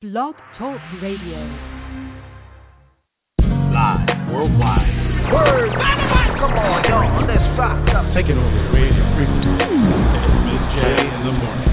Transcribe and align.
Blog 0.00 0.34
Talk 0.56 0.80
Radio. 1.02 1.36
Live 3.44 4.32
worldwide. 4.32 4.88
Word. 5.28 5.76
Come 6.40 6.56
on, 6.56 6.84
y'all. 6.88 7.28
Let's 7.28 7.44
rock 7.60 7.84
up. 7.94 8.08
Take 8.16 8.32
it 8.32 8.38
over. 8.40 8.72
Radio 8.72 9.04
frequency. 9.12 9.60
Miz 10.48 10.64
J 10.72 10.80
in 11.04 11.20
the 11.20 11.36
morning. 11.36 11.68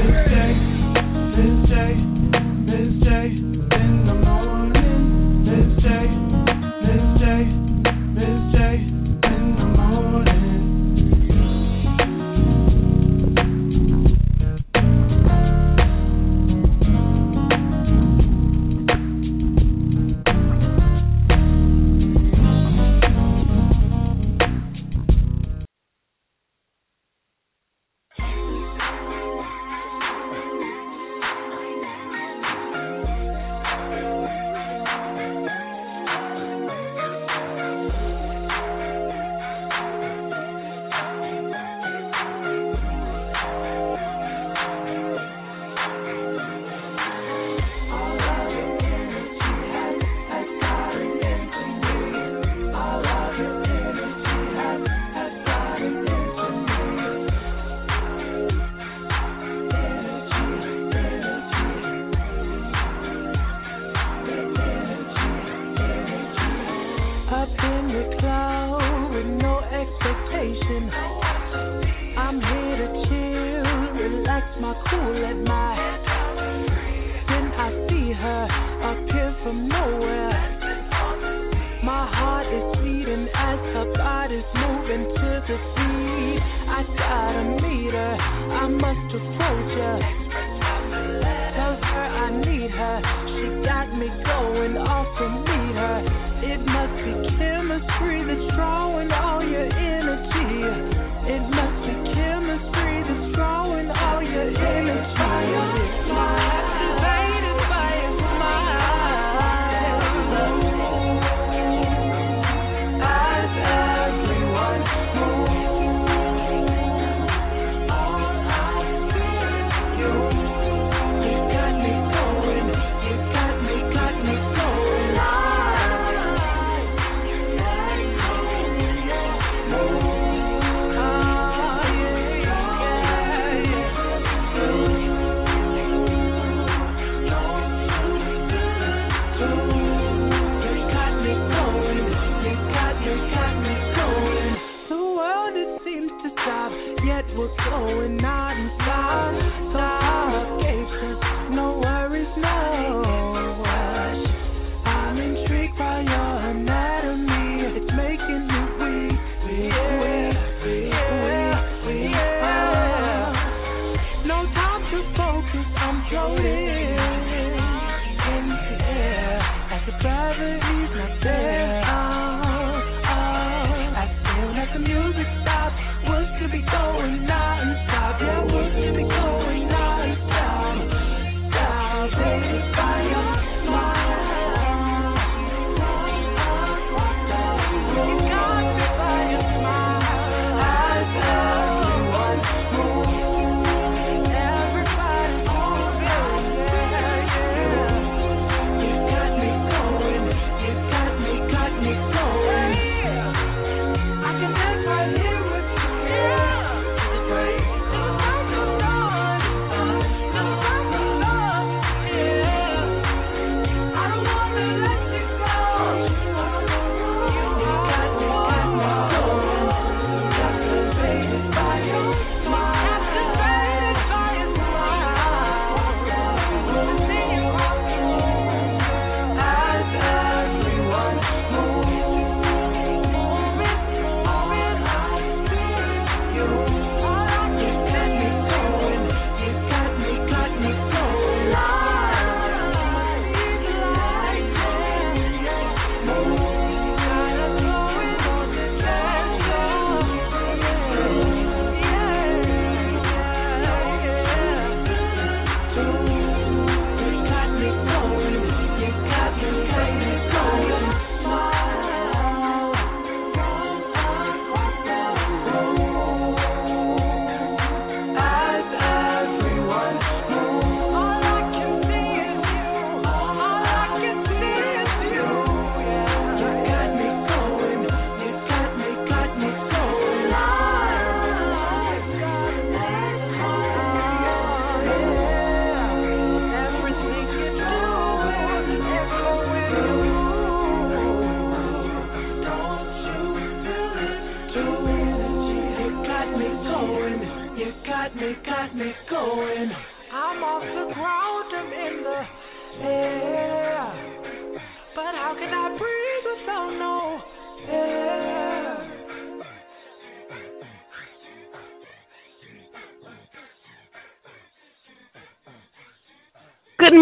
Miz 0.00 0.16
J. 0.24 0.34
Miz 1.36 1.52
J. 1.68 1.76
Miz 2.64 2.88
J. 3.04 3.53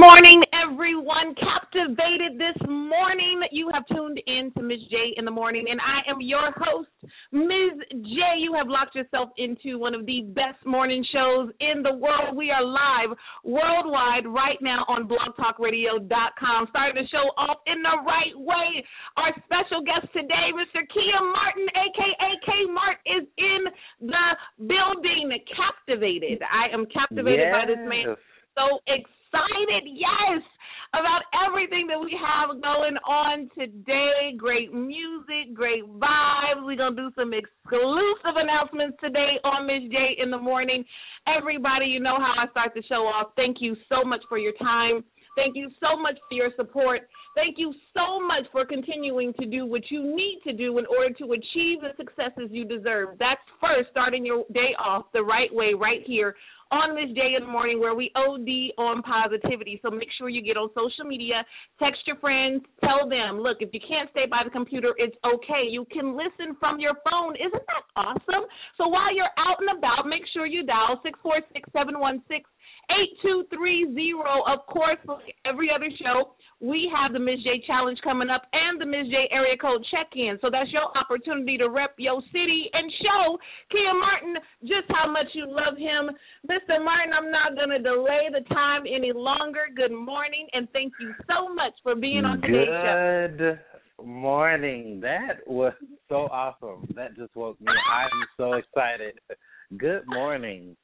Good 0.02 0.08
morning, 0.08 0.42
everyone. 0.50 1.30
Captivated 1.38 2.34
this 2.34 2.58
morning. 2.66 3.38
You 3.52 3.70
have 3.72 3.86
tuned 3.86 4.18
in 4.26 4.50
to 4.58 4.60
Miz 4.60 4.82
J 4.90 5.14
in 5.14 5.24
the 5.24 5.30
morning, 5.30 5.66
and 5.70 5.78
I 5.78 6.02
am 6.10 6.18
your 6.20 6.50
host, 6.58 6.90
Miz 7.30 7.78
J. 8.02 8.18
You 8.42 8.52
have 8.58 8.66
locked 8.66 8.96
yourself 8.96 9.30
into 9.38 9.78
one 9.78 9.94
of 9.94 10.04
the 10.04 10.26
best 10.34 10.58
morning 10.66 11.06
shows 11.14 11.54
in 11.60 11.84
the 11.84 11.94
world. 11.94 12.34
We 12.34 12.50
are 12.50 12.66
live 12.66 13.14
worldwide 13.44 14.26
right 14.26 14.58
now 14.60 14.82
on 14.90 15.06
blogtalkradio.com. 15.06 16.66
Starting 16.70 16.98
the 16.98 17.06
show 17.06 17.30
off 17.38 17.62
in 17.70 17.78
the 17.86 18.02
right 18.02 18.34
way. 18.34 18.82
Our 19.16 19.30
special 19.46 19.86
guest 19.86 20.10
today, 20.10 20.50
Mr. 20.50 20.82
Keeyen 20.82 21.30
Martin, 21.30 21.66
aka 21.78 22.30
K 22.42 22.50
Mart, 22.74 22.98
is 23.06 23.22
in 23.38 24.10
the 24.10 24.26
building. 24.66 25.30
Captivated. 25.54 26.42
I 26.42 26.74
am 26.74 26.90
captivated 26.90 27.46
yes. 27.46 27.54
by 27.54 27.64
this 27.70 27.82
man. 27.86 28.16
So 28.58 28.82
excited, 28.90 29.21
yes, 29.32 30.42
about 30.92 31.22
everything 31.48 31.86
that 31.88 31.98
we 31.98 32.12
have 32.20 32.50
going 32.60 32.96
on 33.08 33.48
today. 33.56 34.36
Great 34.36 34.72
music, 34.72 35.54
great 35.54 35.84
vibes. 35.84 36.64
We're 36.64 36.76
going 36.76 36.96
to 36.96 37.02
do 37.02 37.10
some 37.16 37.32
exclusive 37.32 38.36
announcements 38.36 38.98
today 39.02 39.40
on 39.44 39.66
Miz 39.66 39.90
J 39.90 40.22
in 40.22 40.30
the 40.30 40.38
morning. 40.38 40.84
Everybody, 41.26 41.86
you 41.86 42.00
know 42.00 42.16
how 42.18 42.34
I 42.44 42.50
start 42.50 42.72
the 42.74 42.82
show 42.88 43.08
off. 43.08 43.32
Thank 43.36 43.58
you 43.60 43.76
so 43.88 44.04
much 44.04 44.20
for 44.28 44.38
your 44.38 44.52
time. 44.60 45.04
Thank 45.34 45.56
you 45.56 45.70
so 45.80 45.96
much 45.96 46.18
for 46.28 46.34
your 46.34 46.50
support. 46.56 47.08
Thank 47.34 47.56
you 47.56 47.72
so 47.94 48.20
much 48.20 48.44
for 48.52 48.66
continuing 48.66 49.32
to 49.40 49.46
do 49.46 49.64
what 49.64 49.80
you 49.90 50.14
need 50.14 50.40
to 50.44 50.52
do 50.52 50.76
in 50.76 50.84
order 50.84 51.14
to 51.14 51.32
achieve 51.32 51.80
the 51.80 51.96
successes 51.96 52.50
you 52.50 52.66
deserve. 52.66 53.16
That's 53.18 53.40
first 53.58 53.88
starting 53.90 54.26
your 54.26 54.44
day 54.52 54.76
off 54.78 55.06
the 55.14 55.22
right 55.22 55.48
way, 55.50 55.72
right 55.72 56.02
here 56.04 56.34
on 56.72 56.96
this 56.96 57.12
day 57.14 57.36
in 57.36 57.44
the 57.44 57.52
morning 57.52 57.78
where 57.78 57.94
we 57.94 58.10
OD 58.16 58.72
on 58.80 59.04
positivity. 59.04 59.78
So 59.84 59.92
make 59.92 60.08
sure 60.16 60.32
you 60.32 60.40
get 60.40 60.56
on 60.56 60.72
social 60.72 61.04
media, 61.04 61.44
text 61.76 62.00
your 62.08 62.16
friends, 62.16 62.64
tell 62.80 63.04
them, 63.04 63.44
look, 63.44 63.60
if 63.60 63.68
you 63.76 63.80
can't 63.84 64.08
stay 64.10 64.24
by 64.24 64.40
the 64.42 64.50
computer, 64.50 64.96
it's 64.96 65.14
okay. 65.20 65.68
You 65.68 65.84
can 65.92 66.16
listen 66.16 66.56
from 66.58 66.80
your 66.80 66.96
phone. 67.04 67.36
Isn't 67.36 67.52
that 67.52 67.84
awesome? 67.94 68.48
So 68.80 68.88
while 68.88 69.14
you're 69.14 69.36
out 69.36 69.60
and 69.60 69.76
about, 69.76 70.08
make 70.08 70.24
sure 70.32 70.46
you 70.48 70.64
dial 70.64 70.98
six 71.04 71.18
four 71.22 71.36
six 71.52 71.68
seven 71.76 72.00
one 72.00 72.24
six. 72.26 72.48
8230. 72.90 74.20
Of 74.52 74.66
course, 74.66 74.98
like 75.06 75.36
every 75.46 75.70
other 75.70 75.88
show, 76.02 76.34
we 76.62 76.88
have 76.94 77.12
the 77.12 77.18
Miz 77.18 77.42
J 77.42 77.60
Challenge 77.66 77.98
coming 78.04 78.30
up 78.30 78.46
and 78.52 78.80
the 78.80 78.86
Miz 78.86 79.10
J 79.10 79.26
Area 79.34 79.58
Code 79.58 79.84
Check 79.90 80.14
In. 80.14 80.38
So 80.40 80.48
that's 80.50 80.70
your 80.70 80.96
opportunity 80.96 81.58
to 81.58 81.68
rep 81.68 81.94
your 81.98 82.22
city 82.32 82.70
and 82.72 82.90
show 83.02 83.36
Keeyen 83.74 83.98
Martin 83.98 84.34
just 84.62 84.86
how 84.88 85.10
much 85.10 85.26
you 85.34 85.50
love 85.50 85.76
him. 85.76 86.14
Mr. 86.48 86.78
Martin, 86.82 87.12
I'm 87.12 87.32
not 87.32 87.56
going 87.56 87.70
to 87.70 87.82
delay 87.82 88.30
the 88.30 88.46
time 88.54 88.82
any 88.86 89.12
longer. 89.12 89.66
Good 89.74 89.92
morning, 89.92 90.46
and 90.52 90.68
thank 90.72 90.92
you 91.00 91.12
so 91.26 91.52
much 91.52 91.72
for 91.82 91.96
being 91.96 92.24
on 92.24 92.40
today's 92.40 92.68
show. 92.70 93.58
Good 93.98 94.06
morning. 94.06 95.00
That 95.00 95.46
was 95.46 95.72
so 96.08 96.28
awesome. 96.30 96.88
That 96.94 97.16
just 97.16 97.34
woke 97.34 97.60
me. 97.60 97.66
Up. 97.72 97.74
I'm 97.92 98.26
so 98.36 98.52
excited. 98.52 99.18
Good 99.76 100.02
morning. 100.06 100.76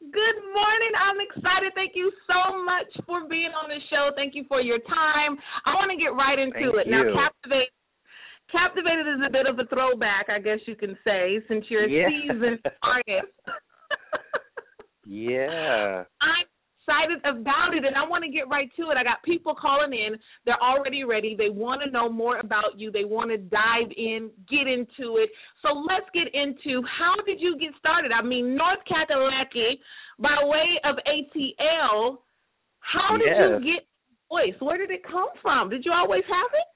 Good 0.00 0.38
morning. 0.56 0.92
I'm 0.96 1.20
excited. 1.20 1.72
Thank 1.74 1.92
you 1.94 2.10
so 2.26 2.64
much 2.64 2.88
for 3.06 3.28
being 3.28 3.52
on 3.52 3.68
the 3.68 3.78
show. 3.90 4.10
Thank 4.16 4.34
you 4.34 4.44
for 4.48 4.60
your 4.60 4.78
time. 4.88 5.36
I 5.66 5.74
want 5.76 5.92
to 5.92 5.98
get 6.00 6.16
right 6.16 6.38
into 6.38 6.72
Thank 6.72 6.86
it. 6.86 6.90
Now, 6.90 7.04
you. 7.04 7.12
Captivate 7.12 7.68
Captivated 8.50 9.06
is 9.06 9.20
a 9.24 9.30
bit 9.30 9.46
of 9.46 9.58
a 9.60 9.66
throwback, 9.66 10.26
I 10.28 10.40
guess 10.40 10.58
you 10.66 10.74
can 10.74 10.98
say, 11.04 11.38
since 11.46 11.64
you're 11.68 11.84
a 11.84 11.88
Yeah. 11.88 12.08
seasoned 12.08 12.60
artist. 12.82 13.32
Yeah. 15.06 16.04
I'm 16.20 16.46
excited 16.90 17.18
about 17.24 17.74
it 17.74 17.84
and 17.84 17.96
I 17.96 18.06
want 18.08 18.24
to 18.24 18.30
get 18.30 18.48
right 18.48 18.70
to 18.76 18.90
it. 18.90 18.96
I 18.96 19.04
got 19.04 19.22
people 19.24 19.54
calling 19.54 19.92
in. 19.92 20.18
They're 20.44 20.62
already 20.62 21.04
ready. 21.04 21.34
They 21.36 21.48
want 21.48 21.82
to 21.84 21.90
know 21.90 22.08
more 22.08 22.38
about 22.38 22.76
you. 22.78 22.90
They 22.90 23.04
want 23.04 23.30
to 23.30 23.38
dive 23.38 23.90
in, 23.96 24.30
get 24.50 24.66
into 24.66 25.18
it. 25.18 25.30
So 25.62 25.68
let's 25.72 26.06
get 26.14 26.32
into 26.34 26.82
how 26.86 27.14
did 27.24 27.40
you 27.40 27.56
get 27.58 27.70
started? 27.78 28.12
I 28.12 28.22
mean, 28.22 28.56
North 28.56 28.80
Kakalaki 28.90 29.78
by 30.18 30.36
way 30.42 30.80
of 30.84 30.96
ATL. 30.96 32.18
How 32.80 33.16
did 33.16 33.28
you 33.28 33.74
get 33.74 33.86
voice? 34.28 34.58
Where 34.60 34.78
did 34.78 34.90
it 34.90 35.02
come 35.04 35.28
from? 35.42 35.70
Did 35.70 35.84
you 35.84 35.92
always 35.92 36.24
have 36.26 36.50
it? 36.54 36.66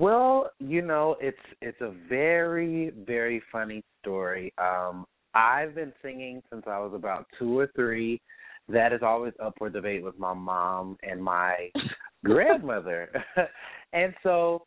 Well, 0.00 0.50
you 0.60 0.82
know, 0.82 1.16
it's 1.20 1.36
it's 1.60 1.80
a 1.80 1.92
very 2.08 2.92
very 3.06 3.42
funny 3.52 3.82
story. 4.00 4.52
Um 4.58 5.04
I've 5.34 5.74
been 5.74 5.92
singing 6.02 6.42
since 6.50 6.64
I 6.66 6.78
was 6.78 6.92
about 6.94 7.26
2 7.38 7.58
or 7.58 7.68
3. 7.76 8.20
That 8.68 8.92
is 8.92 9.00
always 9.02 9.32
up 9.42 9.54
for 9.58 9.70
debate 9.70 10.02
with 10.02 10.18
my 10.18 10.34
mom 10.34 10.96
and 11.02 11.22
my 11.22 11.70
grandmother. 12.24 13.10
and 13.92 14.14
so 14.22 14.66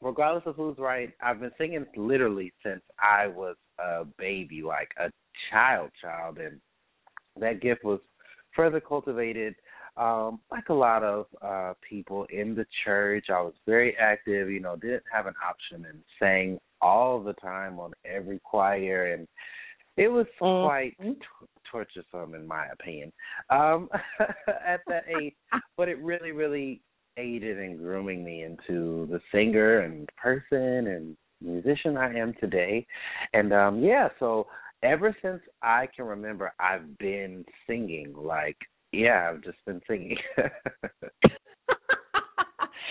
regardless 0.00 0.44
of 0.46 0.56
who's 0.56 0.78
right, 0.78 1.10
I've 1.22 1.40
been 1.40 1.52
singing 1.58 1.86
literally 1.96 2.52
since 2.62 2.82
I 2.98 3.26
was 3.26 3.56
a 3.78 4.04
baby, 4.18 4.62
like 4.62 4.90
a 4.98 5.10
child 5.50 5.90
child 6.00 6.38
and 6.38 6.60
that 7.40 7.60
gift 7.60 7.84
was 7.84 8.00
further 8.54 8.80
cultivated 8.80 9.54
um 9.96 10.40
like 10.50 10.68
a 10.70 10.74
lot 10.74 11.02
of 11.02 11.26
uh 11.42 11.72
people 11.88 12.26
in 12.30 12.54
the 12.54 12.66
church 12.84 13.26
i 13.30 13.40
was 13.40 13.54
very 13.66 13.96
active 13.98 14.50
you 14.50 14.60
know 14.60 14.76
didn't 14.76 15.04
have 15.12 15.26
an 15.26 15.34
option 15.46 15.86
and 15.88 16.02
sang 16.18 16.58
all 16.80 17.22
the 17.22 17.32
time 17.34 17.78
on 17.78 17.92
every 18.04 18.40
choir 18.44 19.12
and 19.12 19.28
it 19.96 20.08
was 20.08 20.26
Mhm. 20.40 20.62
quite 20.62 20.96
torturesome 21.72 22.34
in 22.34 22.46
my 22.46 22.66
opinion. 22.72 23.12
Um 23.50 23.88
at 24.48 24.80
that 24.86 25.04
age 25.20 25.34
but 25.76 25.88
it 25.88 25.98
really 25.98 26.32
really 26.32 26.80
aided 27.16 27.58
in 27.58 27.76
grooming 27.76 28.24
me 28.24 28.42
into 28.42 29.06
the 29.10 29.20
singer 29.30 29.80
and 29.80 30.08
person 30.16 30.86
and 30.88 31.16
musician 31.40 31.96
i 31.96 32.12
am 32.14 32.34
today. 32.40 32.86
And 33.32 33.52
um 33.52 33.82
yeah 33.82 34.08
so 34.18 34.46
ever 34.82 35.16
since 35.22 35.40
i 35.62 35.88
can 35.94 36.04
remember 36.04 36.52
i've 36.58 36.98
been 36.98 37.44
singing. 37.66 38.14
Like 38.16 38.58
yeah, 38.94 39.30
I've 39.30 39.42
just 39.42 39.58
been 39.66 39.80
singing. 39.88 40.16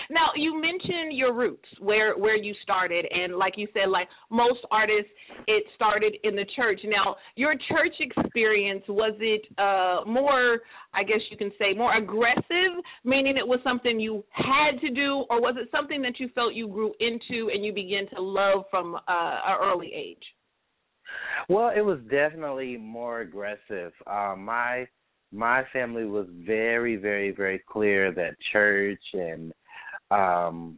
now 0.09 0.27
you 0.35 0.59
mentioned 0.59 1.13
your 1.13 1.33
roots 1.33 1.67
where 1.79 2.17
where 2.17 2.35
you 2.35 2.53
started 2.63 3.05
and 3.09 3.35
like 3.35 3.53
you 3.57 3.67
said 3.73 3.89
like 3.89 4.07
most 4.29 4.59
artists 4.71 5.11
it 5.47 5.63
started 5.75 6.15
in 6.23 6.35
the 6.35 6.45
church 6.55 6.79
now 6.85 7.15
your 7.35 7.53
church 7.69 7.95
experience 7.99 8.83
was 8.87 9.13
it 9.19 9.41
uh 9.57 10.07
more 10.09 10.59
i 10.93 11.03
guess 11.03 11.19
you 11.31 11.37
can 11.37 11.51
say 11.59 11.73
more 11.75 11.95
aggressive 11.97 12.73
meaning 13.03 13.37
it 13.37 13.47
was 13.47 13.59
something 13.63 13.99
you 13.99 14.23
had 14.31 14.79
to 14.81 14.89
do 14.89 15.25
or 15.29 15.41
was 15.41 15.55
it 15.57 15.69
something 15.71 16.01
that 16.01 16.19
you 16.19 16.29
felt 16.35 16.53
you 16.53 16.67
grew 16.67 16.93
into 16.99 17.49
and 17.53 17.63
you 17.63 17.73
began 17.73 18.07
to 18.09 18.21
love 18.21 18.63
from 18.69 18.95
uh 18.95 18.99
an 19.07 19.57
early 19.61 19.91
age 19.95 20.23
well, 21.49 21.71
it 21.75 21.81
was 21.81 21.99
definitely 22.09 22.77
more 22.77 23.21
aggressive. 23.21 23.91
Um 24.07 24.45
my 24.45 24.87
my 25.31 25.63
family 25.73 26.05
was 26.05 26.27
very 26.45 26.95
very 26.95 27.31
very 27.31 27.61
clear 27.67 28.11
that 28.13 28.35
church 28.51 29.01
and 29.13 29.51
um 30.11 30.77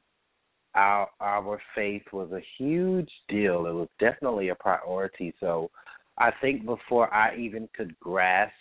our 0.76 1.08
our 1.22 1.60
faith 1.74 2.04
was 2.12 2.32
a 2.32 2.44
huge 2.58 3.10
deal. 3.30 3.66
It 3.66 3.74
was 3.74 3.88
definitely 4.00 4.50
a 4.50 4.56
priority. 4.56 5.34
So 5.40 5.72
I 6.18 6.32
think 6.42 6.66
before 6.66 7.14
I 7.14 7.36
even 7.38 7.70
could 7.76 7.98
grasp 8.00 8.54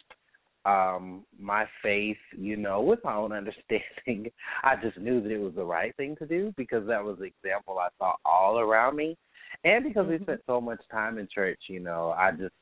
um 0.65 1.25
my 1.39 1.67
faith, 1.83 2.17
you 2.37 2.57
know, 2.57 2.81
with 2.81 3.01
my 3.05 3.15
own 3.15 3.33
understanding, 3.41 4.31
I 4.63 4.77
just 4.83 4.99
knew 4.99 5.21
that 5.23 5.31
it 5.31 5.39
was 5.39 5.55
the 5.55 5.65
right 5.65 5.95
thing 5.97 6.17
to 6.17 6.27
do 6.27 6.55
because 6.57 6.87
that 6.87 7.05
was 7.05 7.19
the 7.19 7.25
example 7.25 7.79
I 7.79 7.89
saw 7.99 8.15
all 8.25 8.59
around 8.59 8.97
me. 8.97 9.17
And 9.63 9.85
because 9.85 10.09
we 10.09 10.19
spent 10.19 10.41
so 10.47 10.61
much 10.61 10.81
time 10.91 11.19
in 11.19 11.29
church, 11.33 11.61
you 11.69 11.81
know, 11.81 12.15
I 12.17 12.33
just 12.33 12.55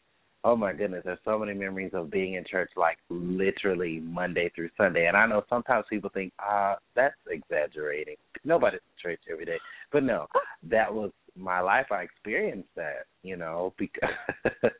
oh 0.44 0.56
my 0.56 0.72
goodness, 0.72 1.02
there's 1.04 1.18
so 1.25 1.38
many 1.38 1.54
memories 1.54 1.92
of 1.94 2.11
being 2.11 2.34
in 2.34 2.44
church 2.44 2.70
like 2.76 2.99
literally 3.11 4.00
Monday 4.00 4.50
through 4.54 4.70
Sunday. 4.76 5.06
And 5.06 5.16
I 5.16 5.26
know 5.26 5.44
sometimes 5.49 5.84
people 5.88 6.11
think, 6.12 6.32
ah, 6.40 6.76
that's 6.96 7.14
exaggerating. 7.30 8.16
Nobody's 8.44 8.80
in 8.80 9.11
church 9.11 9.20
every 9.30 9.44
day. 9.44 9.58
But 9.92 10.02
no, 10.02 10.26
that 10.70 10.92
was 10.92 11.11
my 11.37 11.61
life. 11.61 11.87
I 11.90 12.02
experienced 12.02 12.68
that, 12.76 13.06
you 13.22 13.37
know, 13.37 13.72
because 13.78 14.11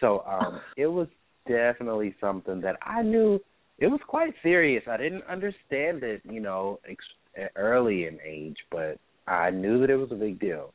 so 0.00 0.24
um 0.26 0.60
it 0.76 0.86
was 0.86 1.08
definitely 1.46 2.14
something 2.20 2.60
that 2.60 2.76
I 2.82 3.02
knew 3.02 3.40
it 3.78 3.86
was 3.86 4.00
quite 4.06 4.34
serious. 4.42 4.82
I 4.88 4.96
didn't 4.96 5.24
understand 5.30 6.02
it, 6.02 6.20
you 6.24 6.40
know, 6.40 6.80
ex- 6.88 7.48
early 7.56 8.06
in 8.06 8.18
age, 8.26 8.56
but 8.70 8.98
I 9.26 9.50
knew 9.50 9.80
that 9.80 9.90
it 9.90 9.96
was 9.96 10.10
a 10.10 10.16
big 10.16 10.40
deal. 10.40 10.72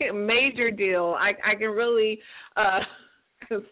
major 0.14 0.70
deal. 0.70 1.16
I 1.18 1.32
I 1.44 1.54
can 1.54 1.70
really 1.70 2.18
uh 2.56 2.80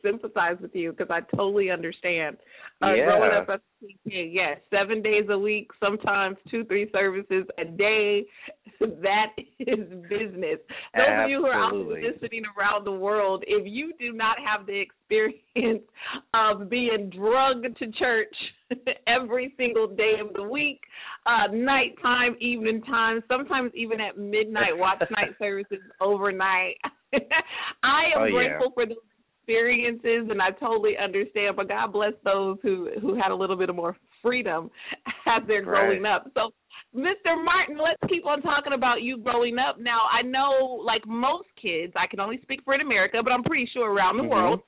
sympathize 0.02 0.56
with 0.60 0.74
you 0.74 0.92
because 0.92 1.08
I 1.10 1.20
totally 1.36 1.70
understand. 1.70 2.36
Uh 2.82 2.94
Yeah. 2.94 3.04
growing 3.06 3.32
up 3.32 3.48
as 3.48 3.60
a 3.82 3.84
PK, 4.08 4.30
yes, 4.32 4.58
seven 4.70 5.02
days 5.02 5.24
a 5.30 5.38
week, 5.38 5.70
sometimes 5.80 6.36
two, 6.50 6.64
three 6.64 6.90
services 6.92 7.44
a 7.58 7.64
day. 7.64 8.24
That 8.80 9.28
is 9.60 9.88
business. 10.10 10.58
Those 10.94 11.24
of 11.24 11.30
you 11.30 11.38
who 11.38 11.46
are 11.46 11.54
out 11.54 11.72
Absolutely. 11.74 12.00
visiting 12.10 12.42
around 12.58 12.84
the 12.84 12.92
world, 12.92 13.44
if 13.46 13.64
you 13.66 13.92
do 13.98 14.12
not 14.12 14.36
have 14.44 14.66
the 14.66 14.78
experience 14.78 15.84
of 16.34 16.68
being 16.68 17.10
drugged 17.10 17.78
to 17.78 17.92
church 17.92 18.34
every 19.06 19.54
single 19.56 19.86
day 19.86 20.14
of 20.20 20.34
the 20.34 20.42
week, 20.42 20.80
uh, 21.26 21.52
nighttime, 21.52 22.36
evening 22.40 22.82
time, 22.82 23.22
sometimes 23.28 23.70
even 23.74 24.00
at 24.00 24.18
midnight, 24.18 24.76
watch 24.76 25.00
night 25.10 25.34
services 25.38 25.78
overnight. 26.00 26.76
I 27.14 28.10
am 28.16 28.22
Oh, 28.22 28.24
yeah. 28.24 28.32
grateful 28.32 28.72
for 28.74 28.86
those 28.86 28.96
experiences 29.44 30.28
and 30.30 30.40
I 30.40 30.50
totally 30.52 30.94
understand, 31.02 31.56
but 31.56 31.68
God 31.68 31.92
bless 31.92 32.12
those 32.24 32.58
who 32.62 32.90
who 33.00 33.14
had 33.14 33.30
a 33.30 33.34
little 33.34 33.56
bit 33.56 33.68
of 33.68 33.76
more 33.76 33.96
freedom 34.22 34.70
as 35.26 35.42
they're 35.46 35.62
growing 35.62 36.02
Right. 36.02 36.16
up. 36.16 36.30
So 36.34 36.50
Mr. 36.94 37.42
Martin, 37.44 37.76
let's 37.76 38.00
keep 38.08 38.24
on 38.24 38.40
talking 38.40 38.72
about 38.72 39.02
you 39.02 39.18
growing 39.18 39.58
up. 39.58 39.78
Now, 39.78 40.02
I 40.10 40.22
know, 40.22 40.80
like 40.84 41.02
most 41.06 41.48
kids, 41.60 41.92
I 41.96 42.06
can 42.06 42.20
only 42.20 42.38
speak 42.42 42.60
for 42.64 42.74
in 42.74 42.80
America, 42.80 43.18
but 43.22 43.32
I'm 43.32 43.42
pretty 43.42 43.68
sure 43.72 43.92
around 43.92 44.16
the 44.16 44.22
Mhm. 44.22 44.30
world, 44.30 44.62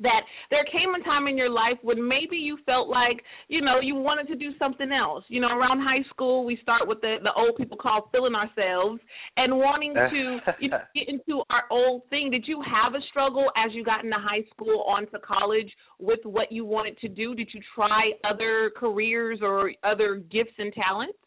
that 0.00 0.22
there 0.50 0.64
came 0.64 0.94
a 0.94 1.04
time 1.04 1.26
in 1.26 1.36
your 1.36 1.50
life 1.50 1.76
when 1.82 2.06
maybe 2.06 2.36
you 2.36 2.58
felt 2.66 2.88
like, 2.88 3.22
you 3.48 3.60
know, 3.60 3.80
you 3.80 3.94
wanted 3.94 4.26
to 4.28 4.36
do 4.36 4.50
something 4.58 4.90
else. 4.92 5.24
You 5.28 5.40
know, 5.40 5.48
around 5.48 5.80
high 5.80 6.04
school, 6.10 6.44
we 6.44 6.58
start 6.62 6.88
with 6.88 7.00
the 7.00 7.16
the 7.22 7.32
old 7.36 7.56
people 7.56 7.76
call 7.76 8.08
feeling 8.12 8.34
ourselves 8.34 9.00
and 9.36 9.56
wanting 9.56 9.94
to 9.94 10.38
you 10.58 10.70
know, 10.70 10.78
get 10.94 11.08
into 11.08 11.42
our 11.50 11.64
old 11.70 12.02
thing. 12.10 12.30
Did 12.30 12.44
you 12.46 12.62
have 12.62 12.94
a 12.94 13.02
struggle 13.10 13.50
as 13.56 13.72
you 13.74 13.84
got 13.84 14.04
into 14.04 14.16
high 14.16 14.44
school 14.52 14.84
onto 14.88 15.18
college 15.24 15.70
with 15.98 16.20
what 16.24 16.50
you 16.50 16.64
wanted 16.64 16.98
to 16.98 17.08
do? 17.08 17.34
Did 17.34 17.48
you 17.52 17.60
try 17.74 18.12
other 18.24 18.72
careers 18.76 19.40
or 19.42 19.72
other 19.84 20.16
gifts 20.30 20.54
and 20.58 20.72
talents? 20.72 21.18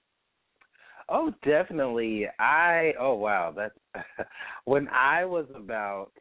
Oh, 1.09 1.31
definitely. 1.43 2.27
I 2.39 2.93
oh 2.99 3.15
wow, 3.15 3.53
that's 3.55 3.77
when 4.65 4.87
I 4.87 5.25
was 5.25 5.45
about 5.55 6.11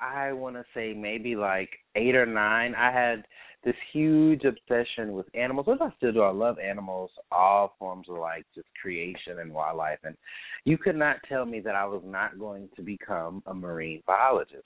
I 0.00 0.32
want 0.32 0.56
to 0.56 0.64
say 0.74 0.94
maybe 0.94 1.36
like 1.36 1.70
8 1.94 2.14
or 2.16 2.26
9, 2.26 2.74
I 2.74 2.90
had 2.92 3.24
this 3.62 3.74
huge 3.92 4.44
obsession 4.44 5.12
with 5.12 5.26
animals. 5.34 5.66
Which 5.66 5.80
I 5.82 5.92
still 5.98 6.12
do. 6.12 6.22
I 6.22 6.30
love 6.30 6.58
animals, 6.58 7.10
all 7.30 7.74
forms 7.78 8.08
of 8.08 8.16
like 8.16 8.46
just 8.54 8.68
creation 8.80 9.40
and 9.40 9.52
wildlife 9.52 9.98
and 10.02 10.16
you 10.64 10.78
could 10.78 10.96
not 10.96 11.16
tell 11.28 11.44
me 11.44 11.60
that 11.60 11.74
I 11.74 11.84
was 11.86 12.02
not 12.04 12.38
going 12.38 12.68
to 12.76 12.82
become 12.82 13.42
a 13.46 13.54
marine 13.54 14.02
biologist. 14.06 14.64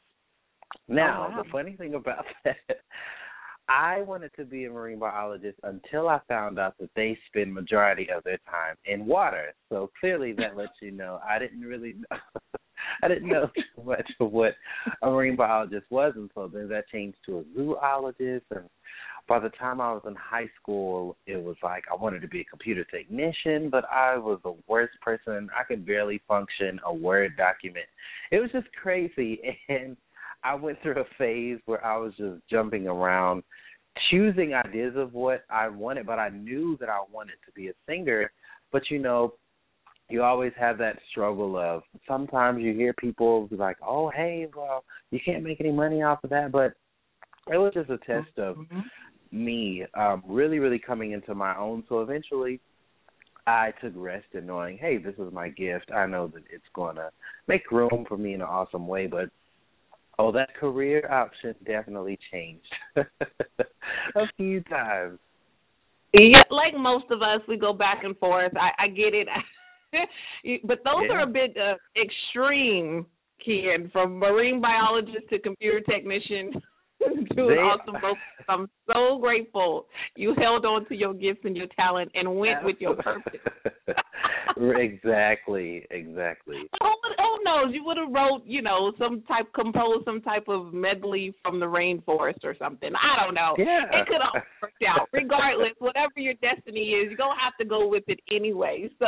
Now, 0.88 1.26
Oh, 1.26 1.36
wow. 1.36 1.42
the 1.42 1.48
funny 1.50 1.76
thing 1.76 1.94
about 1.94 2.24
that 2.44 2.56
I 3.68 4.02
wanted 4.02 4.32
to 4.36 4.44
be 4.44 4.64
a 4.64 4.70
marine 4.70 4.98
biologist 4.98 5.58
until 5.62 6.08
I 6.08 6.20
found 6.28 6.58
out 6.58 6.74
that 6.78 6.90
they 6.96 7.16
spend 7.28 7.54
majority 7.54 8.08
of 8.14 8.22
their 8.24 8.38
time 8.50 8.76
in 8.84 9.06
water. 9.06 9.54
So 9.70 9.90
clearly 9.98 10.32
that 10.34 10.56
lets 10.56 10.72
you 10.82 10.90
know 10.90 11.20
I 11.28 11.38
didn't 11.38 11.62
really 11.62 11.94
know 12.10 12.18
I 13.02 13.08
didn't 13.08 13.28
know 13.28 13.50
too 13.54 13.84
much 13.84 14.10
of 14.20 14.32
what 14.32 14.54
a 15.02 15.10
marine 15.10 15.36
biologist 15.36 15.86
was 15.90 16.14
so 16.34 16.50
then 16.52 16.68
that 16.68 16.88
changed 16.88 17.18
to 17.26 17.38
a 17.38 17.44
zoologist 17.54 18.46
and 18.50 18.68
by 19.26 19.38
the 19.38 19.48
time 19.50 19.80
I 19.80 19.92
was 19.92 20.02
in 20.06 20.14
high 20.14 20.48
school 20.60 21.16
it 21.26 21.42
was 21.42 21.56
like 21.62 21.84
I 21.90 21.94
wanted 21.94 22.20
to 22.22 22.28
be 22.28 22.42
a 22.42 22.44
computer 22.44 22.84
technician, 22.84 23.70
but 23.70 23.84
I 23.90 24.18
was 24.18 24.38
the 24.44 24.54
worst 24.68 25.00
person. 25.00 25.48
I 25.58 25.64
could 25.64 25.86
barely 25.86 26.20
function 26.28 26.78
a 26.84 26.92
Word 26.92 27.36
document. 27.36 27.86
It 28.30 28.38
was 28.40 28.50
just 28.52 28.66
crazy 28.80 29.40
and 29.68 29.96
I 30.42 30.54
went 30.54 30.80
through 30.82 31.00
a 31.00 31.04
phase 31.16 31.58
where 31.64 31.84
I 31.84 31.96
was 31.96 32.12
just 32.18 32.42
jumping 32.50 32.86
around, 32.86 33.42
choosing 34.10 34.52
ideas 34.52 34.92
of 34.94 35.14
what 35.14 35.44
I 35.48 35.68
wanted, 35.68 36.06
but 36.06 36.18
I 36.18 36.28
knew 36.28 36.76
that 36.80 36.90
I 36.90 36.98
wanted 37.10 37.36
to 37.46 37.52
be 37.52 37.68
a 37.68 37.72
singer. 37.88 38.30
But 38.70 38.82
you 38.90 38.98
know, 38.98 39.34
you 40.08 40.22
always 40.22 40.52
have 40.58 40.78
that 40.78 40.98
struggle 41.10 41.56
of 41.56 41.82
sometimes 42.06 42.62
you 42.62 42.74
hear 42.74 42.92
people 42.94 43.46
be 43.48 43.56
like, 43.56 43.76
"Oh, 43.86 44.10
hey, 44.10 44.46
well, 44.54 44.84
you 45.10 45.20
can't 45.24 45.42
make 45.42 45.60
any 45.60 45.72
money 45.72 46.02
off 46.02 46.22
of 46.24 46.30
that," 46.30 46.52
but 46.52 46.74
it 47.50 47.56
was 47.58 47.72
just 47.74 47.90
a 47.90 47.98
test 47.98 48.38
of 48.38 48.56
me 49.32 49.84
um 49.94 50.22
really 50.26 50.58
really 50.58 50.78
coming 50.78 51.12
into 51.12 51.34
my 51.34 51.56
own. 51.56 51.84
So 51.88 52.00
eventually 52.00 52.60
I 53.46 53.72
took 53.82 53.92
rest 53.96 54.26
in 54.32 54.46
knowing, 54.46 54.78
hey, 54.78 54.96
this 54.98 55.14
is 55.18 55.32
my 55.32 55.48
gift. 55.50 55.90
I 55.94 56.06
know 56.06 56.28
that 56.28 56.44
it's 56.50 56.64
going 56.74 56.96
to 56.96 57.10
make 57.46 57.70
room 57.70 58.06
for 58.08 58.16
me 58.16 58.32
in 58.34 58.40
an 58.40 58.46
awesome 58.46 58.86
way, 58.86 59.06
but 59.06 59.28
oh, 60.18 60.32
that 60.32 60.54
career 60.56 61.06
option 61.10 61.54
definitely 61.66 62.18
changed 62.32 62.72
a 62.96 64.26
few 64.36 64.62
times. 64.62 65.18
Yeah, 66.14 66.42
like 66.50 66.74
most 66.76 67.06
of 67.10 67.22
us, 67.22 67.40
we 67.48 67.56
go 67.58 67.72
back 67.72 68.04
and 68.04 68.16
forth. 68.18 68.52
I, 68.56 68.84
I 68.84 68.88
get 68.88 69.14
it, 69.14 69.26
You- 69.26 69.42
but 70.64 70.78
those 70.84 71.04
Yeah. 71.08 71.14
are 71.14 71.20
a 71.20 71.26
bit 71.26 71.56
uh, 71.56 71.74
extreme, 72.00 73.06
Keeyen. 73.46 73.90
From 73.92 74.18
marine 74.18 74.60
biologist 74.60 75.28
to 75.30 75.38
computer 75.38 75.80
technician 75.80 76.52
to 77.02 77.08
an 77.08 77.34
They- 77.34 77.42
awesome 77.60 77.94
focus. 78.00 78.22
I'm 78.48 78.68
so 78.92 79.18
grateful 79.20 79.86
you 80.16 80.34
held 80.38 80.64
on 80.66 80.86
to 80.88 80.94
your 80.94 81.14
gifts 81.14 81.40
and 81.44 81.56
your 81.56 81.66
talent 81.76 82.10
and 82.14 82.36
went 82.36 82.62
with 82.64 82.76
your 82.78 82.94
purpose. 82.96 83.40
exactly, 84.56 85.86
exactly. 85.90 86.56
Who, 86.80 86.88
who 87.18 87.44
knows? 87.44 87.72
You 87.74 87.84
would 87.84 87.96
have 87.96 88.12
wrote, 88.12 88.42
you 88.44 88.62
know, 88.62 88.92
some 88.98 89.22
type, 89.22 89.46
composed 89.54 90.04
some 90.04 90.20
type 90.20 90.44
of 90.48 90.72
medley 90.72 91.34
from 91.42 91.58
the 91.60 91.66
rainforest 91.66 92.44
or 92.44 92.54
something. 92.58 92.90
I 92.94 93.24
don't 93.24 93.34
know. 93.34 93.54
Yeah. 93.58 93.84
It 93.92 94.06
could 94.06 94.20
all 94.20 94.40
work 94.62 94.72
out. 94.88 95.08
Regardless, 95.12 95.72
whatever 95.78 96.12
your 96.16 96.34
destiny 96.34 96.90
is, 96.90 97.08
you're 97.08 97.16
gonna 97.16 97.40
have 97.42 97.56
to 97.60 97.64
go 97.64 97.88
with 97.88 98.04
it 98.08 98.20
anyway. 98.30 98.88
So. 98.98 99.06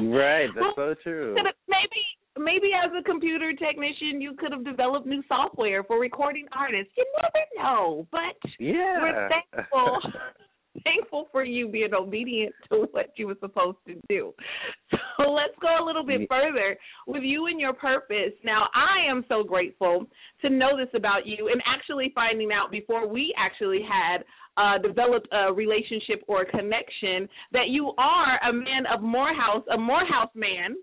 Right, 0.00 0.48
that's 0.54 0.76
so 0.76 0.94
true. 1.02 1.36
Maybe, 1.68 2.02
maybe 2.38 2.70
as 2.74 2.90
a 2.98 3.02
computer 3.02 3.52
technician, 3.52 4.20
you 4.20 4.34
could 4.38 4.52
have 4.52 4.64
developed 4.64 5.06
new 5.06 5.22
software 5.28 5.84
for 5.84 5.98
recording 6.00 6.46
artists. 6.52 6.92
You 6.96 7.06
never 7.22 7.46
know, 7.56 8.06
but 8.10 8.36
Yeah. 8.58 9.00
we're 9.00 9.28
thankful 9.28 9.98
thankful 10.82 11.28
for 11.30 11.44
you 11.44 11.68
being 11.68 11.94
obedient 11.94 12.54
to 12.70 12.86
what 12.90 13.12
you 13.16 13.28
were 13.28 13.36
supposed 13.40 13.78
to 13.86 13.94
do. 14.08 14.32
So 14.90 15.30
let's 15.30 15.54
go 15.60 15.82
a 15.82 15.84
little 15.84 16.04
bit 16.04 16.22
further 16.28 16.76
with 17.06 17.22
you 17.22 17.46
and 17.46 17.60
your 17.60 17.72
purpose. 17.72 18.32
Now, 18.44 18.66
I 18.74 19.10
am 19.10 19.24
so 19.28 19.44
grateful 19.44 20.06
to 20.42 20.50
know 20.50 20.76
this 20.76 20.88
about 20.94 21.26
you 21.26 21.50
and 21.52 21.62
actually 21.66 22.12
finding 22.14 22.50
out 22.52 22.70
before 22.70 23.08
we 23.08 23.34
actually 23.38 23.80
had 23.82 24.24
uh, 24.56 24.78
developed 24.78 25.28
a 25.32 25.52
relationship 25.52 26.22
or 26.28 26.42
a 26.42 26.46
connection 26.46 27.28
that 27.52 27.68
you 27.68 27.92
are 27.98 28.38
a 28.48 28.52
man 28.52 28.84
of 28.92 29.02
Morehouse, 29.02 29.64
a 29.72 29.78
Morehouse 29.78 30.30
man. 30.34 30.76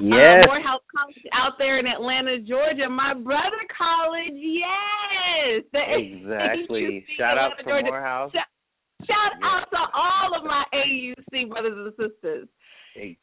yes. 0.00 0.44
Uh, 0.44 0.48
Morehouse 0.48 0.82
College 0.90 1.16
out 1.32 1.52
there 1.58 1.78
in 1.78 1.86
Atlanta, 1.86 2.38
Georgia. 2.40 2.88
My 2.88 3.14
brother 3.14 3.62
college, 3.76 4.34
yes. 4.34 5.62
The 5.72 5.82
Exactly. 5.96 7.04
Shout 7.18 7.38
out 7.38 7.52
to 7.58 7.64
Georgia. 7.64 7.86
Morehouse. 7.88 8.32
Shout, 8.32 8.46
shout 9.06 9.32
Yeah. 9.40 9.46
out 9.46 9.70
to 9.70 9.78
all 9.94 10.34
of 10.34 10.44
my 10.44 10.64
AUC 10.72 11.44
brothers 11.48 11.76
and 11.76 11.94
sisters. 11.96 12.48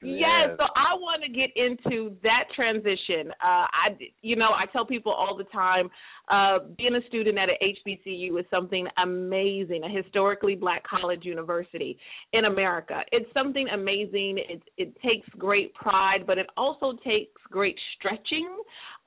Yes, 0.01 0.51
so 0.57 0.65
I 0.75 0.93
want 0.93 1.23
to 1.23 1.29
get 1.29 1.49
into 1.55 2.15
that 2.21 2.43
transition. 2.55 3.31
Uh, 3.43 3.65
I, 3.73 3.97
you 4.21 4.35
know, 4.35 4.49
I 4.51 4.65
tell 4.71 4.85
people 4.85 5.11
all 5.11 5.35
the 5.35 5.45
time, 5.45 5.89
uh, 6.29 6.59
being 6.77 6.93
a 6.95 7.01
student 7.07 7.37
at 7.39 7.49
a 7.49 7.57
HBCU 7.59 8.39
is 8.39 8.45
something 8.51 8.87
amazing, 9.01 9.81
a 9.83 9.89
historically 9.89 10.55
black 10.55 10.83
college 10.87 11.25
university 11.25 11.97
in 12.33 12.45
America. 12.45 13.01
It's 13.11 13.31
something 13.33 13.67
amazing. 13.73 14.37
It 14.47 14.61
it 14.77 14.95
takes 15.01 15.27
great 15.37 15.73
pride, 15.73 16.25
but 16.27 16.37
it 16.37 16.47
also 16.55 16.93
takes 17.03 17.41
great 17.49 17.77
stretching, 17.97 18.55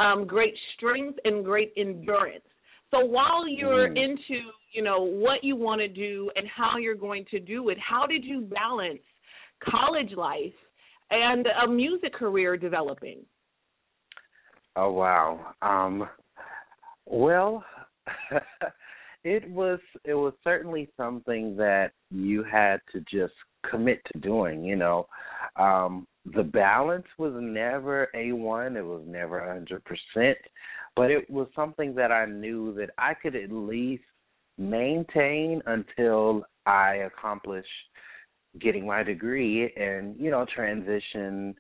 um, 0.01 0.27
great 0.27 0.55
strength, 0.77 1.19
and 1.25 1.45
great 1.45 1.73
endurance. 1.77 2.43
So 2.91 3.05
while 3.05 3.49
you're 3.49 3.89
Mm. 3.89 3.97
into, 3.97 4.53
you 4.73 4.83
know, 4.83 5.01
what 5.01 5.43
you 5.43 5.57
want 5.57 5.81
to 5.81 5.89
do 5.89 6.31
and 6.37 6.47
how 6.49 6.77
you're 6.79 6.95
going 6.95 7.25
to 7.27 7.41
do 7.41 7.69
it, 7.71 7.79
how 7.79 8.07
did 8.07 8.25
you 8.25 8.43
balance 8.43 9.03
college 9.61 10.13
life 10.13 10.55
and 11.11 11.47
a 11.65 11.67
music 11.67 12.13
career 12.13 12.57
developing? 12.57 13.25
Oh 14.77 14.93
wow. 14.93 15.55
Um 15.63 16.09
well 17.07 17.65
it 19.25 19.49
was 19.51 19.81
it 20.05 20.15
was 20.15 20.35
certainly 20.45 20.89
something 20.97 21.57
that 21.57 21.93
you 22.11 22.45
had 22.45 22.81
to 22.93 23.01
just 23.11 23.35
commit 23.69 24.01
to 24.13 24.19
doing, 24.21 24.63
you 24.63 24.77
know. 24.77 25.07
Um 25.57 26.07
the 26.35 26.43
balance 26.43 27.07
was 27.19 27.33
never 27.37 28.09
A 28.15 28.33
one, 28.33 28.77
it 28.77 28.85
was 28.85 29.03
never 29.07 29.39
a 29.39 29.55
hundred 29.55 29.83
percent, 29.85 30.37
but 30.97 31.11
it 31.11 31.29
was 31.31 31.47
something 31.55 31.95
that 31.95 32.11
I 32.11 32.25
knew 32.27 32.75
that 32.75 32.91
I 32.99 33.15
could 33.15 33.37
at 33.37 33.53
least 33.53 34.03
maintain 34.59 35.63
until 35.67 36.45
I 36.65 37.07
accomplished 37.07 37.69
getting 38.61 38.87
my 38.87 39.03
degree 39.03 39.73
and, 39.77 40.17
you 40.19 40.31
know, 40.31 40.47
transition 40.55 41.55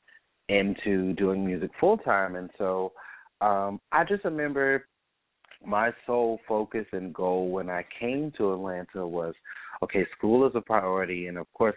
into 0.48 1.12
doing 1.14 1.44
music 1.44 1.70
full 1.80 1.98
time 1.98 2.36
and 2.36 2.48
so 2.56 2.92
um 3.40 3.80
I 3.90 4.04
just 4.04 4.24
remember 4.24 4.86
my 5.66 5.90
sole 6.06 6.38
focus 6.46 6.86
and 6.92 7.12
goal 7.12 7.50
when 7.50 7.68
I 7.68 7.84
came 7.98 8.32
to 8.38 8.52
Atlanta 8.52 9.04
was 9.06 9.34
okay, 9.82 10.06
school 10.16 10.46
is 10.46 10.52
a 10.54 10.60
priority. 10.60 11.26
And 11.26 11.36
of 11.36 11.52
course 11.52 11.74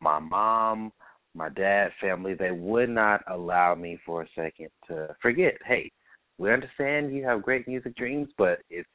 my 0.00 0.18
mom, 0.18 0.92
my 1.34 1.48
dad, 1.48 1.92
family, 2.00 2.34
they 2.34 2.50
would 2.50 2.90
not 2.90 3.22
allow 3.28 3.74
me 3.74 3.98
for 4.04 4.22
a 4.22 4.28
second 4.34 4.68
to 4.88 5.14
forget, 5.20 5.54
hey, 5.66 5.90
we 6.38 6.52
understand 6.52 7.14
you 7.14 7.24
have 7.24 7.42
great 7.42 7.66
music 7.68 7.96
dreams, 7.96 8.28
but 8.38 8.60
if 8.70 8.86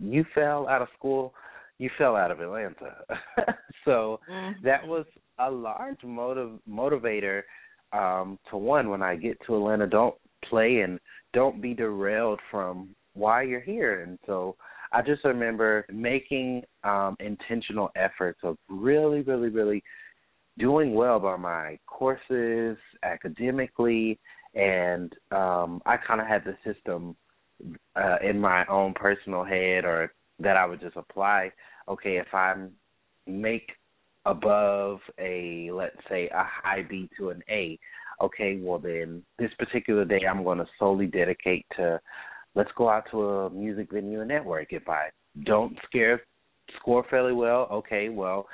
you 0.00 0.24
fell 0.34 0.68
out 0.68 0.82
of 0.82 0.88
school, 0.96 1.34
you 1.78 1.90
fell 1.96 2.14
out 2.14 2.30
of 2.30 2.40
Atlanta. 2.40 2.96
so 3.84 4.20
Mm-hmm. 4.30 4.64
that 4.64 4.86
was 4.86 5.06
a 5.38 5.50
large 5.50 6.02
motive 6.04 6.58
motivator 6.68 7.42
um 7.92 8.38
to 8.50 8.56
one 8.56 8.88
when 8.90 9.02
I 9.02 9.16
get 9.16 9.38
to 9.46 9.56
Atlanta 9.56 9.86
don't 9.86 10.14
play 10.44 10.80
and 10.80 11.00
don't 11.32 11.60
be 11.60 11.74
derailed 11.74 12.38
from 12.50 12.94
why 13.14 13.42
you're 13.42 13.60
here 13.60 14.02
and 14.02 14.18
so 14.26 14.54
I 14.92 15.02
just 15.02 15.24
remember 15.24 15.84
making 15.92 16.62
um 16.84 17.16
intentional 17.18 17.90
efforts 17.96 18.40
of 18.44 18.56
really 18.68 19.22
really 19.22 19.48
really 19.48 19.82
doing 20.58 20.94
well 20.94 21.18
by 21.18 21.36
my 21.36 21.78
courses 21.86 22.76
academically 23.02 24.18
and 24.54 25.12
um 25.30 25.80
I 25.86 25.96
kind 25.96 26.20
of 26.20 26.26
had 26.26 26.44
the 26.44 26.56
system 26.64 27.16
uh 27.96 28.16
in 28.22 28.38
my 28.38 28.66
own 28.66 28.94
personal 28.94 29.44
head 29.44 29.84
or 29.84 30.12
that 30.38 30.56
I 30.56 30.66
would 30.66 30.80
just 30.80 30.96
apply 30.96 31.52
okay 31.88 32.16
if 32.16 32.32
I 32.32 32.54
make 33.26 33.70
above 34.26 34.98
a 35.18 35.70
let's 35.72 35.96
say 36.08 36.28
a 36.28 36.44
high 36.44 36.84
B 36.88 37.08
to 37.18 37.30
an 37.30 37.42
A 37.48 37.78
okay 38.20 38.58
well 38.60 38.78
then 38.78 39.22
this 39.38 39.50
particular 39.58 40.04
day 40.04 40.20
I'm 40.28 40.44
going 40.44 40.58
to 40.58 40.66
solely 40.78 41.06
dedicate 41.06 41.66
to 41.76 42.00
let's 42.54 42.70
go 42.76 42.88
out 42.88 43.04
to 43.10 43.22
a 43.22 43.50
music 43.50 43.92
venue 43.92 44.20
and 44.20 44.28
network. 44.28 44.72
If 44.72 44.88
I 44.88 45.08
don't 45.44 45.76
scare 45.86 46.20
score 46.78 47.04
fairly 47.08 47.32
well 47.32 47.68
okay 47.70 48.08
well 48.08 48.46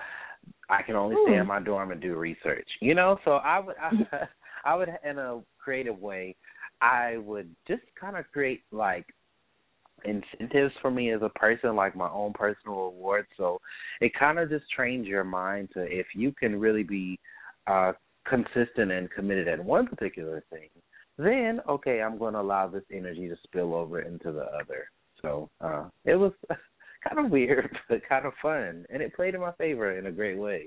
I 0.69 0.83
can 0.83 0.95
only 0.97 1.17
stay 1.27 1.37
in 1.37 1.47
my 1.47 1.61
dorm 1.61 1.91
and 1.91 2.01
do 2.01 2.17
research. 2.17 2.69
You 2.81 2.95
know, 2.95 3.19
so 3.25 3.33
I 3.33 3.59
would 3.59 3.77
I, 3.81 3.91
I 4.67 4.75
would 4.75 4.89
in 5.09 5.19
a 5.19 5.41
creative 5.59 6.01
way 6.01 6.37
I 6.81 7.17
would 7.19 7.55
just 7.67 7.83
kind 7.99 8.17
of 8.17 8.25
create 8.33 8.63
like 8.71 9.07
incentives 10.05 10.75
for 10.83 10.91
me 10.91 11.11
as 11.13 11.23
a 11.23 11.31
person, 11.31 11.75
like 11.75 11.97
my 11.97 12.09
own 12.09 12.33
personal 12.35 12.87
rewards. 12.87 13.29
So 13.37 13.59
it 14.01 14.13
kind 14.19 14.39
of 14.39 14.51
just 14.51 14.65
trains 14.71 15.07
your 15.07 15.25
mind 15.25 15.71
to 15.75 15.83
if 15.83 16.07
you 16.15 16.33
can 16.33 16.59
really 16.59 16.83
be 16.83 17.19
uh 17.67 17.93
consistent 18.29 18.91
and 18.91 19.11
committed 19.11 19.49
at 19.49 19.65
one 19.65 19.87
particular 19.87 20.45
thing, 20.51 20.69
then 21.17 21.61
okay, 21.69 22.03
I'm 22.03 22.19
going 22.19 22.35
to 22.35 22.41
allow 22.41 22.67
this 22.67 22.83
energy 22.93 23.29
to 23.29 23.37
spill 23.45 23.75
over 23.75 24.03
into 24.03 24.33
the 24.33 24.45
other. 24.45 24.89
So 25.23 25.49
uh 25.61 25.89
it 26.05 26.17
was 26.17 26.33
kind 27.09 27.25
of 27.25 27.31
weird, 27.31 27.77
but 27.89 28.07
kind 28.09 28.27
of 28.27 28.33
fun, 28.43 28.85
and 28.91 29.03
it 29.03 29.15
played 29.15 29.35
in 29.35 29.41
my 29.41 29.53
favor 29.53 29.99
in 29.99 30.07
a 30.07 30.13
great 30.13 30.39
way. 30.39 30.67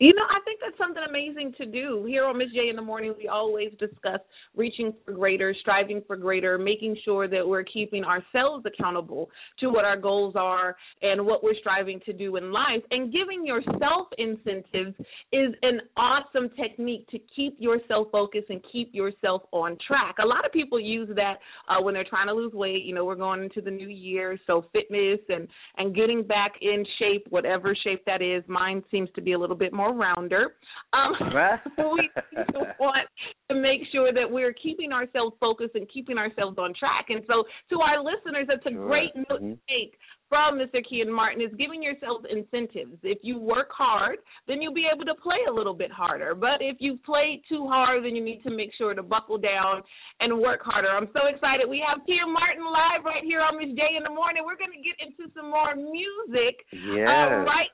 You 0.00 0.12
know, 0.12 0.24
I 0.28 0.40
think 0.44 0.58
that's 0.60 0.76
something 0.76 1.02
amazing 1.08 1.54
to 1.58 1.66
do. 1.66 2.04
Here 2.04 2.24
on 2.24 2.36
Miz 2.36 2.48
J 2.52 2.68
in 2.68 2.74
the 2.74 2.82
morning, 2.82 3.14
we 3.16 3.28
always 3.28 3.70
discuss 3.78 4.18
reaching 4.56 4.92
for 5.04 5.12
greater, 5.12 5.54
striving 5.60 6.02
for 6.04 6.16
greater, 6.16 6.58
making 6.58 6.96
sure 7.04 7.28
that 7.28 7.46
we're 7.46 7.62
keeping 7.62 8.02
ourselves 8.02 8.66
accountable 8.66 9.30
to 9.60 9.68
what 9.68 9.84
our 9.84 9.96
goals 9.96 10.34
are 10.36 10.74
and 11.02 11.24
what 11.24 11.44
we're 11.44 11.54
striving 11.60 12.00
to 12.06 12.12
do 12.12 12.34
in 12.34 12.52
life. 12.52 12.82
And 12.90 13.12
giving 13.12 13.46
yourself 13.46 14.08
incentives 14.18 14.96
is 15.32 15.54
an 15.62 15.80
awesome 15.96 16.50
technique 16.60 17.06
to 17.10 17.20
keep 17.34 17.54
yourself 17.60 18.08
focused 18.10 18.50
and 18.50 18.60
keep 18.72 18.92
yourself 18.92 19.42
on 19.52 19.78
track. 19.86 20.16
A 20.20 20.26
lot 20.26 20.44
of 20.44 20.50
people 20.50 20.80
use 20.80 21.08
that 21.14 21.34
uh, 21.68 21.80
when 21.80 21.94
they're 21.94 22.02
trying 22.02 22.26
to 22.26 22.34
lose 22.34 22.52
weight. 22.52 22.82
You 22.84 22.96
know, 22.96 23.04
we're 23.04 23.14
going 23.14 23.44
into 23.44 23.60
the 23.60 23.70
new 23.70 23.88
year, 23.88 24.40
so 24.48 24.64
fitness 24.72 25.20
and 25.28 25.46
and 25.76 25.94
getting 25.94 26.24
back 26.24 26.54
in 26.62 26.84
shape, 26.98 27.26
whatever 27.30 27.76
shape 27.84 28.04
that 28.06 28.22
is. 28.22 28.42
Mine 28.48 28.82
seems 28.90 29.08
to 29.14 29.22
be 29.22 29.34
a 29.34 29.38
little 29.38 29.54
bit 29.54 29.72
more 29.72 29.83
rounder. 29.92 30.54
Um, 30.92 31.12
we 31.78 32.10
want 32.80 33.06
to 33.50 33.54
make 33.56 33.80
sure 33.92 34.12
that 34.12 34.30
we're 34.30 34.52
keeping 34.54 34.92
ourselves 34.92 35.36
focused 35.40 35.74
and 35.74 35.88
keeping 35.92 36.18
ourselves 36.18 36.56
on 36.58 36.72
track. 36.78 37.06
And 37.08 37.22
so, 37.26 37.44
to 37.70 37.80
our 37.80 38.02
listeners, 38.02 38.46
that's 38.48 38.64
a 38.66 38.70
Sure. 38.70 38.86
great 38.86 39.14
note 39.16 39.42
Mhm. 39.42 39.54
to 39.54 39.58
take 39.68 39.98
from 40.30 40.58
Mr. 40.58 40.80
Keeyen 40.82 41.08
Martin 41.12 41.40
is 41.42 41.52
giving 41.54 41.82
yourselves 41.82 42.24
incentives. 42.28 42.96
If 43.04 43.18
you 43.22 43.38
work 43.38 43.70
hard, 43.70 44.18
then 44.48 44.60
you'll 44.62 44.74
be 44.74 44.88
able 44.92 45.04
to 45.04 45.14
play 45.16 45.38
a 45.48 45.52
little 45.52 45.74
bit 45.74 45.92
harder. 45.92 46.34
But 46.34 46.60
if 46.60 46.76
you 46.80 46.96
played 47.04 47.42
too 47.48 47.68
hard, 47.68 48.04
then 48.04 48.16
you 48.16 48.24
need 48.24 48.42
to 48.42 48.50
make 48.50 48.72
sure 48.74 48.94
to 48.94 49.02
buckle 49.02 49.38
down 49.38 49.82
and 50.20 50.40
work 50.40 50.62
harder. 50.64 50.88
I'm 50.88 51.08
so 51.12 51.26
excited. 51.26 51.68
We 51.68 51.78
have 51.86 51.98
Keeyen 52.08 52.32
Martin 52.32 52.64
live 52.64 53.04
right 53.04 53.22
here 53.22 53.42
on 53.42 53.58
Miz 53.58 53.76
J 53.76 53.96
in 53.96 54.02
the 54.02 54.10
morning. 54.10 54.42
We're 54.44 54.56
going 54.56 54.72
to 54.72 54.82
get 54.82 54.96
into 54.98 55.30
some 55.34 55.50
more 55.50 55.76
music 55.76 56.66
Yes. 56.72 57.06
uh, 57.06 57.44
right. 57.46 57.70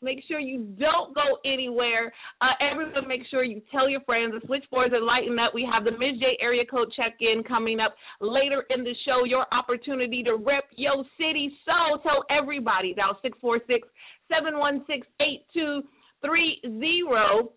Make 0.00 0.20
sure 0.28 0.38
you 0.40 0.74
don't 0.78 1.14
go 1.14 1.38
anywhere. 1.44 2.12
Uh, 2.40 2.52
everyone, 2.60 3.06
make 3.08 3.22
sure 3.30 3.42
you 3.44 3.60
tell 3.70 3.88
your 3.88 4.00
friends. 4.02 4.34
The 4.40 4.46
switchboards 4.46 4.94
are 4.94 5.00
lighting 5.02 5.36
up. 5.38 5.52
We 5.54 5.68
have 5.70 5.84
the 5.84 5.90
Miz 5.92 6.18
J 6.20 6.38
area 6.40 6.64
code 6.64 6.88
check 6.96 7.16
in 7.20 7.42
coming 7.42 7.80
up 7.80 7.94
later 8.20 8.64
in 8.70 8.84
the 8.84 8.94
show. 9.04 9.24
Your 9.24 9.46
opportunity 9.52 10.22
to 10.22 10.36
rep 10.36 10.64
your 10.76 11.04
city. 11.18 11.50
So 11.66 11.98
tell 12.02 12.24
everybody. 12.30 12.94
Now, 12.96 13.16
646 13.22 13.86
716 14.28 15.02
8230. 15.20 17.48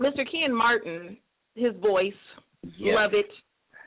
Mr. 0.00 0.24
Keeyen 0.26 0.56
Martin, 0.56 1.16
his 1.54 1.72
voice, 1.80 2.12
Yes. 2.78 2.96
love 2.96 3.14
it. 3.14 3.30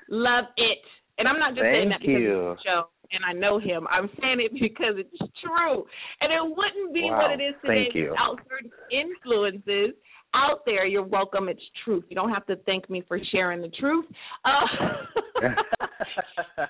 Love 0.09 0.45
it. 0.55 0.77
And 1.17 1.27
I'm 1.27 1.37
not 1.39 1.53
just 1.55 1.63
saying 1.63 1.89
that 1.89 1.99
because 1.99 2.21
you. 2.21 2.51
it's 2.51 2.61
a 2.61 2.63
show 2.63 2.89
and 3.11 3.23
I 3.25 3.33
know 3.33 3.59
him. 3.59 3.87
I'm 3.89 4.09
saying 4.21 4.39
it 4.39 4.51
because 4.59 4.95
it's 4.97 5.17
true. 5.43 5.83
And 6.21 6.31
it 6.31 6.41
wouldn't 6.43 6.93
be 6.93 7.03
Wow. 7.09 7.29
what 7.29 7.39
it 7.39 7.43
is 7.43 7.55
today 7.61 7.87
without 8.09 8.37
certain 8.49 8.71
influences 8.91 9.95
out 10.35 10.59
there. 10.65 10.85
You're 10.85 11.03
welcome. 11.07 11.47
It's 11.49 11.61
truth. 11.85 12.03
You 12.09 12.15
don't 12.15 12.29
have 12.33 12.45
to 12.47 12.57
thank 12.65 12.89
me 12.89 13.01
for 13.07 13.17
sharing 13.31 13.61
the 13.61 13.69
truth. 13.79 14.05
Uh, 14.43 15.41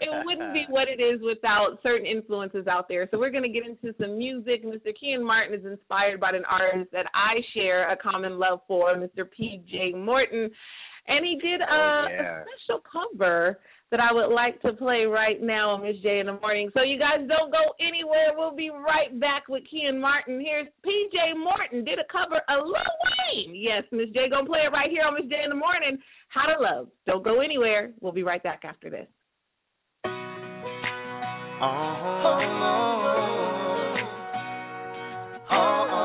it 0.02 0.26
wouldn't 0.26 0.54
be 0.54 0.66
what 0.70 0.88
it 0.88 1.02
is 1.02 1.20
without 1.22 1.80
certain 1.84 2.06
influences 2.06 2.68
out 2.68 2.88
there. 2.88 3.08
So 3.12 3.18
we're 3.18 3.32
going 3.32 3.44
to 3.44 3.50
get 3.50 3.64
into 3.66 3.96
some 4.00 4.18
music. 4.18 4.64
Mr. 4.66 4.90
Keeyen 4.94 5.26
Martin 5.26 5.60
is 5.60 5.66
inspired 5.66 6.20
by 6.20 6.30
an 6.32 6.44
artist 6.50 6.92
that 6.92 7.06
I 7.14 7.42
share 7.54 7.92
a 7.92 7.98
common 7.98 8.38
love 8.40 8.60
for, 8.68 8.96
Mr. 8.96 9.30
P.J. 9.36 9.94
Morton. 9.98 10.50
And 11.08 11.26
he 11.26 11.36
did 11.42 11.62
a, 11.62 11.66
Oh, 11.70 12.06
yeah. 12.10 12.42
a 12.42 12.44
special 12.44 12.84
cover 12.92 13.60
that 13.92 14.00
I 14.00 14.12
would 14.12 14.34
like 14.34 14.62
to 14.62 14.74
play 14.74 15.06
right 15.06 15.42
now 15.42 15.72
on 15.72 15.84
Miz 15.84 15.96
J 16.04 16.20
in 16.20 16.28
the 16.28 16.40
morning. 16.40 16.70
So 16.74 16.84
you 16.84 17.00
guys 17.00 17.26
don't 17.28 17.52
go 17.52 17.72
anywhere. 17.80 18.36
We'll 18.36 18.56
be 18.56 18.70
right 18.70 19.18
back 19.20 19.48
with 19.48 19.64
Keeyen 19.72 20.00
Martin. 20.00 20.42
Here's 20.42 20.68
PJ 20.86 21.38
Morton 21.38 21.86
did 21.86 22.00
a 22.00 22.08
cover 22.12 22.42
of 22.50 22.66
Lil 22.66 22.76
Wayne. 22.76 23.56
Yes, 23.56 23.84
Miz 23.92 24.10
J 24.14 24.30
gonna 24.30 24.46
play 24.46 24.60
it 24.66 24.74
right 24.74 24.90
here 24.90 25.04
on 25.08 25.16
Miz 25.16 25.30
J 25.30 25.38
in 25.44 25.50
the 25.50 25.56
morning. 25.56 25.98
How 26.30 26.52
to 26.52 26.62
Love. 26.62 26.88
Don't 27.06 27.24
go 27.24 27.40
anywhere. 27.42 27.92
We'll 28.02 28.12
be 28.12 28.24
right 28.24 28.44
back 28.44 28.64
after 28.66 28.90
this. 28.90 29.08
See, 35.48 35.97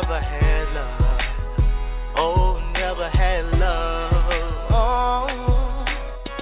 never 0.00 0.20
had 0.20 0.64
love. 0.72 1.20
Oh, 2.16 2.56
never 2.72 3.08
had 3.12 3.44
love. 3.60 4.32
Oh, 4.72 5.84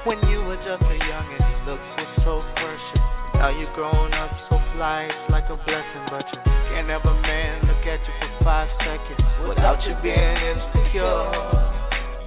when 0.07 0.19
you 0.31 0.47
were 0.47 0.59
just 0.63 0.83
a 0.83 0.97
youngin', 1.03 1.67
looks 1.67 1.91
were 1.99 2.13
so 2.23 2.35
precious. 2.55 3.03
Now 3.35 3.51
you're 3.51 3.73
grown 3.75 4.15
up 4.15 4.31
so 4.47 4.63
fly, 4.75 5.11
it's 5.11 5.31
like 5.31 5.51
a 5.51 5.59
blessing, 5.67 6.07
but 6.07 6.23
you 6.31 6.39
can't 6.71 6.87
have 6.87 7.03
a 7.03 7.17
man 7.19 7.67
look 7.67 7.83
at 7.83 7.99
you 7.99 8.15
for 8.23 8.45
five 8.45 8.71
seconds 8.79 9.27
without 9.49 9.83
you 9.83 9.95
being 10.07 10.39
insecure. 10.55 11.27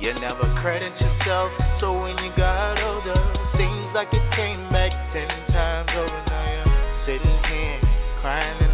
You 0.03 0.11
never 0.19 0.51
credit 0.59 0.91
yourself, 0.99 1.51
so 1.79 1.95
when 1.95 2.17
you 2.19 2.31
got 2.35 2.75
older, 2.75 3.19
seems 3.55 3.95
like 3.95 4.11
it 4.11 4.25
came 4.35 4.67
back 4.67 4.91
ten 5.15 5.31
times 5.55 5.91
over. 5.95 6.21
Now 6.27 6.43
you're 6.43 7.07
sitting 7.07 7.39
here, 7.47 7.79
crying 8.19 8.70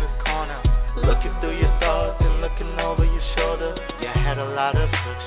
looking 1.07 1.31
through 1.39 1.55
your 1.55 1.71
thoughts 1.79 2.19
and 2.19 2.43
looking 2.43 2.67
over 2.83 3.07
your 3.07 3.23
shoulder. 3.39 3.71
You 4.03 4.11
had 4.11 4.37
a 4.43 4.49
lot 4.51 4.75
of 4.75 4.91
crooks 4.91 5.26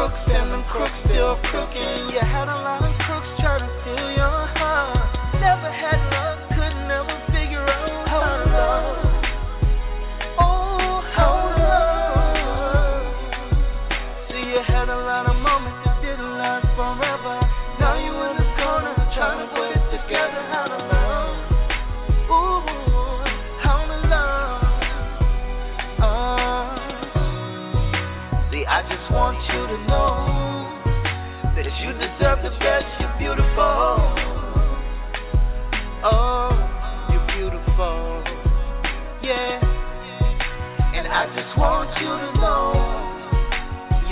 crooks 0.00 0.32
and 0.32 0.50
them 0.50 0.64
crooks 0.72 0.96
still 1.04 1.36
crooking. 1.52 2.08
You 2.08 2.24
had 2.24 2.48
a 2.48 2.56
lot 2.64 2.80
of 2.80 3.09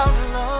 out 0.00 0.16
alone. 0.16 0.59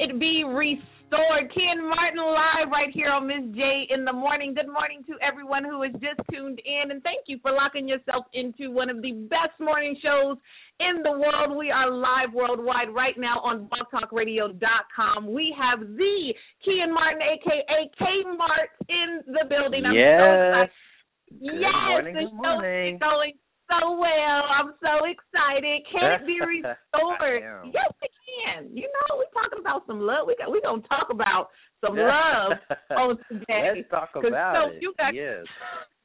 It 0.00 0.18
be 0.18 0.44
restored? 0.48 1.52
Keeyen 1.52 1.84
Martin 1.84 2.24
live 2.24 2.72
right 2.72 2.88
here 2.90 3.10
on 3.10 3.26
Miz 3.26 3.54
J 3.54 3.86
in 3.92 4.06
the 4.06 4.12
morning. 4.14 4.54
Good 4.54 4.72
morning 4.72 5.04
to 5.08 5.14
everyone 5.20 5.62
who 5.62 5.82
has 5.82 5.92
just 6.00 6.24
tuned 6.32 6.58
in, 6.64 6.90
and 6.90 7.02
thank 7.02 7.28
you 7.28 7.38
for 7.42 7.52
locking 7.52 7.86
yourself 7.86 8.24
into 8.32 8.70
one 8.70 8.88
of 8.88 9.02
the 9.02 9.12
best 9.28 9.52
morning 9.60 9.94
shows 10.00 10.38
in 10.80 11.02
the 11.02 11.12
world. 11.12 11.52
We 11.52 11.70
are 11.70 11.90
live 11.90 12.32
worldwide 12.32 12.88
right 12.96 13.12
now 13.18 13.44
on 13.44 13.68
blogtalkradio.com. 13.68 15.30
We 15.30 15.54
have 15.60 15.80
the 15.80 16.34
Keeyen 16.64 16.94
Martin, 16.94 17.20
aka 17.20 17.80
K 17.98 18.04
Mart, 18.38 18.72
in 18.88 19.20
the 19.26 19.44
building. 19.52 19.84
I'm 19.84 19.92
yes. 19.92 20.16
so 20.16 21.44
yes, 21.44 21.76
morning, 21.92 22.14
the 22.14 22.20
good 22.20 22.30
show 22.30 22.56
morning. 22.56 22.94
is 22.94 23.00
going 23.00 23.32
so 23.70 23.94
well. 23.94 24.40
I'm 24.50 24.74
so 24.82 25.06
excited. 25.06 25.86
Can 25.86 26.20
it 26.20 26.26
be 26.26 26.40
restored? 26.42 27.42
Yes, 27.70 27.94
it 28.02 28.10
can. 28.26 28.74
You 28.74 28.90
know, 28.90 29.22
we're 29.22 29.30
talking 29.30 29.62
about 29.62 29.86
some 29.86 30.00
love. 30.02 30.26
We 30.26 30.34
got 30.36 30.50
we 30.50 30.60
gonna 30.60 30.82
talk 30.90 31.08
about 31.10 31.48
some 31.80 31.96
love 31.96 32.58
on 32.98 33.18
today. 33.30 33.78
Let's 33.78 33.90
talk 33.90 34.10
about 34.18 34.54
so 34.58 34.74
it. 34.74 34.82
You 34.82 34.92
got 34.98 35.14
yes. 35.14 35.46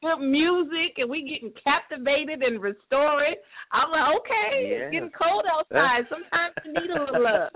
good 0.01 0.21
music, 0.21 0.97
and 0.97 1.09
we 1.09 1.25
getting 1.25 1.53
captivated 1.63 2.41
and 2.45 2.61
restored. 2.61 3.35
I'm 3.73 3.89
like, 3.89 4.21
okay, 4.21 4.53
it's 4.69 4.91
getting 4.93 5.11
cold 5.17 5.45
outside. 5.49 6.05
Sometimes 6.13 6.53
you 6.63 6.71
need 6.73 6.91
a 6.93 6.99
little 7.01 7.23
love. 7.23 7.51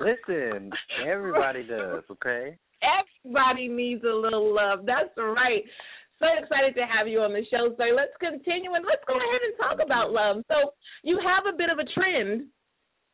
Listen, 0.00 0.70
everybody 1.04 1.62
does, 1.66 2.04
okay? 2.10 2.56
Everybody 2.80 3.68
needs 3.68 4.02
a 4.04 4.14
little 4.14 4.54
love. 4.54 4.86
That's 4.86 5.12
right. 5.18 5.62
So 6.20 6.28
excited 6.36 6.76
to 6.76 6.84
have 6.84 7.08
you 7.08 7.20
on 7.24 7.32
the 7.32 7.44
show, 7.50 7.74
sir. 7.76 7.96
Let's 7.96 8.12
continue 8.20 8.74
and 8.76 8.84
let's 8.84 9.02
go 9.08 9.16
ahead 9.16 9.40
and 9.40 9.56
talk 9.56 9.84
about 9.84 10.12
love. 10.12 10.44
So 10.48 10.76
you 11.02 11.18
have 11.18 11.48
a 11.48 11.56
bit 11.56 11.70
of 11.72 11.78
a 11.80 11.88
trend 11.96 12.44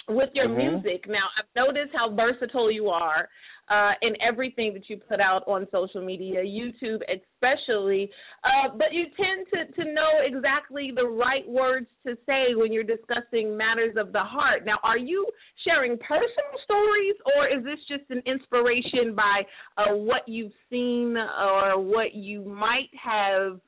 with 0.09 0.31
your 0.35 0.49
Mhm. 0.49 0.83
music. 0.83 1.07
Now, 1.07 1.31
I've 1.39 1.55
noticed 1.55 1.95
how 1.95 2.11
versatile 2.11 2.71
you 2.71 2.91
are 2.91 3.29
uh, 3.69 3.93
in 4.03 4.15
everything 4.21 4.73
that 4.75 4.89
you 4.89 4.97
put 4.97 5.21
out 5.21 5.43
on 5.47 5.67
social 5.73 6.05
media, 6.05 6.43
YouTube 6.43 7.01
especially. 7.09 8.11
Uh, 8.45 8.71
but 8.77 8.93
you 8.93 9.05
tend 9.17 9.47
to, 9.53 9.83
to 9.83 9.93
know 9.93 10.11
exactly 10.25 10.93
the 10.95 11.05
right 11.05 11.47
words 11.49 11.87
to 12.07 12.17
say 12.27 12.55
when 12.55 12.73
you're 12.73 12.85
discussing 12.85 13.57
matters 13.57 13.95
of 13.97 14.13
the 14.13 14.21
heart. 14.21 14.65
Now, 14.65 14.79
are 14.83 14.99
you 14.99 15.27
sharing 15.67 15.99
personal 15.99 16.57
stories, 16.65 17.15
or 17.37 17.49
is 17.49 17.65
this 17.65 17.79
just 17.89 18.09
an 18.11 18.23
inspiration 18.27 19.15
by 19.15 19.43
uh, 19.77 19.95
what 19.95 20.23
you've 20.27 20.53
seen 20.71 21.17
or 21.17 21.81
what 21.81 22.15
you 22.15 22.45
might 22.45 22.91
have 23.03 23.61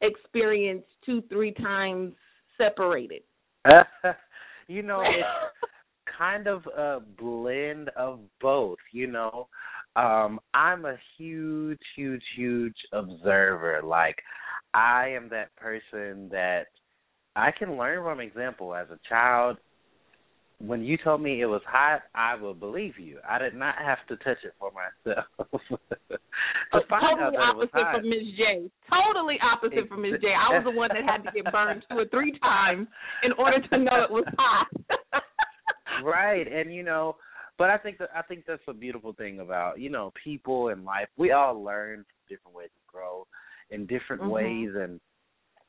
experienced 0.00 0.88
two, 1.06 1.22
three 1.28 1.52
times 1.52 2.12
separated? 2.56 3.22
you 4.68 4.82
know, 4.82 5.02
it's 5.02 5.59
kind 6.20 6.46
of 6.46 6.66
a 6.66 7.00
blend 7.18 7.88
of 7.96 8.20
both, 8.42 8.78
you 8.92 9.06
know. 9.06 9.48
Um, 9.96 10.38
I'm 10.52 10.84
a 10.84 10.96
huge, 11.16 11.80
huge, 11.96 12.22
huge 12.36 12.76
observer. 12.92 13.80
Like 13.82 14.16
I 14.74 15.08
am 15.08 15.30
that 15.30 15.56
person 15.56 16.28
that 16.30 16.64
I 17.34 17.50
can 17.58 17.76
learn 17.76 18.04
from 18.04 18.20
example. 18.20 18.74
As 18.74 18.88
a 18.90 18.98
child, 19.08 19.56
when 20.58 20.84
you 20.84 20.98
told 21.02 21.22
me 21.22 21.40
it 21.40 21.46
was 21.46 21.62
hot, 21.66 22.02
I 22.14 22.34
will 22.34 22.54
believe 22.54 22.98
you. 22.98 23.18
I 23.26 23.38
did 23.38 23.54
not 23.54 23.76
have 23.78 23.98
to 24.08 24.16
touch 24.16 24.44
it 24.44 24.52
for 24.58 24.70
myself. 24.70 25.24
to 26.72 26.94
out 26.94 27.00
totally 27.00 27.36
that 27.36 27.50
it 27.50 27.56
was 27.56 27.68
opposite 27.72 27.96
from 27.96 28.10
Miz 28.10 28.26
J. 28.36 28.70
Totally 28.92 29.36
opposite 29.40 29.88
from 29.88 30.02
Miz 30.02 30.20
J. 30.20 30.28
I 30.28 30.54
was 30.54 30.64
the 30.64 30.70
one 30.70 30.90
that 30.92 31.02
had 31.02 31.24
to 31.24 31.32
get 31.34 31.50
burned 31.50 31.82
two 31.88 31.96
or 31.96 32.06
three 32.10 32.38
times 32.40 32.88
in 33.24 33.32
order 33.32 33.58
to 33.66 33.78
know 33.78 34.04
it 34.04 34.10
was 34.10 34.26
hot. 34.36 34.68
right. 36.02 36.46
And 36.50 36.72
you 36.72 36.82
know 36.82 37.16
but 37.58 37.68
i 37.68 37.76
think 37.76 37.98
that 37.98 38.08
i 38.14 38.22
think 38.22 38.44
that's 38.46 38.62
a 38.68 38.72
beautiful 38.72 39.12
thing 39.12 39.40
about 39.40 39.78
you 39.78 39.90
know 39.90 40.12
people 40.22 40.68
in 40.68 40.84
life. 40.84 41.08
We 41.16 41.32
all 41.32 41.62
learn 41.62 42.04
different 42.28 42.56
ways 42.56 42.70
to 42.74 42.92
grow 42.92 43.26
in 43.70 43.86
different 43.86 44.22
Mhm. 44.22 44.30
ways. 44.30 44.70
And 44.74 45.00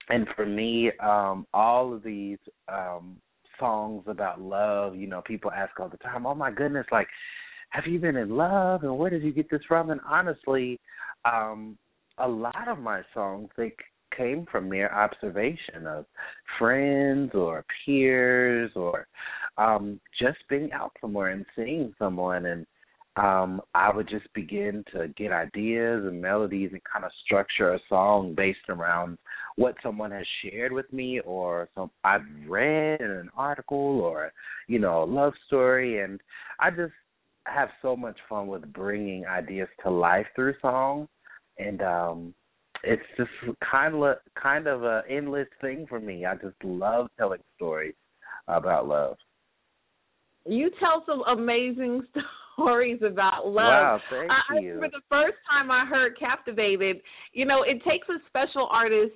and 0.10 0.28
for 0.36 0.46
me 0.46 0.92
um 1.00 1.46
all 1.54 1.94
of 1.94 2.04
these 2.04 2.40
um 2.68 3.18
songs 3.60 4.04
about 4.08 4.42
love 4.42 4.96
you 4.96 5.06
know 5.08 5.22
people 5.22 5.52
ask 5.52 5.80
all 5.80 5.90
the 5.90 5.98
time 5.98 6.26
oh 6.26 6.34
my 6.34 6.50
goodness 6.50 6.88
like 6.92 7.08
have 7.70 7.86
you 7.88 8.00
been 8.00 8.18
in 8.18 8.36
love? 8.36 8.84
And 8.84 8.98
where 8.98 9.10
did 9.10 9.24
you 9.24 9.32
get 9.32 9.50
this 9.50 9.62
from? 9.68 9.92
And 9.92 10.02
honestly 10.08 10.80
um 11.26 11.78
a 12.18 12.28
lot 12.28 12.68
of 12.68 12.80
my 12.80 13.02
songs 13.14 13.50
they 13.58 13.74
came 14.16 14.46
from 14.52 14.68
mere 14.70 14.90
observation 14.90 15.88
of 15.88 16.06
friends 16.60 17.32
or 17.34 17.64
peers 17.86 18.72
or 18.76 19.08
um 19.58 20.00
just 20.20 20.38
being 20.50 20.72
out 20.72 20.92
somewhere 21.02 21.30
and 21.30 21.46
seeing 21.56 21.94
someone 22.00 22.46
and 22.46 22.66
um 23.18 23.62
I 23.74 23.94
would 23.94 24.08
just 24.08 24.32
begin 24.34 24.84
to 24.94 25.10
get 25.18 25.32
ideas 25.32 26.06
and 26.06 26.22
melodies 26.22 26.70
and 26.72 26.82
kind 26.84 27.04
of 27.04 27.12
structure 27.26 27.74
a 27.74 27.80
song 27.90 28.34
based 28.36 28.70
around 28.70 29.18
what 29.58 29.76
someone 29.84 30.12
has 30.12 30.26
shared 30.44 30.72
with 30.72 30.92
me 30.94 31.20
or 31.22 31.68
some 31.76 31.92
I've 32.04 32.22
read 32.48 33.02
in 33.02 33.12
an 33.12 33.30
article 33.36 34.00
or 34.02 34.32
you 34.68 34.80
know 34.80 35.04
a 35.04 35.06
love 35.06 35.34
story 35.48 36.00
and 36.02 36.22
I 36.60 36.70
just 36.70 36.94
have 37.48 37.70
so 37.82 37.96
much 37.96 38.18
fun 38.30 38.48
with 38.48 38.72
bringing 38.72 39.26
ideas 39.26 39.68
to 39.84 39.90
life 39.90 40.28
through 40.36 40.54
song 40.62 41.08
and 41.58 41.82
um 41.82 42.34
it's 42.84 43.04
just 43.18 43.30
kind 43.70 43.96
of 43.96 44.18
kind 44.42 44.68
of 44.68 44.84
a 44.84 45.04
endless 45.10 45.48
thing 45.60 45.86
for 45.88 46.00
me. 46.00 46.26
I 46.26 46.36
just 46.36 46.56
love 46.64 47.08
telling 47.18 47.42
stories 47.56 47.94
about 48.48 48.88
love. 48.88 49.18
You 50.46 50.72
tell 50.80 51.04
some 51.06 51.22
amazing 51.38 52.04
stories 52.54 53.00
about 53.06 53.46
love. 53.46 53.56
Wow, 53.56 54.00
thank 54.10 54.32
I, 54.32 54.56
I 54.56 54.60
you. 54.60 54.74
remember 54.74 54.98
the 54.98 55.04
first 55.10 55.38
time 55.50 55.72
I 55.72 55.86
heard 55.86 56.18
Captivated, 56.20 57.02
you 57.34 57.46
know, 57.46 57.64
it 57.64 57.82
takes 57.84 58.08
a 58.10 58.18
special 58.28 58.68
artist 58.72 59.14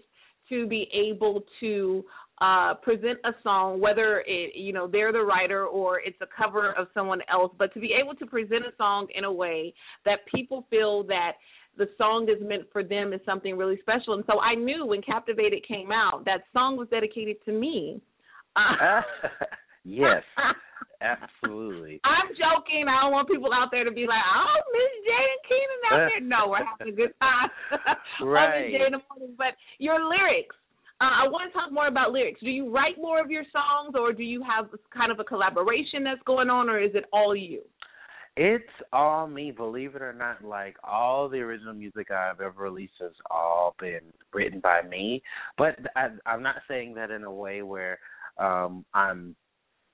to 0.50 0.68
be 0.68 0.88
able 0.94 1.44
to 1.60 2.04
uh 2.42 2.74
present 2.84 3.18
a 3.24 3.32
song 3.44 3.80
whether 3.80 4.22
it 4.28 4.52
you 4.56 4.74
know 4.74 4.88
they're 4.92 5.14
the 5.14 5.22
writer 5.22 5.68
or 5.68 6.02
it's 6.02 6.18
a 6.22 6.26
cover 6.38 6.74
of 6.74 6.88
someone 6.94 7.22
else 7.32 7.50
but 7.58 7.74
to 7.74 7.80
be 7.80 7.92
able 7.98 8.14
to 8.14 8.26
present 8.26 8.66
a 8.66 8.76
song 8.78 9.08
in 9.16 9.24
a 9.24 9.32
way 9.32 9.74
that 10.04 10.20
people 10.34 10.68
feel 10.70 11.02
that 11.02 11.32
the 11.78 11.88
song 11.98 12.28
is 12.30 12.46
meant 12.46 12.64
for 12.74 12.84
them 12.84 13.14
is 13.14 13.22
something 13.26 13.56
really 13.56 13.80
special 13.80 14.16
and 14.16 14.24
so 14.28 14.42
I 14.42 14.54
knew 14.54 14.86
when 14.86 15.02
Captivated 15.02 15.66
came 15.66 15.94
out 15.94 16.26
that 16.26 16.42
song 16.52 16.76
was 16.76 16.90
dedicated 16.90 17.38
to 17.46 17.54
me 17.54 18.02
uh, 18.58 19.02
yes, 19.86 20.24
absolutely. 21.02 22.02
I'm 22.04 22.34
joking. 22.34 22.90
I 22.90 23.06
don't 23.06 23.14
want 23.14 23.30
people 23.30 23.54
out 23.54 23.70
there 23.72 23.86
to 23.86 23.92
be 23.92 24.10
like, 24.10 24.26
"Oh, 24.26 24.58
Miz 24.74 24.94
J 25.06 25.10
and 25.14 25.42
Keeyen 25.46 25.82
out 25.88 26.10
there." 26.10 26.22
No, 26.26 26.50
we're 26.50 26.66
having 26.66 26.94
a 26.94 26.96
good 26.96 27.14
time 27.22 27.50
Right. 28.26 28.68
Miz 28.68 28.74
J 28.74 28.86
in 28.86 28.92
the 28.98 29.02
morning. 29.08 29.36
But 29.38 29.54
your 29.78 30.02
lyrics, 30.04 30.56
uh, 31.00 31.24
I 31.24 31.30
want 31.30 31.52
to 31.52 31.54
talk 31.54 31.72
more 31.72 31.88
about 31.88 32.12
lyrics. 32.12 32.42
Do 32.42 32.50
you 32.50 32.74
write 32.74 32.98
more 32.98 33.22
of 33.22 33.30
your 33.30 33.44
songs, 33.54 33.96
or 33.96 34.12
do 34.12 34.24
you 34.24 34.44
have 34.44 34.68
kind 34.92 35.12
of 35.12 35.20
a 35.20 35.24
collaboration 35.24 36.04
that's 36.04 36.22
going 36.26 36.50
on, 36.50 36.70
or 36.70 36.82
is 36.82 36.92
it 36.96 37.06
all 37.14 37.36
you? 37.36 37.62
It's 38.38 38.64
all 38.92 39.28
me, 39.28 39.52
believe 39.52 39.96
it 39.96 40.02
or 40.02 40.12
not. 40.12 40.44
Like 40.44 40.76
all 40.84 41.30
the 41.30 41.38
original 41.38 41.74
music 41.74 42.12
I've 42.12 42.42
ever 42.42 42.64
released 42.64 42.94
has 43.00 43.14
all 43.32 43.76
been 43.80 44.02
written 44.34 44.60
by 44.60 44.82
me. 44.82 45.24
But 45.58 45.78
I, 45.96 46.10
I'm 46.26 46.44
not 46.44 46.56
saying 46.68 46.96
that 46.96 47.12
in 47.12 47.24
a 47.24 47.32
way 47.32 47.62
where 47.62 47.98
um 48.38 48.84
I'm, 48.94 49.36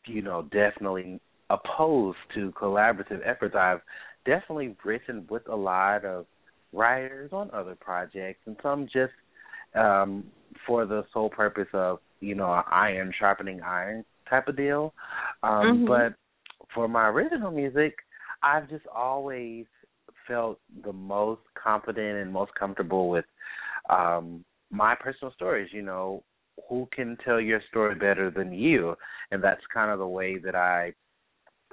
you 0.05 0.21
know, 0.21 0.43
definitely 0.51 1.19
opposed 1.49 2.17
to 2.35 2.51
collaborative 2.51 3.19
efforts. 3.25 3.55
I've 3.55 3.81
definitely 4.25 4.75
written 4.83 5.27
with 5.29 5.47
a 5.49 5.55
lot 5.55 6.05
of 6.05 6.25
writers 6.73 7.31
on 7.33 7.49
other 7.51 7.75
projects, 7.75 8.39
and 8.45 8.55
some 8.63 8.85
just 8.85 9.13
um 9.75 10.25
for 10.67 10.85
the 10.85 11.05
sole 11.13 11.29
purpose 11.29 11.67
of 11.73 11.99
you 12.19 12.35
know 12.35 12.61
iron 12.69 13.11
sharpening 13.17 13.61
iron 13.61 14.03
type 14.29 14.47
of 14.47 14.57
deal. 14.57 14.93
Um 15.43 15.83
Mhm. 15.83 15.87
But 15.87 16.13
for 16.73 16.87
my 16.87 17.07
original 17.07 17.51
music, 17.51 17.95
I've 18.43 18.69
just 18.69 18.87
always 18.87 19.65
felt 20.27 20.59
the 20.83 20.93
most 20.93 21.41
confident 21.61 22.17
and 22.21 22.31
most 22.31 22.53
comfortable 22.55 23.09
with 23.09 23.25
um 23.89 24.43
my 24.69 24.95
personal 24.95 25.33
stories, 25.33 25.69
you 25.73 25.81
know, 25.81 26.23
who 26.69 26.87
can 26.93 27.17
tell 27.23 27.39
your 27.39 27.61
story 27.69 27.95
better 27.95 28.31
than 28.31 28.53
you? 28.53 28.95
And 29.31 29.43
that's 29.43 29.61
kind 29.73 29.91
of 29.91 29.99
the 29.99 30.07
way 30.07 30.37
that 30.39 30.55
I 30.55 30.93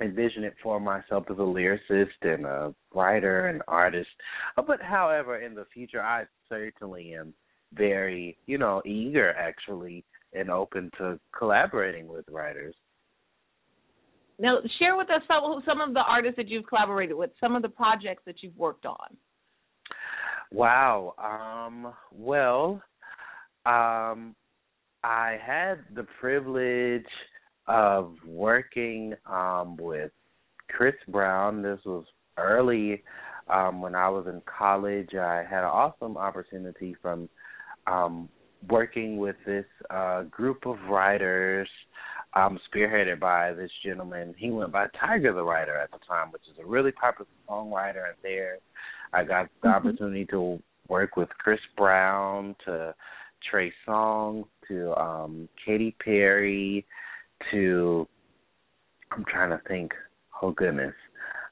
envision 0.00 0.44
it 0.44 0.54
for 0.62 0.78
myself 0.78 1.24
as 1.30 1.38
a 1.38 1.40
lyricist 1.40 2.06
and 2.22 2.46
a 2.46 2.74
writer 2.94 3.48
and 3.48 3.62
artist. 3.66 4.08
Uh, 4.56 4.62
But 4.62 4.80
however, 4.80 5.38
in 5.38 5.54
the 5.54 5.66
future 5.72 6.00
I 6.00 6.24
certainly 6.48 7.14
am 7.14 7.34
very, 7.74 8.38
you 8.46 8.58
know, 8.58 8.80
eager 8.86 9.30
actually 9.34 10.04
and 10.32 10.50
open 10.50 10.90
to 10.98 11.18
collaborating 11.36 12.06
with 12.06 12.24
writers. 12.30 12.74
Now, 14.38 14.58
share 14.78 14.96
with 14.96 15.10
us 15.10 15.22
some 15.26 15.62
some 15.66 15.80
of 15.80 15.94
the 15.94 16.00
artists 16.00 16.36
that 16.36 16.48
you've 16.48 16.66
collaborated 16.66 17.16
with, 17.16 17.30
some 17.40 17.56
of 17.56 17.62
the 17.62 17.68
projects 17.68 18.22
that 18.24 18.36
you've 18.42 18.56
worked 18.56 18.86
on. 18.86 19.16
Wow. 20.52 21.14
Um 21.18 21.92
well, 22.12 22.80
um 23.66 24.36
I 25.08 25.38
had 25.42 25.78
the 25.94 26.06
privilege 26.20 27.06
of 27.66 28.12
working 28.26 29.14
um 29.24 29.78
with 29.78 30.10
Chris 30.68 30.94
Brown. 31.08 31.62
This 31.62 31.80
was 31.86 32.04
early 32.36 33.02
um, 33.48 33.80
when 33.80 33.94
I 33.94 34.10
was 34.10 34.26
in 34.26 34.42
college. 34.44 35.14
I 35.14 35.44
had 35.48 35.60
an 35.60 35.70
awesome 35.70 36.18
opportunity 36.18 36.94
from 37.00 37.26
um, 37.86 38.28
working 38.68 39.16
with 39.16 39.36
this 39.46 39.64
uh, 39.88 40.24
group 40.24 40.66
of 40.66 40.76
writers 40.90 41.68
um, 42.34 42.60
spearheaded 42.68 43.18
by 43.18 43.54
this 43.54 43.70
gentleman. 43.82 44.34
He 44.36 44.50
went 44.50 44.72
by 44.72 44.88
Tiger 45.00 45.32
the 45.32 45.42
Writer 45.42 45.76
at 45.76 45.90
the 45.90 45.98
time, 46.06 46.32
which 46.32 46.42
is 46.52 46.58
a 46.62 46.66
really 46.66 46.92
popular 46.92 47.30
songwriter. 47.48 48.08
And 48.08 48.16
there, 48.22 48.58
I 49.14 49.24
got 49.24 49.48
the 49.62 49.68
mm-hmm. 49.68 49.76
opportunity 49.76 50.26
to 50.26 50.62
work 50.88 51.16
with 51.16 51.30
Chris 51.38 51.60
Brown, 51.78 52.54
to 52.66 52.94
Trey 53.50 53.72
Songz, 53.86 54.44
to 54.68 54.94
um, 55.00 55.48
Katy 55.64 55.96
Perry, 56.02 56.86
to 57.50 58.06
I'm 59.12 59.24
trying 59.24 59.50
to 59.50 59.60
think. 59.68 59.92
Oh 60.40 60.52
goodness, 60.52 60.94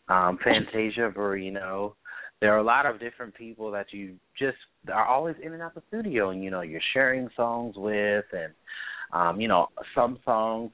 um, 0.09 0.39
Fantasia 0.45 1.13
Barrino. 1.17 1.95
There 2.41 2.53
are 2.53 2.59
a 2.59 2.65
lot 2.65 2.87
of 2.87 3.01
different 3.01 3.35
people 3.35 3.71
that 3.73 3.87
you 3.93 4.17
just 4.39 4.59
are 4.93 5.07
always 5.07 5.37
in 5.43 5.53
and 5.53 5.63
out 5.63 5.75
the 5.75 5.83
studio, 5.89 6.31
and 6.31 6.45
you 6.45 6.51
know 6.51 6.61
you're 6.61 6.81
sharing 6.93 7.29
songs 7.37 7.75
with, 7.77 8.25
and 8.33 8.53
um, 9.13 9.41
you 9.41 9.49
know 9.49 9.69
some 9.95 10.19
songs 10.25 10.71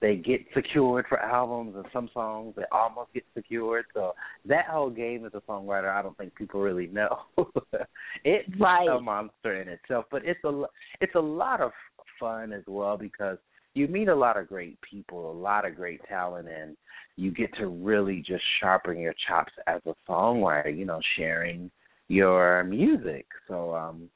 they 0.00 0.16
get 0.16 0.40
secured 0.54 1.06
for 1.08 1.18
albums, 1.18 1.74
and 1.74 1.86
some 1.92 2.10
songs 2.12 2.54
they 2.56 2.64
almost 2.70 3.12
get 3.14 3.24
secured. 3.34 3.86
So 3.94 4.12
that 4.44 4.66
whole 4.66 4.90
game 4.90 5.24
as 5.24 5.32
a 5.34 5.40
songwriter, 5.50 5.90
I 5.90 6.02
don't 6.02 6.16
think 6.18 6.34
people 6.34 6.60
really 6.60 6.86
know. 6.88 7.18
it's 8.24 8.48
right. 8.60 8.88
a 8.88 9.00
monster 9.00 9.60
in 9.60 9.68
itself, 9.68 10.04
but 10.10 10.22
it's 10.24 10.44
a 10.44 10.64
it's 11.00 11.14
a 11.14 11.20
lot 11.20 11.60
of 11.60 11.72
fun 12.18 12.52
as 12.52 12.62
well 12.66 12.96
because 12.96 13.38
you 13.74 13.88
meet 13.88 14.08
a 14.08 14.14
lot 14.14 14.38
of 14.38 14.48
great 14.48 14.78
people, 14.80 15.30
a 15.30 15.32
lot 15.32 15.66
of 15.66 15.76
great 15.76 16.00
talent, 16.08 16.48
and 16.48 16.76
you 17.16 17.30
get 17.30 17.50
to 17.58 17.66
really 17.68 18.22
just 18.26 18.42
sharpen 18.60 18.98
your 18.98 19.14
chops 19.28 19.52
as 19.66 19.80
a 19.86 19.94
songwriter. 20.08 20.76
You 20.76 20.86
know, 20.86 21.00
sharing 21.16 21.70
your 22.08 22.64
music. 22.64 23.26
So 23.48 23.74
um, 23.74 24.08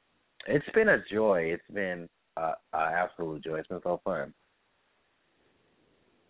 it's 0.47 0.65
been 0.75 0.89
a 0.89 1.05
joy. 1.13 1.53
It's 1.53 1.75
been 1.75 2.09
a, 2.37 2.53
a 2.73 2.79
absolute 2.79 3.45
joy. 3.45 3.59
It's 3.59 3.69
been 3.69 3.81
so 3.83 4.01
fun. 4.05 4.33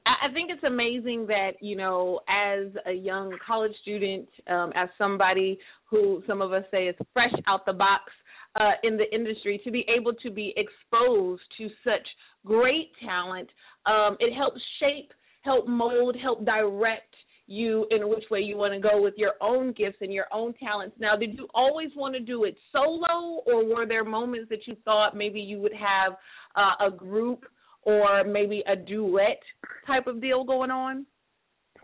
I 0.07 0.33
think 0.33 0.51
it's 0.51 0.65
amazing 0.65 1.27
that 1.29 1.53
you 1.61 1.77
know, 1.77 2.21
as 2.29 2.67
a 2.87 2.93
young 2.93 3.37
college 3.47 3.73
student, 3.83 4.29
um, 4.49 4.73
as 4.75 4.89
somebody 4.99 5.59
who 5.89 6.23
some 6.27 6.43
of 6.43 6.53
us 6.53 6.65
say 6.71 6.89
is 6.89 6.97
fresh 7.13 7.33
out 7.47 7.65
the 7.65 7.73
box 7.73 8.05
uh, 8.59 8.73
in 8.83 8.97
the 8.97 9.13
industry, 9.15 9.61
to 9.65 9.71
be 9.71 9.85
able 9.95 10.13
to 10.15 10.31
be 10.31 10.55
exposed 10.57 11.43
to 11.59 11.69
such 11.85 12.07
great 12.45 12.91
talent, 13.05 13.49
um, 13.87 14.17
it 14.21 14.35
helps 14.35 14.61
shape, 14.81 15.13
help 15.43 15.69
mold, 15.69 16.17
help 16.21 16.45
direct 16.45 17.15
you 17.47 17.87
in 17.91 18.09
which 18.09 18.25
way 18.31 18.41
you 18.41 18.57
want 18.57 18.73
to 18.73 18.81
go 18.81 19.03
with 19.03 19.15
your 19.17 19.33
own 19.41 19.73
gifts 19.73 19.99
and 20.01 20.13
your 20.13 20.27
own 20.33 20.55
talents. 20.55 20.97
Now, 21.01 21.17
did 21.17 21.35
you 21.35 21.49
always 21.53 21.91
want 21.97 22.15
to 22.15 22.21
do 22.21 22.45
it 22.45 22.57
solo, 22.73 23.43
or 23.45 23.65
were 23.65 23.87
there 23.87 24.05
moments 24.05 24.49
that 24.51 24.67
you 24.67 24.77
thought 24.85 25.17
maybe 25.17 25.41
you 25.41 25.59
would 25.59 25.75
have 25.75 26.13
uh, 26.55 26.87
a 26.87 26.91
group 26.91 27.45
or 27.83 28.25
maybe 28.25 28.63
a 28.69 28.77
duet 28.77 29.41
type 29.87 30.07
of 30.07 30.21
deal 30.21 30.45
going 30.45 30.71
on? 30.71 31.07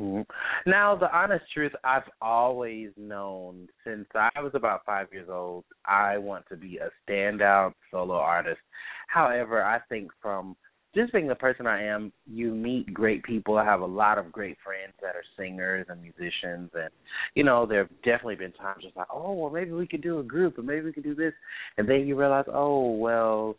Mm-hmm. 0.00 0.70
Now, 0.70 0.96
the 0.96 1.14
honest 1.16 1.44
truth, 1.52 1.72
I've 1.84 2.08
always 2.20 2.90
known 2.96 3.68
since 3.84 4.06
I 4.14 4.30
was 4.40 4.52
about 4.54 4.84
five 4.84 5.08
years 5.12 5.28
old, 5.30 5.64
I 5.84 6.18
want 6.18 6.46
to 6.50 6.56
be 6.56 6.78
a 6.78 6.90
standout 7.10 7.72
solo 7.90 8.14
artist. 8.14 8.60
However, 9.08 9.62
I 9.62 9.78
think 9.88 10.10
from 10.20 10.56
just 10.94 11.12
being 11.12 11.28
the 11.28 11.34
person 11.34 11.66
I 11.66 11.84
am, 11.84 12.10
you 12.26 12.52
meet 12.52 12.92
great 12.92 13.22
people. 13.22 13.58
I 13.58 13.64
have 13.64 13.82
a 13.82 13.86
lot 13.86 14.16
of 14.16 14.32
great 14.32 14.56
friends 14.64 14.94
that 15.02 15.14
are 15.14 15.22
singers 15.36 15.86
and 15.90 16.00
musicians, 16.00 16.70
and 16.74 16.90
you 17.34 17.44
know, 17.44 17.66
there 17.66 17.80
have 17.80 18.02
definitely 18.02 18.36
been 18.36 18.52
times 18.52 18.82
just 18.82 18.96
like, 18.96 19.08
oh, 19.12 19.34
well, 19.34 19.50
maybe 19.50 19.72
we 19.72 19.86
could 19.86 20.02
do 20.02 20.20
a 20.20 20.24
group, 20.24 20.58
or 20.58 20.62
maybe 20.62 20.86
we 20.86 20.92
could 20.92 21.04
do 21.04 21.14
this, 21.14 21.34
and 21.76 21.86
then 21.86 22.06
you 22.06 22.18
realize, 22.18 22.46
oh, 22.48 22.92
well, 22.92 23.56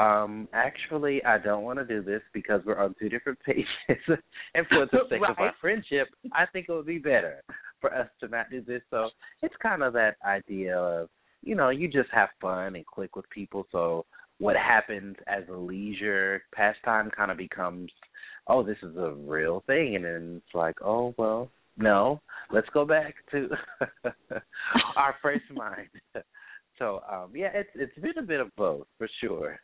um, 0.00 0.48
actually, 0.54 1.22
I 1.24 1.36
don't 1.36 1.62
want 1.62 1.78
to 1.78 1.84
do 1.84 2.02
this 2.02 2.22
because 2.32 2.62
we're 2.64 2.82
on 2.82 2.94
two 2.98 3.10
different 3.10 3.38
pages, 3.46 3.66
and 4.54 4.66
for 4.68 4.86
the 4.90 4.98
sake 5.10 5.20
right. 5.20 5.30
of 5.30 5.38
our 5.38 5.54
friendship, 5.60 6.08
I 6.32 6.46
think 6.46 6.66
it 6.68 6.72
would 6.72 6.86
be 6.86 6.98
better 6.98 7.42
for 7.80 7.94
us 7.94 8.08
to 8.20 8.28
not 8.28 8.50
do 8.50 8.62
this. 8.62 8.80
So 8.90 9.10
it's 9.42 9.54
kind 9.62 9.82
of 9.82 9.92
that 9.92 10.16
idea 10.24 10.76
of, 10.76 11.08
you 11.42 11.54
know, 11.54 11.68
you 11.68 11.86
just 11.86 12.08
have 12.12 12.30
fun 12.40 12.76
and 12.76 12.86
click 12.86 13.14
with 13.14 13.28
people. 13.28 13.66
So 13.72 14.06
what 14.38 14.56
happens 14.56 15.16
as 15.26 15.42
a 15.50 15.56
leisure 15.56 16.42
pastime 16.54 17.10
kind 17.14 17.30
of 17.30 17.36
becomes, 17.36 17.90
oh, 18.46 18.62
this 18.62 18.78
is 18.82 18.96
a 18.96 19.12
real 19.12 19.62
thing, 19.66 19.96
and 19.96 20.04
then 20.04 20.42
it's 20.44 20.54
like, 20.54 20.76
oh 20.82 21.14
well, 21.18 21.50
no, 21.76 22.22
let's 22.50 22.68
go 22.72 22.86
back 22.86 23.16
to 23.32 23.48
our 24.96 25.14
first 25.20 25.44
mind. 25.52 25.88
so 26.78 27.02
um, 27.10 27.32
yeah, 27.34 27.50
it's 27.52 27.70
it's 27.74 27.98
been 27.98 28.18
a 28.18 28.26
bit 28.26 28.40
of 28.40 28.54
both 28.56 28.86
for 28.96 29.08
sure. 29.20 29.58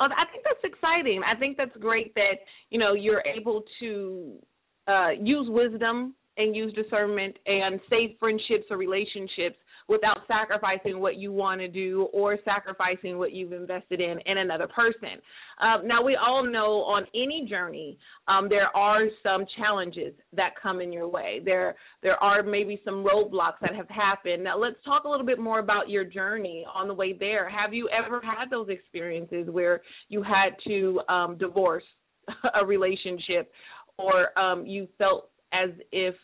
Oh, 0.00 0.04
I 0.04 0.30
think 0.30 0.44
that's 0.44 0.72
exciting. 0.74 1.22
I 1.26 1.38
think 1.38 1.56
that's 1.56 1.76
great 1.78 2.14
that 2.14 2.38
you 2.70 2.78
know 2.78 2.94
you're 2.94 3.22
able 3.22 3.62
to 3.80 4.38
uh, 4.86 5.10
use 5.20 5.46
wisdom 5.48 6.14
and 6.36 6.54
use 6.54 6.72
discernment 6.72 7.36
and 7.46 7.80
save 7.90 8.10
friendships 8.20 8.64
or 8.70 8.76
relationships 8.76 9.56
without 9.88 10.18
sacrificing 10.28 11.00
what 11.00 11.16
you 11.16 11.32
want 11.32 11.60
to 11.60 11.68
do 11.68 12.08
or 12.12 12.36
sacrificing 12.44 13.18
what 13.18 13.32
you've 13.32 13.52
invested 13.52 14.00
in 14.00 14.18
in 14.26 14.38
another 14.38 14.68
person. 14.68 15.20
Um, 15.60 15.88
now, 15.88 16.02
we 16.02 16.16
all 16.16 16.44
know 16.44 16.82
on 16.82 17.06
any 17.14 17.46
journey 17.48 17.98
um, 18.28 18.48
there 18.48 18.74
are 18.76 19.06
some 19.22 19.46
challenges 19.56 20.14
that 20.34 20.50
come 20.62 20.80
in 20.80 20.92
your 20.92 21.08
way. 21.08 21.40
There, 21.44 21.74
there 22.02 22.22
are 22.22 22.42
maybe 22.42 22.80
some 22.84 23.04
roadblocks 23.04 23.60
that 23.62 23.74
have 23.74 23.88
happened. 23.88 24.44
Now, 24.44 24.58
let's 24.58 24.76
talk 24.84 25.04
a 25.04 25.08
little 25.08 25.26
bit 25.26 25.38
more 25.38 25.58
about 25.58 25.88
your 25.88 26.04
journey 26.04 26.66
on 26.72 26.86
the 26.86 26.94
way 26.94 27.14
there. 27.18 27.48
Have 27.48 27.72
you 27.72 27.88
ever 27.88 28.20
had 28.20 28.50
those 28.50 28.68
experiences 28.68 29.48
where 29.50 29.80
you 30.08 30.22
had 30.22 30.50
to 30.66 31.00
um, 31.08 31.38
divorce 31.38 31.84
a 32.60 32.64
relationship 32.64 33.50
or 33.96 34.38
um, 34.38 34.66
you 34.66 34.86
felt 34.98 35.30
as 35.52 35.70
if 35.92 36.14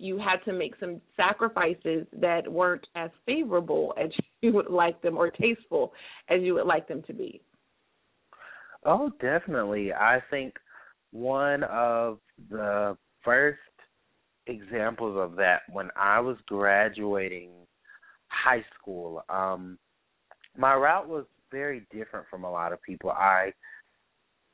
you 0.00 0.18
had 0.18 0.38
to 0.46 0.52
make 0.52 0.74
some 0.80 1.00
sacrifices 1.16 2.06
that 2.12 2.50
weren't 2.50 2.86
as 2.94 3.10
favorable 3.26 3.94
as 4.02 4.10
you 4.40 4.52
would 4.52 4.70
like 4.70 5.00
them 5.02 5.16
or 5.16 5.30
tasteful 5.30 5.92
as 6.28 6.40
you 6.40 6.54
would 6.54 6.66
like 6.66 6.88
them 6.88 7.02
to 7.06 7.12
be. 7.12 7.40
Oh, 8.84 9.10
definitely. 9.20 9.92
I 9.92 10.20
think 10.30 10.54
one 11.12 11.64
of 11.64 12.18
the 12.48 12.96
first 13.22 13.58
examples 14.46 15.18
of 15.18 15.36
that 15.36 15.60
when 15.70 15.90
I 15.96 16.18
was 16.20 16.38
graduating 16.46 17.50
high 18.28 18.64
school, 18.78 19.22
um 19.28 19.78
my 20.56 20.74
route 20.74 21.08
was 21.08 21.26
very 21.50 21.86
different 21.92 22.26
from 22.30 22.44
a 22.44 22.50
lot 22.50 22.72
of 22.72 22.82
people. 22.82 23.10
I 23.10 23.52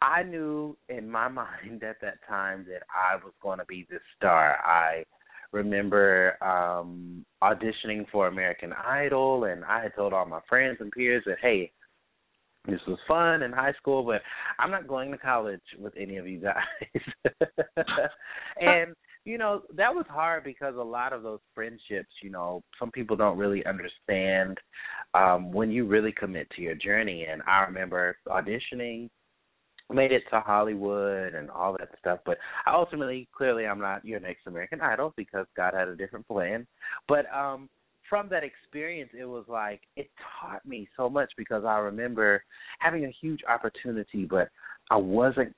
I 0.02 0.24
knew 0.24 0.76
in 0.88 1.08
my 1.08 1.28
mind 1.42 1.82
at 1.82 2.00
that 2.02 2.18
time 2.28 2.66
that 2.68 2.82
I 2.92 3.16
was 3.16 3.32
going 3.40 3.58
to 3.58 3.64
be 3.66 3.86
the 3.88 3.98
star. 4.16 4.58
I 4.64 5.04
remember 5.52 6.36
um 6.42 7.24
auditioning 7.42 8.06
for 8.10 8.28
American 8.28 8.72
Idol 8.72 9.44
and 9.44 9.64
I 9.64 9.82
had 9.82 9.94
told 9.94 10.12
all 10.12 10.26
my 10.26 10.40
friends 10.48 10.78
and 10.80 10.90
peers 10.92 11.22
that 11.26 11.38
hey, 11.40 11.72
this 12.66 12.80
was 12.88 12.98
fun 13.06 13.42
in 13.42 13.52
high 13.52 13.74
school, 13.74 14.02
but 14.02 14.22
I'm 14.58 14.70
not 14.70 14.88
going 14.88 15.12
to 15.12 15.18
college 15.18 15.60
with 15.78 15.92
any 15.96 16.16
of 16.16 16.26
you 16.26 16.40
guys. 16.40 17.02
and 18.60 18.94
you 19.24 19.38
know, 19.38 19.62
that 19.74 19.92
was 19.92 20.04
hard 20.08 20.44
because 20.44 20.76
a 20.76 20.82
lot 20.82 21.12
of 21.12 21.24
those 21.24 21.40
friendships, 21.52 22.14
you 22.22 22.30
know, 22.30 22.62
some 22.78 22.92
people 22.92 23.16
don't 23.16 23.38
really 23.38 23.64
understand 23.66 24.58
um 25.14 25.52
when 25.52 25.70
you 25.70 25.86
really 25.86 26.12
commit 26.12 26.48
to 26.50 26.62
your 26.62 26.74
journey 26.74 27.26
and 27.30 27.42
I 27.46 27.62
remember 27.62 28.16
auditioning 28.28 29.08
made 29.92 30.12
it 30.12 30.24
to 30.30 30.40
Hollywood 30.40 31.34
and 31.34 31.50
all 31.50 31.76
that 31.78 31.88
stuff. 31.98 32.20
But 32.24 32.38
ultimately, 32.66 33.28
clearly, 33.36 33.66
I'm 33.66 33.78
not 33.78 34.04
your 34.04 34.20
next 34.20 34.46
American 34.46 34.80
Idol 34.80 35.14
because 35.16 35.46
God 35.56 35.74
had 35.74 35.88
a 35.88 35.96
different 35.96 36.26
plan. 36.26 36.66
But 37.08 37.26
um 37.34 37.68
from 38.08 38.28
that 38.28 38.44
experience, 38.44 39.10
it 39.18 39.24
was 39.24 39.44
like 39.48 39.80
it 39.96 40.08
taught 40.40 40.64
me 40.66 40.88
so 40.96 41.08
much 41.08 41.32
because 41.36 41.64
I 41.64 41.78
remember 41.78 42.42
having 42.78 43.04
a 43.04 43.14
huge 43.20 43.40
opportunity, 43.48 44.24
but 44.24 44.48
I 44.90 44.96
wasn't 44.96 45.54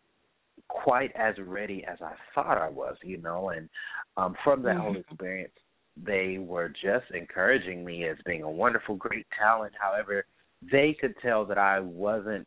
quite 0.69 1.13
as 1.15 1.35
ready 1.39 1.85
as 1.85 1.99
I 2.03 2.13
thought 2.35 2.59
I 2.59 2.69
was, 2.69 2.97
you 3.03 3.19
know. 3.19 3.51
And 3.51 3.69
um 4.17 4.35
from 4.45 4.63
that 4.63 4.77
mm-hmm. 4.77 4.81
whole 4.81 4.97
experience, 4.97 5.53
they 5.97 6.39
were 6.39 6.69
just 6.69 7.11
encouraging 7.15 7.85
me 7.85 8.05
as 8.05 8.17
being 8.27 8.43
a 8.43 8.51
wonderful, 8.51 8.95
great 8.97 9.27
talent. 9.39 9.73
However, 9.81 10.27
they 10.71 10.97
could 11.01 11.15
tell 11.23 11.45
that 11.47 11.59
I 11.59 11.81
wasn't 11.81 12.47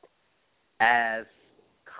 as 0.79 1.25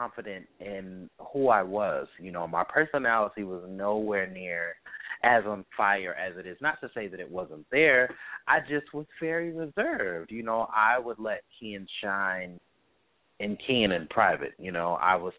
confident 0.02 0.48
in 0.60 1.10
who 1.32 1.50
I 1.50 1.64
was. 1.64 2.08
You 2.20 2.32
know, 2.32 2.48
my 2.48 2.64
personality 2.64 3.44
was 3.44 3.64
nowhere 3.70 4.28
near 4.28 4.76
as 5.24 5.44
on 5.46 5.64
fire 5.78 6.16
as 6.16 6.38
it 6.38 6.48
is. 6.48 6.58
Not 6.62 6.82
to 6.82 6.90
say 6.96 7.08
that 7.08 7.20
it 7.20 7.30
wasn't 7.30 7.66
there. 7.72 8.14
I 8.48 8.60
just 8.62 8.94
was 8.94 9.06
very 9.20 9.52
reserved. 9.54 10.32
You 10.32 10.44
know, 10.44 10.68
I 10.74 10.98
would 10.98 11.20
let 11.20 11.44
Keeyen 11.62 11.86
shine 12.04 12.60
in 13.40 13.58
Keeyen 13.58 13.96
in 13.96 14.08
private. 14.10 14.54
You 14.58 14.72
know, 14.72 14.98
I 15.02 15.16
was 15.16 15.34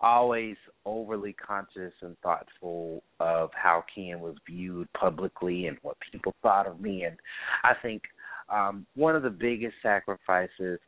always 0.00 0.56
overly 0.84 1.34
conscious 1.34 1.92
and 2.00 2.16
thoughtful 2.22 3.02
of 3.20 3.50
how 3.54 3.84
Keeyen 3.96 4.20
was 4.20 4.36
viewed 4.48 4.88
publicly 4.94 5.66
and 5.66 5.76
what 5.82 5.96
people 6.10 6.34
thought 6.42 6.66
of 6.66 6.80
me. 6.80 7.04
And 7.04 7.16
I 7.64 7.72
think 7.82 8.02
um, 8.48 8.86
one 8.94 9.16
of 9.16 9.22
the 9.22 9.30
biggest 9.30 9.74
sacrifices 9.82 10.78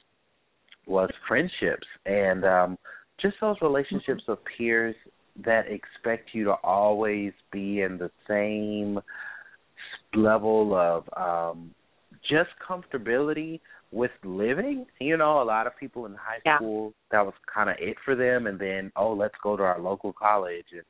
was 0.87 1.11
friendships 1.27 1.87
and 2.07 2.45
um, 2.45 2.79
just 3.21 3.37
those 3.41 3.57
relationships 3.61 4.23
of 4.29 4.39
peers 4.57 4.95
that 5.45 5.67
expect 5.69 6.31
you 6.33 6.45
to 6.45 6.55
always 6.65 7.33
be 7.53 7.83
in 7.83 7.99
the 7.99 8.11
same 8.27 8.99
level 10.15 10.75
of 10.75 11.05
um 11.17 11.75
just 12.29 12.51
comfortability 12.69 13.61
with 13.93 14.11
living. 14.25 14.87
You 15.01 15.17
know, 15.17 15.41
a 15.41 15.45
lot 15.45 15.67
of 15.67 15.77
people 15.79 16.07
in 16.07 16.15
high 16.15 16.41
Yeah. 16.45 16.57
school 16.57 16.93
that 17.11 17.25
was 17.25 17.35
kind 17.53 17.71
of 17.71 17.77
it 17.79 17.97
for 18.05 18.15
them, 18.15 18.47
and 18.47 18.59
then 18.59 18.93
oh, 18.97 19.13
let's 19.13 19.35
go 19.43 19.57
to 19.57 19.63
our 19.63 19.79
local 19.79 20.13
college 20.13 20.67
and 20.73 20.83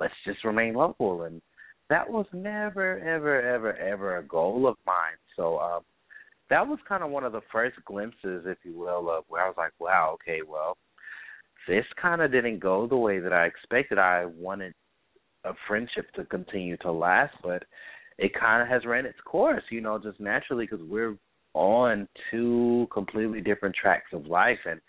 let's 0.00 0.14
just 0.24 0.44
remain 0.44 0.74
local, 0.74 1.24
and 1.24 1.40
that 1.88 2.08
was 2.08 2.26
never, 2.32 2.98
ever, 3.00 3.42
ever, 3.42 3.76
ever 3.76 4.16
a 4.16 4.22
goal 4.22 4.66
of 4.66 4.76
mine. 4.86 5.18
So 5.36 5.58
um, 5.58 5.82
that 6.48 6.66
was 6.66 6.78
kind 6.88 7.02
of 7.02 7.10
one 7.10 7.24
of 7.24 7.32
the 7.32 7.42
first 7.52 7.76
glimpses, 7.84 8.44
if 8.46 8.58
you 8.64 8.78
will, 8.78 9.10
of 9.10 9.24
where 9.28 9.44
I 9.44 9.48
was 9.48 9.56
like, 9.58 9.72
wow, 9.78 10.14
okay, 10.14 10.40
well, 10.46 10.78
this 11.68 11.84
kind 12.00 12.20
of 12.20 12.32
didn't 12.32 12.58
go 12.58 12.86
the 12.86 12.96
way 12.96 13.18
that 13.18 13.32
I 13.32 13.46
expected. 13.46 13.98
I 13.98 14.26
wanted 14.26 14.74
a 15.44 15.52
friendship 15.66 16.10
to 16.14 16.24
continue 16.24 16.76
to 16.78 16.92
last, 16.92 17.34
but 17.42 17.64
it 18.18 18.32
kind 18.38 18.62
of 18.62 18.68
has 18.68 18.84
ran 18.84 19.06
its 19.06 19.18
course, 19.24 19.62
you 19.70 19.80
know, 19.80 19.98
just 19.98 20.20
naturally 20.20 20.66
because 20.66 20.84
we're 20.88 21.16
on 21.54 22.08
two 22.30 22.86
completely 22.92 23.40
different 23.40 23.74
tracks 23.74 24.10
of 24.12 24.26
life, 24.26 24.58
and 24.64 24.80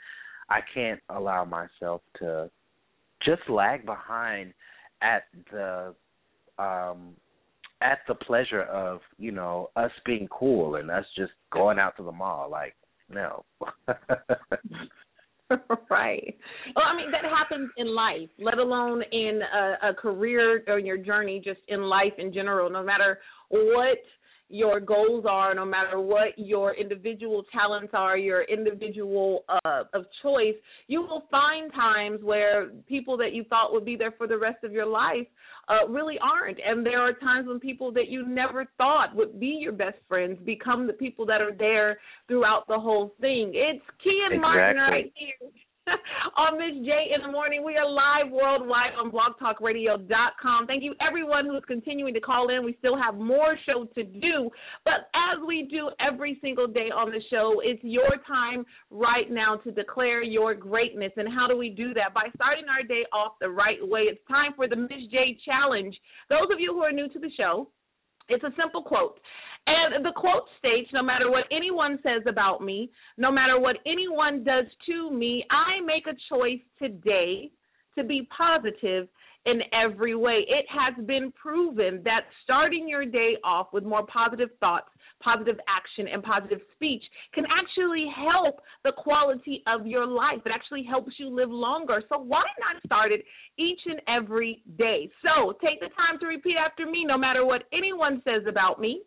I 0.49 0.59
can't 0.73 0.99
allow 1.09 1.45
myself 1.45 2.01
to 2.19 2.49
just 3.25 3.41
lag 3.49 3.85
behind 3.85 4.53
at 5.01 5.23
the 5.51 5.93
um 6.59 7.15
at 7.81 7.99
the 8.07 8.15
pleasure 8.15 8.63
of 8.63 9.01
you 9.17 9.31
know 9.31 9.69
us 9.75 9.91
being 10.05 10.27
cool 10.27 10.75
and 10.75 10.89
us 10.89 11.05
just 11.17 11.31
going 11.51 11.79
out 11.79 11.95
to 11.97 12.03
the 12.03 12.11
mall 12.11 12.49
like 12.49 12.75
no 13.09 13.43
right. 15.89 16.35
Well, 16.75 16.85
I 16.85 16.95
mean 16.95 17.11
that 17.11 17.23
happens 17.23 17.69
in 17.77 17.93
life, 17.93 18.29
let 18.39 18.57
alone 18.57 19.03
in 19.11 19.41
a, 19.41 19.89
a 19.89 19.93
career 19.93 20.63
or 20.67 20.79
your 20.79 20.97
journey, 20.97 21.41
just 21.43 21.59
in 21.67 21.81
life 21.81 22.13
in 22.17 22.33
general. 22.33 22.69
No 22.69 22.83
matter 22.83 23.19
what 23.49 23.97
your 24.49 24.79
goals 24.79 25.25
are, 25.27 25.55
no 25.55 25.65
matter 25.65 25.99
what 25.99 26.27
your 26.37 26.75
individual 26.75 27.43
talents 27.51 27.91
are, 27.95 28.17
your 28.17 28.43
individual 28.43 29.43
uh, 29.49 29.83
of 29.93 30.05
choice, 30.21 30.55
you 30.87 31.01
will 31.01 31.23
find 31.31 31.71
times 31.73 32.19
where 32.21 32.69
people 32.87 33.17
that 33.17 33.33
you 33.33 33.43
thought 33.45 33.73
would 33.73 33.85
be 33.85 33.95
there 33.95 34.13
for 34.17 34.27
the 34.27 34.37
rest 34.37 34.63
of 34.63 34.71
your 34.71 34.85
life 34.85 35.25
uh, 35.69 35.87
really 35.87 36.17
aren't. 36.19 36.57
And 36.65 36.85
there 36.85 37.01
are 37.01 37.13
times 37.13 37.47
when 37.47 37.59
people 37.59 37.91
that 37.93 38.09
you 38.09 38.27
never 38.27 38.65
thought 38.77 39.15
would 39.15 39.39
be 39.39 39.57
your 39.61 39.71
best 39.71 39.97
friends 40.07 40.37
become 40.45 40.87
the 40.87 40.93
people 40.93 41.25
that 41.27 41.41
are 41.41 41.53
there 41.57 41.99
throughout 42.27 42.67
the 42.67 42.79
whole 42.79 43.15
thing. 43.21 43.51
It's 43.53 43.83
Keeyen 44.05 44.41
Martin 44.41 44.71
Exactly. 44.71 44.93
right 44.93 45.13
here. 45.15 45.49
on 46.37 46.57
Miz 46.57 46.85
J 46.85 47.13
in 47.13 47.21
the 47.25 47.31
morning. 47.31 47.63
We 47.63 47.75
are 47.75 47.89
live 47.89 48.31
worldwide 48.31 48.93
on 48.97 49.11
blogtalkradio.com. 49.11 50.67
Thank 50.67 50.83
you 50.83 50.93
everyone 51.05 51.45
who 51.45 51.57
is 51.57 51.63
continuing 51.67 52.13
to 52.13 52.19
call 52.19 52.49
in. 52.49 52.63
We 52.63 52.75
still 52.79 52.97
have 52.97 53.15
more 53.15 53.57
show 53.65 53.85
to 53.95 54.03
do, 54.03 54.49
but 54.85 55.09
as 55.13 55.39
we 55.45 55.67
do 55.69 55.89
every 55.99 56.37
single 56.41 56.67
day 56.67 56.89
on 56.93 57.11
the 57.11 57.21
show, 57.29 57.61
it's 57.63 57.83
your 57.83 58.17
time 58.27 58.65
right 58.91 59.29
now 59.29 59.57
to 59.63 59.71
declare 59.71 60.23
your 60.23 60.53
greatness. 60.53 61.11
And 61.17 61.27
how 61.33 61.47
do 61.47 61.57
we 61.57 61.69
do 61.69 61.93
that? 61.93 62.13
By 62.13 62.27
starting 62.35 62.65
our 62.69 62.83
day 62.83 63.03
off 63.11 63.33
the 63.41 63.49
right 63.49 63.79
way. 63.81 64.01
It's 64.01 64.21
time 64.27 64.53
for 64.55 64.67
the 64.67 64.75
Miz 64.75 65.09
J 65.11 65.37
challenge. 65.45 65.95
Those 66.29 66.49
of 66.51 66.59
you 66.59 66.73
who 66.73 66.81
are 66.81 66.91
new 66.91 67.09
to 67.09 67.19
the 67.19 67.31
show, 67.37 67.69
it's 68.29 68.43
a 68.43 68.51
simple 68.57 68.83
quote. 68.83 69.19
And 69.65 70.03
the 70.03 70.11
quote 70.15 70.47
states 70.59 70.89
No 70.93 71.03
matter 71.03 71.29
what 71.29 71.45
anyone 71.51 71.99
says 72.03 72.23
about 72.27 72.61
me, 72.61 72.91
no 73.17 73.31
matter 73.31 73.59
what 73.59 73.77
anyone 73.85 74.43
does 74.43 74.65
to 74.87 75.11
me, 75.11 75.45
I 75.51 75.81
make 75.85 76.05
a 76.07 76.17
choice 76.29 76.61
today 76.79 77.51
to 77.97 78.03
be 78.03 78.27
positive 78.35 79.07
in 79.45 79.61
every 79.73 80.15
way. 80.15 80.45
It 80.47 80.65
has 80.69 81.05
been 81.05 81.31
proven 81.31 82.01
that 82.05 82.21
starting 82.43 82.87
your 82.87 83.05
day 83.05 83.37
off 83.43 83.67
with 83.73 83.83
more 83.83 84.05
positive 84.05 84.49
thoughts, 84.59 84.87
positive 85.21 85.57
action, 85.67 86.11
and 86.11 86.23
positive 86.23 86.59
speech 86.75 87.03
can 87.33 87.45
actually 87.45 88.07
help 88.15 88.61
the 88.83 88.93
quality 88.97 89.63
of 89.67 89.85
your 89.85 90.05
life. 90.05 90.39
It 90.45 90.51
actually 90.53 90.83
helps 90.83 91.13
you 91.17 91.29
live 91.29 91.49
longer. 91.49 92.03
So 92.09 92.19
why 92.19 92.43
not 92.59 92.81
start 92.85 93.11
it 93.11 93.23
each 93.57 93.79
and 93.85 94.01
every 94.07 94.63
day? 94.77 95.09
So 95.21 95.53
take 95.63 95.79
the 95.79 95.89
time 95.95 96.19
to 96.19 96.27
repeat 96.27 96.55
after 96.57 96.85
me 96.85 97.05
no 97.05 97.17
matter 97.17 97.45
what 97.45 97.63
anyone 97.73 98.21
says 98.25 98.43
about 98.47 98.79
me. 98.79 99.01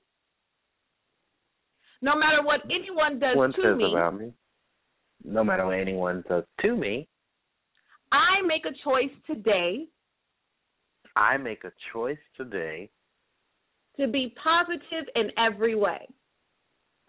No 2.03 2.17
matter 2.17 2.43
what 2.43 2.61
anyone 2.71 3.19
does 3.19 3.37
one 3.37 3.53
to 3.55 3.63
says 3.63 3.77
me, 3.77 3.93
about 3.93 4.19
me 4.19 4.33
no 5.25 5.43
matter 5.43 5.65
what 5.67 5.79
anyone 5.79 6.23
says 6.29 6.45
to 6.61 6.77
me 6.77 7.09
I 8.13 8.43
make 8.47 8.65
a 8.67 8.75
choice 8.85 9.11
today 9.27 9.87
I 11.17 11.37
make 11.39 11.65
a 11.65 11.73
choice 11.93 12.19
today 12.37 12.91
to 13.99 14.07
be 14.07 14.35
positive 14.43 15.09
in 15.15 15.31
every 15.39 15.75
way. 15.75 16.07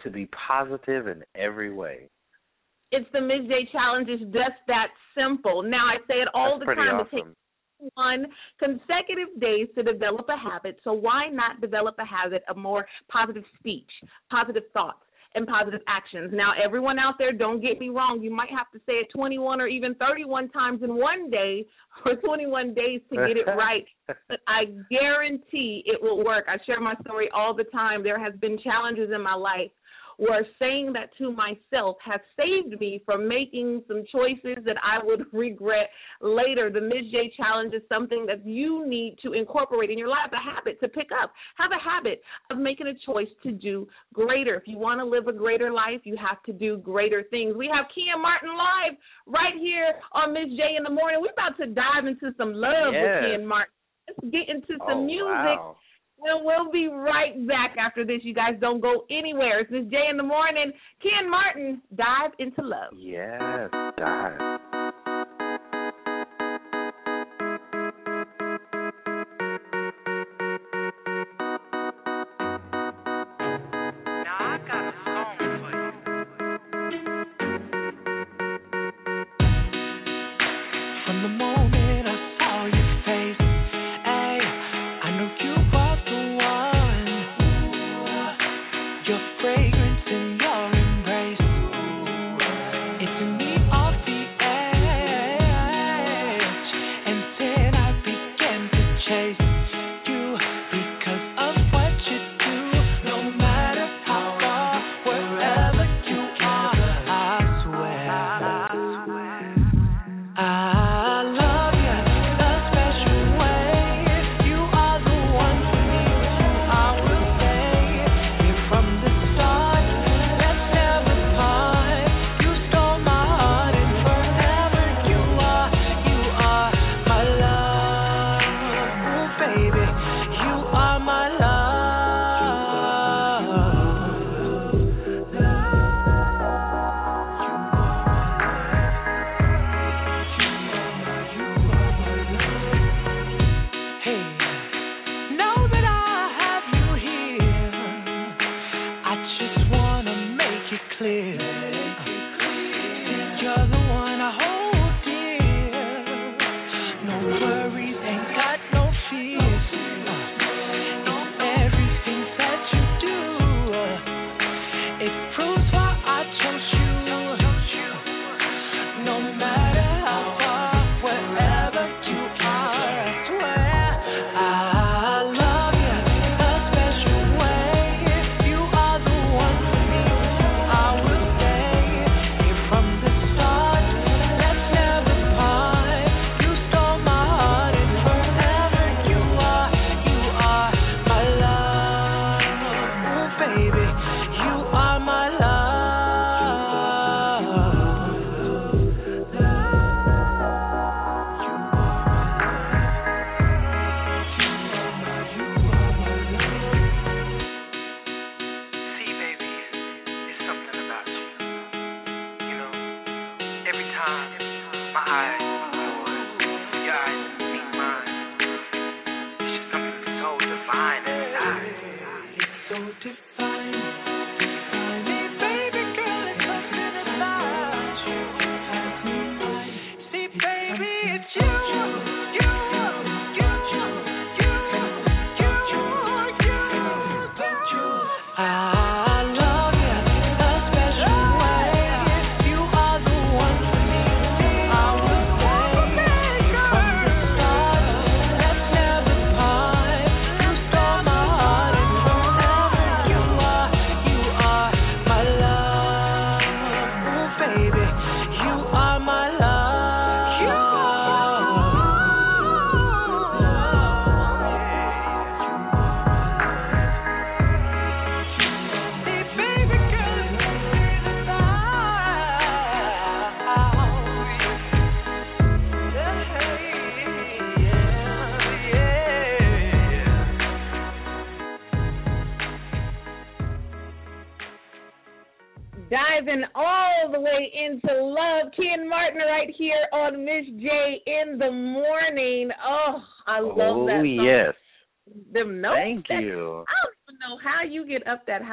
to 0.04 0.10
be 0.10 0.28
positive 0.48 1.08
in 1.08 1.24
every 1.36 1.72
way 1.74 2.10
It's 2.92 3.10
the 3.12 3.20
Miz 3.22 3.46
J 3.50 3.68
challenge. 3.72 4.08
It's 4.10 4.24
just 4.32 4.60
that 4.68 4.88
simple. 5.18 5.62
Now 5.62 5.86
I 5.88 5.98
say 6.08 6.22
it 6.22 6.30
all 6.34 6.58
That's 6.58 6.70
the 6.70 6.76
time. 6.76 6.96
awesome. 7.02 7.08
It 7.12 7.24
takes 7.24 7.38
one 7.96 8.26
consecutive 8.60 9.40
days 9.40 9.68
to 9.76 9.84
develop 9.84 10.28
a 10.30 10.38
habit. 10.38 10.80
So 10.84 10.94
why 10.94 11.30
not 11.30 11.62
develop 11.62 11.96
a 12.00 12.06
habit 12.06 12.44
of 12.50 12.58
more 12.58 12.88
positive 13.10 13.44
speech, 13.60 13.90
positive 14.32 14.64
thoughts, 14.74 15.00
and 15.36 15.48
positive 15.48 15.82
actions? 15.88 16.32
Now, 16.34 16.54
everyone 16.64 17.00
out 17.00 17.16
there, 17.20 17.32
don't 17.32 17.62
get 17.62 17.80
me 17.80 17.90
wrong. 17.90 18.22
You 18.22 18.34
might 18.34 18.50
have 18.50 18.72
to 18.74 18.80
say 18.86 18.94
it 18.94 19.08
21 19.14 19.62
or 19.62 19.68
even 19.68 19.96
31 19.96 20.50
times 20.50 20.82
in 20.84 20.96
one 20.96 21.30
day 21.30 21.66
for 22.04 22.16
21 22.16 22.74
days 22.74 23.02
to 23.12 23.16
get 23.16 23.38
it 23.38 23.48
right. 23.48 23.86
But 24.30 24.40
I 24.48 24.64
guarantee 24.90 25.84
it 25.86 26.02
will 26.02 26.24
work. 26.24 26.46
I 26.48 26.56
share 26.66 26.80
my 26.80 26.96
story 27.02 27.30
all 27.36 27.54
the 27.54 27.66
time. 27.66 28.04
There 28.04 28.18
has 28.18 28.34
been 28.40 28.58
challenges 28.64 29.10
in 29.14 29.22
my 29.22 29.34
life 29.34 29.70
where 30.18 30.46
saying 30.60 30.94
that 30.94 31.10
to 31.18 31.32
myself 31.32 31.98
has 32.04 32.20
saved 32.36 32.80
me 32.80 33.02
from 33.06 33.28
making 33.28 33.84
some 33.88 34.04
choices 34.12 34.64
that 34.66 34.78
I 34.84 35.04
would 35.04 35.26
regret 35.34 35.90
later. 36.22 36.70
The 36.70 36.82
Miz 36.82 37.12
J 37.12 37.32
challenge 37.38 37.74
is 37.74 37.84
something 37.88 38.26
that 38.26 38.46
you 38.46 38.88
need 38.88 39.18
to 39.24 39.34
incorporate 39.34 39.90
in 39.90 39.98
your 39.98 40.08
life, 40.10 40.32
a 40.34 40.56
habit 40.56 40.80
to 40.82 40.88
pick 40.88 41.10
up. 41.22 41.32
Have 41.58 41.72
a 41.72 41.82
habit 41.82 42.22
of 42.52 42.58
making 42.58 42.88
a 42.88 42.94
choice 43.06 43.30
to 43.44 43.52
do 43.52 43.88
greater. 44.14 44.56
If 44.56 44.64
you 44.66 44.78
want 44.78 45.00
to 45.00 45.06
live 45.06 45.28
a 45.28 45.34
greater 45.34 45.72
life, 45.72 46.02
you 46.04 46.18
have 46.18 46.42
to 46.44 46.54
do 46.54 46.78
greater 46.78 47.24
things. 47.30 47.56
We 47.56 47.70
have 47.74 47.86
Keeyen 47.96 48.22
Martin 48.22 48.50
live 48.50 48.98
right 49.28 49.54
here 49.60 49.94
on 50.14 50.34
Miz 50.34 50.50
J 50.58 50.76
in 50.78 50.84
the 50.84 50.90
morning. 50.90 51.22
We're 51.22 51.32
about 51.32 51.58
to 51.58 51.68
dive 51.68 52.08
into 52.08 52.36
some 52.38 52.54
love 52.54 52.94
with 52.94 53.04
Yes. 53.04 53.24
Keeyen 53.24 53.46
Martin. 53.46 53.74
Let's 54.08 54.32
get 54.32 54.50
into 54.50 54.74
some 54.88 55.00
oh, 55.00 55.06
music. 55.06 55.60
wow. 55.60 55.76
And 56.24 56.44
we'll 56.44 56.72
be 56.72 56.88
right 56.88 57.36
back 57.48 57.76
after 57.78 58.06
this. 58.06 58.22
You 58.24 58.34
guys 58.34 58.56
don't 58.60 58.82
go 58.82 59.06
anywhere. 59.10 59.60
It's 59.62 59.72
Miz 59.72 59.86
J 59.92 59.98
in 60.10 60.18
the 60.18 60.24
morning. 60.24 60.72
Keeyen 61.04 61.30
Martin, 61.30 61.82
dive 61.96 62.32
into 62.40 62.62
love. 62.62 62.94
yes 62.98 63.70
dive 63.98 64.60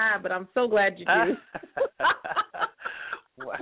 high, 0.04 0.18
but 0.22 0.32
I'm 0.32 0.48
so 0.54 0.68
glad 0.68 0.98
you 0.98 1.06
do. 1.06 1.12
wow. 3.44 3.54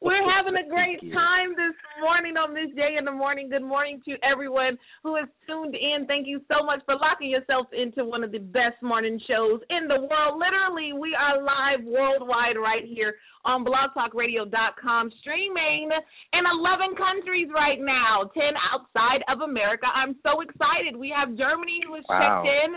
We're 0.00 0.20
having 0.36 0.52
a 0.60 0.68
great 0.68 1.00
time 1.16 1.56
this 1.56 1.72
morning 1.96 2.36
on 2.36 2.52
Miz 2.52 2.76
J 2.76 3.00
in 3.00 3.06
the 3.08 3.12
morning. 3.14 3.48
Good 3.48 3.64
morning 3.64 4.02
to 4.04 4.16
everyone 4.20 4.76
who 5.02 5.16
has 5.16 5.24
tuned 5.48 5.72
in. 5.74 6.04
Thank 6.04 6.26
you 6.28 6.44
so 6.44 6.60
much 6.60 6.80
for 6.84 6.94
locking 7.00 7.30
yourself 7.30 7.68
into 7.72 8.04
one 8.04 8.20
of 8.22 8.28
the 8.30 8.38
best 8.52 8.76
morning 8.82 9.18
shows 9.24 9.64
in 9.70 9.88
the 9.88 10.04
world. 10.04 10.36
Literally, 10.36 10.92
we 10.92 11.16
are 11.16 11.40
live 11.40 11.86
worldwide 11.88 12.60
right 12.60 12.84
here 12.84 13.16
on 13.46 13.64
blogtalkradio.com, 13.64 15.10
streaming 15.24 15.88
in 15.88 16.42
11 16.44 16.96
countries 17.00 17.48
right 17.54 17.80
now, 17.80 18.28
10 18.36 18.42
outside 18.76 19.24
of 19.32 19.40
America. 19.40 19.86
I'm 19.88 20.16
so 20.20 20.40
excited. 20.44 20.96
We 21.00 21.08
have 21.16 21.32
Germany 21.36 21.80
who 21.88 21.94
has 21.96 22.04
Wow. 22.08 22.20
checked 22.20 22.48
in. 22.52 22.70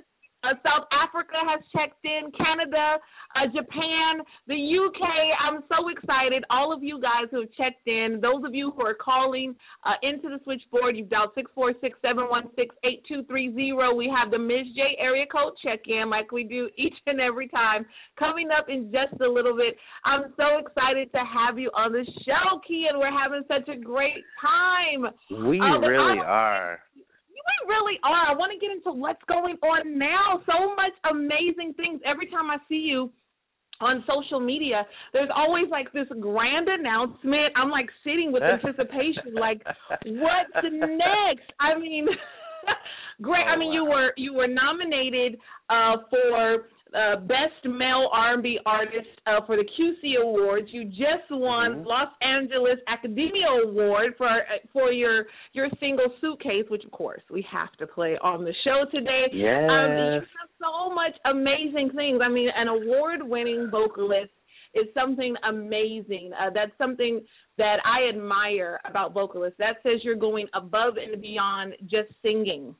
Uh, 0.43 0.53
South 0.63 0.85
Africa 0.93 1.33
has 1.49 1.61
checked 1.75 2.03
in, 2.05 2.31
Canada, 2.37 2.97
uh, 3.35 3.47
Japan, 3.47 4.21
the 4.45 4.55
UK. 4.55 5.01
I'm 5.41 5.63
so 5.67 5.89
excited. 5.89 6.43
All 6.49 6.71
of 6.71 6.83
you 6.83 7.01
guys 7.01 7.25
who 7.31 7.41
have 7.41 7.51
checked 7.57 7.87
in, 7.87 8.19
those 8.21 8.43
of 8.45 8.53
you 8.53 8.71
who 8.71 8.85
are 8.85 8.93
calling 8.93 9.55
uh, 9.83 9.97
into 10.03 10.29
the 10.29 10.39
switchboard, 10.43 10.95
you've 10.95 11.09
dialed 11.09 11.31
646 11.33 11.97
716 12.05 12.69
8230. 12.85 13.97
We 13.97 14.13
have 14.13 14.29
the 14.29 14.37
Miz 14.37 14.69
J 14.75 14.95
area 15.01 15.25
code 15.25 15.53
check 15.63 15.81
in 15.87 16.09
like 16.09 16.31
we 16.31 16.43
do 16.43 16.69
each 16.77 16.95
and 17.07 17.19
every 17.19 17.47
time. 17.49 17.85
Coming 18.17 18.49
up 18.53 18.69
in 18.69 18.91
just 18.93 19.19
a 19.21 19.27
little 19.27 19.57
bit. 19.57 19.75
I'm 20.05 20.33
so 20.37 20.61
excited 20.61 21.11
to 21.13 21.21
have 21.25 21.57
you 21.57 21.71
on 21.75 21.91
the 21.91 22.05
show, 22.25 22.61
Keeyen. 22.69 22.99
We're 22.99 23.11
having 23.11 23.41
such 23.47 23.67
a 23.69 23.75
great 23.77 24.23
time. 24.39 25.07
We 25.49 25.59
Uh, 25.59 25.79
really 25.79 26.19
are. 26.19 26.79
We 27.47 27.69
really 27.69 27.97
are. 28.03 28.27
I 28.29 28.35
want 28.35 28.51
to 28.51 28.59
get 28.59 28.71
into 28.75 28.91
what's 28.91 29.21
going 29.27 29.55
on 29.63 29.97
now. 29.97 30.41
So 30.45 30.75
much 30.75 30.91
amazing 31.09 31.73
things. 31.75 32.01
Every 32.05 32.27
time 32.27 32.51
I 32.51 32.57
see 32.67 32.83
you 32.83 33.11
on 33.79 34.03
social 34.07 34.39
media, 34.39 34.85
there's 35.13 35.29
always 35.33 35.65
like 35.69 35.91
this 35.93 36.07
grand 36.19 36.67
announcement. 36.67 37.53
I'm 37.55 37.69
like 37.69 37.87
sitting 38.03 38.31
with 38.31 38.43
anticipation, 38.53 39.33
like 39.33 39.61
what's 40.05 40.53
next? 40.63 41.47
I 41.59 41.77
mean, 41.79 42.07
great. 43.21 43.45
I 43.47 43.55
Oh, 43.55 43.59
mean, 43.59 43.71
you 43.71 43.85
were 43.85 44.13
you 44.17 44.33
were 44.33 44.47
nominated 44.47 45.37
uh, 45.69 45.97
for 46.09 46.67
uh, 46.95 47.17
best 47.21 47.65
male 47.65 48.09
R&B 48.11 48.59
artist 48.65 49.07
uh, 49.25 49.41
for 49.45 49.55
the 49.57 49.63
QC 49.63 50.21
Awards. 50.21 50.67
You 50.71 50.85
just 50.85 51.29
won 51.29 51.83
Mhm. 51.83 51.85
Los 51.85 52.09
Angeles 52.21 52.79
Academia 52.87 53.47
Award 53.65 54.15
for 54.17 54.27
uh, 54.27 54.41
for 54.71 54.91
your 54.91 55.27
your 55.53 55.69
single 55.79 56.07
Suitcase, 56.21 56.65
which 56.69 56.83
of 56.85 56.91
course 56.91 57.21
we 57.29 57.41
have 57.43 57.71
to 57.77 57.87
play 57.87 58.17
on 58.21 58.43
the 58.45 58.53
show 58.63 58.85
today. 58.91 59.25
Um, 59.25 59.31
you 59.31 59.39
Yes. 59.41 60.23
have 60.39 60.49
so 60.59 60.89
much 60.93 61.15
amazing 61.25 61.91
things. 61.91 62.21
I 62.21 62.29
mean, 62.29 62.49
an 62.49 62.67
award-winning 62.67 63.69
vocalist 63.69 64.31
is 64.73 64.85
something 64.93 65.35
amazing. 65.43 66.31
Uh, 66.33 66.49
that's 66.51 66.75
something 66.77 67.25
that 67.57 67.79
I 67.85 68.07
admire 68.09 68.79
about 68.85 69.13
vocalists. 69.13 69.57
That 69.57 69.81
says 69.83 70.03
you're 70.03 70.15
going 70.15 70.47
above 70.53 70.97
and 70.97 71.19
beyond 71.21 71.75
just 71.87 72.09
singing. 72.21 72.75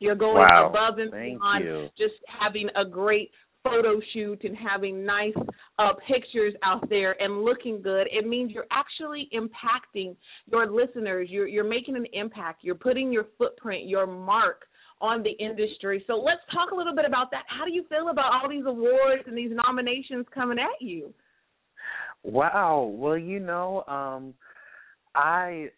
You're 0.00 0.16
going 0.16 0.38
Wow. 0.38 0.70
above 0.70 0.98
and 0.98 1.10
Thank 1.10 1.38
beyond 1.38 1.64
you. 1.64 1.88
just 1.96 2.14
having 2.26 2.68
a 2.74 2.84
great 2.84 3.30
photo 3.62 4.00
shoot 4.12 4.42
and 4.44 4.56
having 4.56 5.04
nice 5.04 5.34
uh, 5.78 5.92
pictures 6.08 6.54
out 6.64 6.88
there 6.88 7.14
and 7.22 7.42
looking 7.44 7.82
good. 7.82 8.06
It 8.10 8.26
means 8.26 8.50
you're 8.50 8.66
actually 8.72 9.28
impacting 9.34 10.16
your 10.50 10.66
listeners. 10.66 11.28
You're 11.30 11.46
you're 11.46 11.68
making 11.68 11.96
an 11.96 12.06
impact. 12.14 12.64
You're 12.64 12.74
putting 12.74 13.12
your 13.12 13.26
footprint, 13.36 13.86
your 13.86 14.06
mark 14.06 14.62
on 15.02 15.22
the 15.22 15.32
industry. 15.44 16.02
So 16.06 16.14
let's 16.14 16.40
talk 16.52 16.72
a 16.72 16.74
little 16.74 16.94
bit 16.94 17.04
about 17.06 17.30
that. 17.32 17.44
How 17.48 17.64
do 17.66 17.72
you 17.72 17.84
feel 17.88 18.08
about 18.08 18.32
all 18.32 18.48
these 18.48 18.64
awards 18.66 19.22
and 19.26 19.36
these 19.36 19.52
nominations 19.52 20.26
coming 20.34 20.58
at 20.58 20.80
you? 20.80 21.12
Wow. 22.22 22.90
Well, 22.94 23.18
you 23.18 23.40
know, 23.40 23.84
um 23.86 24.34
I 25.14 25.70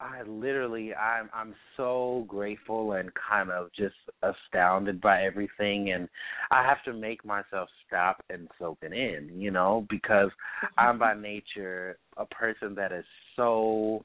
I 0.00 0.22
literally 0.22 0.94
I'm 0.94 1.30
I'm 1.32 1.54
so 1.76 2.24
grateful 2.28 2.92
and 2.92 3.10
kind 3.14 3.50
of 3.50 3.70
just 3.72 3.94
astounded 4.22 5.00
by 5.00 5.22
everything 5.22 5.92
and 5.92 6.08
I 6.50 6.62
have 6.64 6.82
to 6.84 6.92
make 6.92 7.24
myself 7.24 7.68
stop 7.86 8.22
and 8.28 8.48
soak 8.58 8.78
it 8.82 8.92
in, 8.92 9.40
you 9.40 9.50
know, 9.50 9.86
because 9.88 10.30
I'm 10.76 10.98
by 10.98 11.14
nature 11.14 11.98
a 12.18 12.26
person 12.26 12.74
that 12.74 12.92
is 12.92 13.04
so 13.36 14.04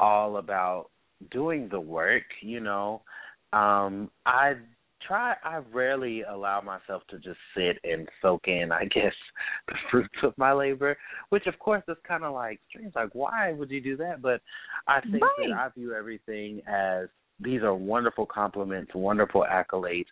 all 0.00 0.38
about 0.38 0.90
doing 1.30 1.68
the 1.70 1.80
work, 1.80 2.24
you 2.40 2.60
know. 2.60 3.02
Um 3.52 4.10
I 4.24 4.54
try 5.06 5.34
I 5.44 5.60
rarely 5.72 6.22
allow 6.22 6.60
myself 6.60 7.02
to 7.10 7.18
just 7.18 7.38
sit 7.56 7.78
and 7.84 8.08
soak 8.22 8.48
in, 8.48 8.72
I 8.72 8.84
guess, 8.84 9.14
the 9.68 9.74
fruits 9.90 10.14
of 10.22 10.34
my 10.36 10.52
labor, 10.52 10.96
which 11.30 11.46
of 11.46 11.58
course 11.58 11.82
is 11.88 11.96
kind 12.06 12.24
of 12.24 12.34
like 12.34 12.60
strange 12.68 12.94
like 12.94 13.10
why 13.14 13.52
would 13.52 13.70
you 13.70 13.80
do 13.80 13.96
that? 13.98 14.22
But 14.22 14.40
I 14.86 15.00
think 15.00 15.22
Right. 15.22 15.48
that 15.48 15.52
I 15.52 15.68
view 15.74 15.94
everything 15.94 16.60
as 16.66 17.08
these 17.40 17.62
are 17.62 17.74
wonderful 17.74 18.26
compliments, 18.26 18.92
wonderful 18.94 19.44
accolades, 19.50 20.06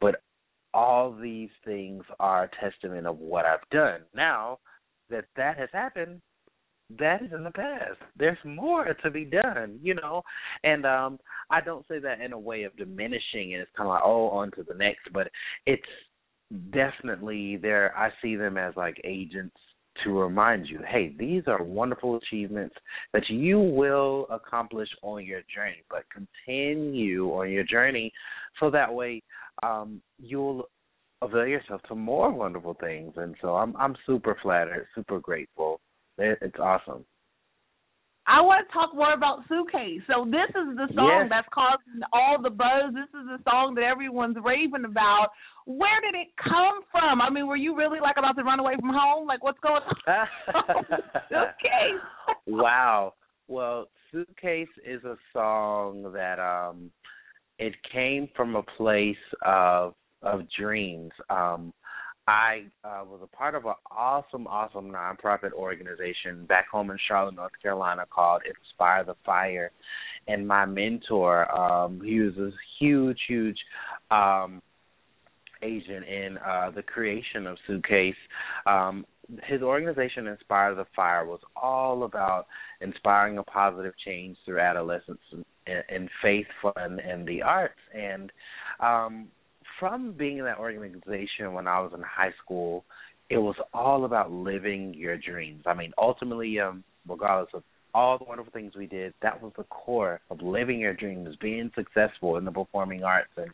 but 0.00 0.16
all 0.72 1.12
these 1.12 1.50
things 1.64 2.02
are 2.18 2.44
a 2.44 2.50
testament 2.60 3.06
of 3.06 3.18
what 3.18 3.44
I've 3.44 3.68
done. 3.70 4.00
Now 4.14 4.58
that 5.10 5.26
that 5.36 5.56
has 5.56 5.68
happened, 5.72 6.20
that 6.98 7.22
is 7.22 7.32
in 7.32 7.44
the 7.44 7.50
past. 7.50 7.98
There's 8.16 8.38
more 8.44 8.84
to 9.02 9.10
be 9.10 9.24
done, 9.24 9.78
you 9.82 9.94
know. 9.94 10.22
And 10.62 10.84
um 10.86 11.18
I 11.50 11.60
don't 11.60 11.86
say 11.88 11.98
that 12.00 12.20
in 12.20 12.32
a 12.32 12.38
way 12.38 12.64
of 12.64 12.76
diminishing 12.76 13.54
and 13.54 13.62
it's 13.62 13.70
kind 13.76 13.88
of 13.88 13.94
like 13.94 14.02
oh 14.04 14.28
on 14.28 14.50
to 14.52 14.62
the 14.62 14.74
next, 14.74 15.12
but 15.12 15.28
it's 15.66 15.82
definitely 16.72 17.56
there. 17.56 17.96
I 17.96 18.10
see 18.22 18.36
them 18.36 18.56
as 18.56 18.74
like 18.76 19.00
agents 19.04 19.56
to 20.02 20.10
remind 20.10 20.66
you, 20.66 20.80
hey, 20.90 21.14
these 21.18 21.44
are 21.46 21.62
wonderful 21.62 22.16
achievements 22.16 22.74
that 23.12 23.22
you 23.28 23.60
will 23.60 24.26
accomplish 24.28 24.88
on 25.02 25.24
your 25.24 25.42
journey, 25.54 25.84
but 25.88 26.02
continue 26.12 27.28
on 27.28 27.50
your 27.50 27.64
journey 27.64 28.12
so 28.60 28.70
that 28.70 28.92
way 28.92 29.22
um 29.62 30.02
you'll 30.18 30.68
avail 31.22 31.46
yourself 31.46 31.80
to 31.88 31.94
more 31.94 32.30
wonderful 32.30 32.76
things. 32.78 33.14
And 33.16 33.34
so 33.40 33.56
I'm 33.56 33.74
I'm 33.76 33.96
super 34.06 34.36
flattered, 34.42 34.86
super 34.94 35.18
grateful. 35.18 35.80
It, 36.18 36.38
it's 36.42 36.58
awesome. 36.60 37.04
I 38.26 38.40
want 38.40 38.66
to 38.66 38.72
talk 38.72 38.94
more 38.94 39.12
about 39.12 39.40
Suitcase. 39.48 40.00
So 40.06 40.24
this 40.24 40.48
is 40.48 40.76
the 40.76 40.88
song 40.94 41.28
Yes. 41.28 41.28
that's 41.28 41.48
causing 41.52 42.00
all 42.10 42.40
the 42.40 42.48
buzz. 42.48 42.94
This 42.94 43.08
is 43.20 43.26
the 43.28 43.38
song 43.44 43.74
that 43.74 43.84
everyone's 43.84 44.36
raving 44.42 44.86
about. 44.86 45.28
Where 45.66 46.00
did 46.00 46.14
it 46.18 46.28
come 46.42 46.80
from? 46.90 47.20
I 47.20 47.28
mean, 47.28 47.46
were 47.46 47.56
you 47.56 47.76
really 47.76 48.00
like 48.00 48.16
about 48.16 48.32
to 48.36 48.42
run 48.42 48.60
away 48.60 48.76
from 48.80 48.88
home? 48.88 49.26
Like, 49.26 49.44
what's 49.44 49.58
going 49.60 49.82
on? 50.08 50.26
Suitcase. 51.28 52.00
wow. 52.46 53.12
Well, 53.46 53.88
Suitcase 54.10 54.68
is 54.86 55.04
a 55.04 55.16
song 55.34 56.10
that 56.14 56.38
um 56.38 56.90
it 57.58 57.74
came 57.92 58.28
from 58.34 58.56
a 58.56 58.62
place 58.62 59.16
of 59.44 59.94
of 60.22 60.42
dreams. 60.58 61.12
Um 61.28 61.74
I 62.26 62.64
uh, 62.84 63.04
was 63.04 63.20
a 63.22 63.36
part 63.36 63.54
of 63.54 63.66
an 63.66 63.74
awesome, 63.90 64.46
awesome 64.46 64.90
nonprofit 64.90 65.52
organization 65.52 66.46
back 66.46 66.68
home 66.68 66.90
in 66.90 66.98
Charlotte, 67.06 67.34
North 67.34 67.52
Carolina 67.60 68.04
called 68.08 68.42
Inspire 68.48 69.04
the 69.04 69.16
Fire. 69.26 69.70
And 70.26 70.48
my 70.48 70.64
mentor, 70.64 71.50
um, 71.54 72.00
he 72.02 72.20
was 72.20 72.34
a 72.38 72.50
huge, 72.78 73.18
huge 73.28 73.58
um, 74.10 74.62
agent 75.62 76.06
in 76.06 76.38
uh, 76.38 76.70
the 76.74 76.82
creation 76.82 77.46
of 77.46 77.58
Suitcase. 77.66 78.14
Um, 78.66 79.04
his 79.44 79.62
organization, 79.62 80.26
Inspire 80.26 80.74
the 80.74 80.86
Fire, 80.96 81.26
was 81.26 81.40
all 81.56 82.04
about 82.04 82.46
inspiring 82.80 83.38
a 83.38 83.42
positive 83.42 83.94
change 84.04 84.36
through 84.44 84.60
adolescence 84.60 85.20
and, 85.32 85.44
and 85.66 86.08
faith, 86.22 86.46
fun, 86.62 87.00
and 87.00 87.26
the 87.26 87.42
arts. 87.42 87.74
And 87.94 88.32
um, 88.80 89.28
from 89.78 90.12
being 90.12 90.38
in 90.38 90.44
that 90.44 90.58
organization 90.58 91.52
when 91.52 91.66
I 91.66 91.80
was 91.80 91.92
in 91.94 92.02
high 92.02 92.32
school, 92.42 92.84
it 93.30 93.38
was 93.38 93.56
all 93.72 94.04
about 94.04 94.30
living 94.30 94.94
your 94.94 95.16
dreams. 95.16 95.62
I 95.66 95.74
mean, 95.74 95.92
ultimately, 95.98 96.60
um, 96.60 96.84
regardless 97.08 97.50
of 97.54 97.62
all 97.94 98.18
the 98.18 98.24
wonderful 98.24 98.52
things 98.52 98.72
we 98.76 98.86
did, 98.86 99.14
that 99.22 99.40
was 99.42 99.52
the 99.56 99.64
core 99.64 100.20
of 100.30 100.40
living 100.42 100.80
your 100.80 100.94
dreams, 100.94 101.36
being 101.40 101.70
successful 101.74 102.36
in 102.36 102.44
the 102.44 102.52
performing 102.52 103.04
arts, 103.04 103.30
and 103.36 103.50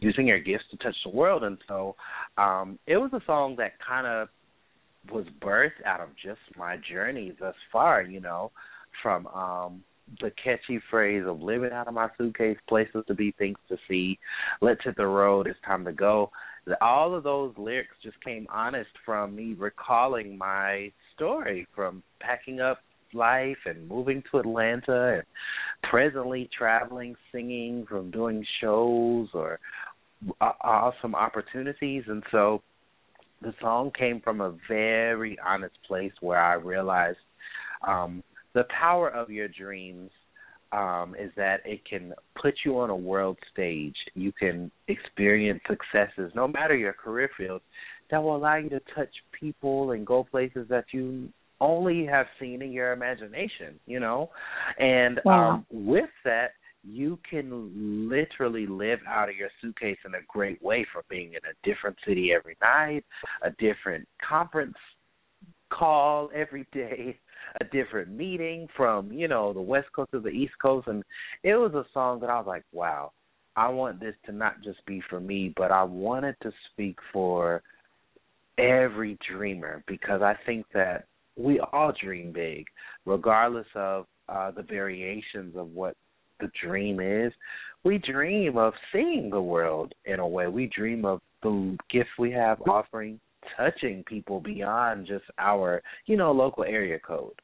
using 0.00 0.26
your 0.26 0.38
gifts 0.38 0.64
to 0.70 0.76
touch 0.78 0.96
the 1.04 1.10
world. 1.10 1.42
And 1.42 1.58
so, 1.68 1.96
um, 2.38 2.78
it 2.86 2.96
was 2.96 3.10
a 3.12 3.20
song 3.26 3.56
that 3.58 3.72
kind 3.86 4.06
of 4.06 4.28
was 5.10 5.26
birthed 5.40 5.84
out 5.84 6.00
of 6.00 6.10
just 6.22 6.40
my 6.56 6.76
journey 6.90 7.34
thus 7.40 7.54
far. 7.72 8.02
You 8.02 8.20
know, 8.20 8.52
from 9.02 9.26
um, 9.28 9.82
the 10.20 10.32
catchy 10.42 10.80
phrase 10.90 11.24
of 11.26 11.40
living 11.40 11.72
out 11.72 11.88
of 11.88 11.94
my 11.94 12.08
suitcase, 12.18 12.56
places 12.68 13.04
to 13.06 13.14
be, 13.14 13.32
things 13.32 13.58
to 13.68 13.76
see. 13.88 14.18
Let's 14.60 14.80
hit 14.84 14.96
the 14.96 15.06
road. 15.06 15.46
It's 15.46 15.58
time 15.66 15.84
to 15.84 15.92
go. 15.92 16.30
All 16.80 17.14
of 17.14 17.24
those 17.24 17.54
lyrics 17.56 17.96
just 18.02 18.22
came 18.24 18.46
honest 18.50 18.90
from 19.04 19.34
me 19.34 19.54
recalling 19.58 20.38
my 20.38 20.92
story 21.14 21.66
from 21.74 22.02
packing 22.20 22.60
up 22.60 22.78
life 23.14 23.58
and 23.66 23.88
moving 23.88 24.22
to 24.30 24.38
Atlanta 24.38 25.14
and 25.14 25.22
presently 25.90 26.48
traveling, 26.56 27.14
singing, 27.32 27.84
from 27.88 28.10
doing 28.10 28.44
shows 28.60 29.28
or 29.34 29.58
awesome 30.40 31.14
opportunities. 31.14 32.04
And 32.06 32.22
so 32.30 32.62
the 33.40 33.52
song 33.60 33.90
came 33.98 34.20
from 34.20 34.40
a 34.40 34.54
very 34.68 35.36
honest 35.44 35.74
place 35.86 36.12
where 36.20 36.40
I 36.40 36.54
realized 36.54 37.18
um, 37.86 38.22
the 38.54 38.64
power 38.78 39.08
of 39.08 39.30
your 39.30 39.48
dreams 39.48 40.10
um, 40.72 41.14
is 41.18 41.30
that 41.36 41.60
it 41.64 41.82
can 41.88 42.14
put 42.40 42.54
you 42.64 42.78
on 42.78 42.90
a 42.90 42.96
world 42.96 43.36
stage. 43.52 43.96
You 44.14 44.32
can 44.32 44.70
experience 44.88 45.60
successes, 45.68 46.32
no 46.34 46.48
matter 46.48 46.74
your 46.74 46.94
career 46.94 47.30
field, 47.36 47.60
that 48.10 48.22
will 48.22 48.36
allow 48.36 48.56
you 48.56 48.70
to 48.70 48.80
touch 48.94 49.10
people 49.38 49.92
and 49.92 50.06
go 50.06 50.24
places 50.24 50.66
that 50.68 50.86
you 50.92 51.28
only 51.60 52.04
have 52.06 52.26
seen 52.40 52.60
in 52.60 52.72
your 52.72 52.92
imagination, 52.92 53.78
you 53.86 54.00
know? 54.00 54.30
And 54.78 55.20
um 55.26 55.66
with 55.70 56.10
that 56.24 56.52
you 56.84 57.18
can 57.28 58.08
literally 58.10 58.66
live 58.66 58.98
out 59.06 59.28
of 59.28 59.36
your 59.36 59.50
suitcase 59.60 59.98
in 60.04 60.14
a 60.14 60.22
great 60.26 60.60
way 60.62 60.84
from 60.92 61.02
being 61.08 61.28
in 61.28 61.40
a 61.48 61.54
different 61.62 61.96
city 62.06 62.32
every 62.36 62.56
night, 62.60 63.04
a 63.42 63.50
different 63.50 64.06
conference 64.28 64.74
call 65.78 66.30
every 66.34 66.66
day, 66.72 67.18
a 67.60 67.64
different 67.64 68.10
meeting 68.10 68.68
from, 68.76 69.12
you 69.12 69.28
know, 69.28 69.52
the 69.52 69.60
West 69.60 69.88
Coast 69.94 70.12
to 70.12 70.20
the 70.20 70.28
East 70.28 70.54
Coast 70.60 70.88
and 70.88 71.02
it 71.42 71.54
was 71.54 71.74
a 71.74 71.84
song 71.92 72.20
that 72.20 72.30
I 72.30 72.38
was 72.38 72.46
like, 72.46 72.64
Wow, 72.72 73.12
I 73.56 73.68
want 73.68 74.00
this 74.00 74.14
to 74.26 74.32
not 74.32 74.62
just 74.62 74.84
be 74.86 75.02
for 75.10 75.20
me, 75.20 75.52
but 75.56 75.70
I 75.70 75.82
wanted 75.82 76.36
to 76.42 76.52
speak 76.72 76.96
for 77.12 77.62
every 78.58 79.18
dreamer 79.30 79.82
because 79.86 80.22
I 80.22 80.34
think 80.46 80.66
that 80.74 81.06
we 81.36 81.60
all 81.72 81.92
dream 82.02 82.32
big, 82.32 82.66
regardless 83.06 83.66
of 83.74 84.06
uh, 84.28 84.50
the 84.50 84.62
variations 84.62 85.56
of 85.56 85.68
what 85.72 85.96
the 86.40 86.50
dream 86.62 87.00
is. 87.00 87.32
We 87.84 87.98
dream 87.98 88.56
of 88.56 88.74
seeing 88.92 89.30
the 89.30 89.40
world 89.40 89.94
in 90.04 90.20
a 90.20 90.26
way. 90.26 90.46
We 90.46 90.70
dream 90.74 91.04
of 91.04 91.20
the 91.42 91.76
gifts 91.90 92.10
we 92.18 92.30
have 92.32 92.60
offering, 92.62 93.18
touching 93.56 94.04
people 94.04 94.40
beyond 94.40 95.06
just 95.06 95.24
our, 95.38 95.82
you 96.06 96.16
know, 96.16 96.32
local 96.32 96.64
area 96.64 96.98
code. 96.98 97.38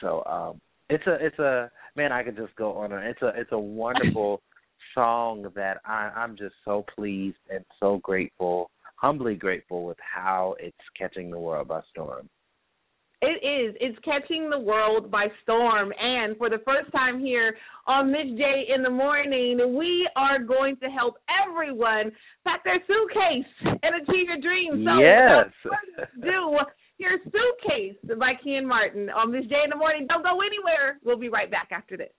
So 0.00 0.24
um 0.24 0.60
it's 0.90 1.06
a 1.06 1.14
it's 1.24 1.38
a 1.38 1.70
man, 1.96 2.12
I 2.12 2.22
could 2.22 2.36
just 2.36 2.54
go 2.56 2.72
on 2.72 2.92
and 2.92 3.04
it's 3.04 3.22
a 3.22 3.32
it's 3.36 3.52
a 3.52 3.58
wonderful 3.58 4.42
song 4.94 5.46
that 5.54 5.78
I, 5.84 6.10
I'm 6.14 6.36
just 6.36 6.54
so 6.64 6.84
pleased 6.94 7.38
and 7.50 7.64
so 7.80 7.98
grateful, 8.02 8.70
humbly 8.96 9.34
grateful 9.34 9.84
with 9.84 9.98
how 10.00 10.54
it's 10.60 10.76
catching 10.98 11.30
the 11.30 11.38
world 11.38 11.68
by 11.68 11.80
storm. 11.90 12.28
It 13.22 13.38
is. 13.46 13.76
It's 13.80 13.96
catching 14.04 14.50
the 14.50 14.58
world 14.58 15.08
by 15.08 15.28
storm. 15.44 15.92
And 15.98 16.36
for 16.36 16.50
the 16.50 16.58
first 16.64 16.90
time 16.90 17.20
here 17.20 17.54
on 17.86 18.10
Miz 18.10 18.36
J 18.36 18.66
in 18.74 18.82
the 18.82 18.90
morning, 18.90 19.76
we 19.78 20.08
are 20.16 20.40
going 20.40 20.76
to 20.78 20.86
help 20.86 21.14
everyone 21.30 22.10
pack 22.44 22.64
their 22.64 22.82
suitcase 22.86 23.78
and 23.82 24.02
achieve 24.02 24.26
your 24.26 24.40
dreams. 24.40 24.84
So 24.84 24.98
yes. 24.98 25.46
do 26.20 26.58
your 26.98 27.18
suitcase 27.24 28.18
by 28.18 28.32
Keeyen 28.44 28.66
Martin 28.66 29.08
on 29.10 29.30
Miz 29.30 29.44
J 29.48 29.54
in 29.64 29.70
the 29.70 29.76
morning. 29.76 30.06
Don't 30.08 30.24
go 30.24 30.40
anywhere. 30.40 30.98
We'll 31.04 31.18
be 31.18 31.28
right 31.28 31.50
back 31.50 31.68
after 31.70 31.96
this. 31.96 32.10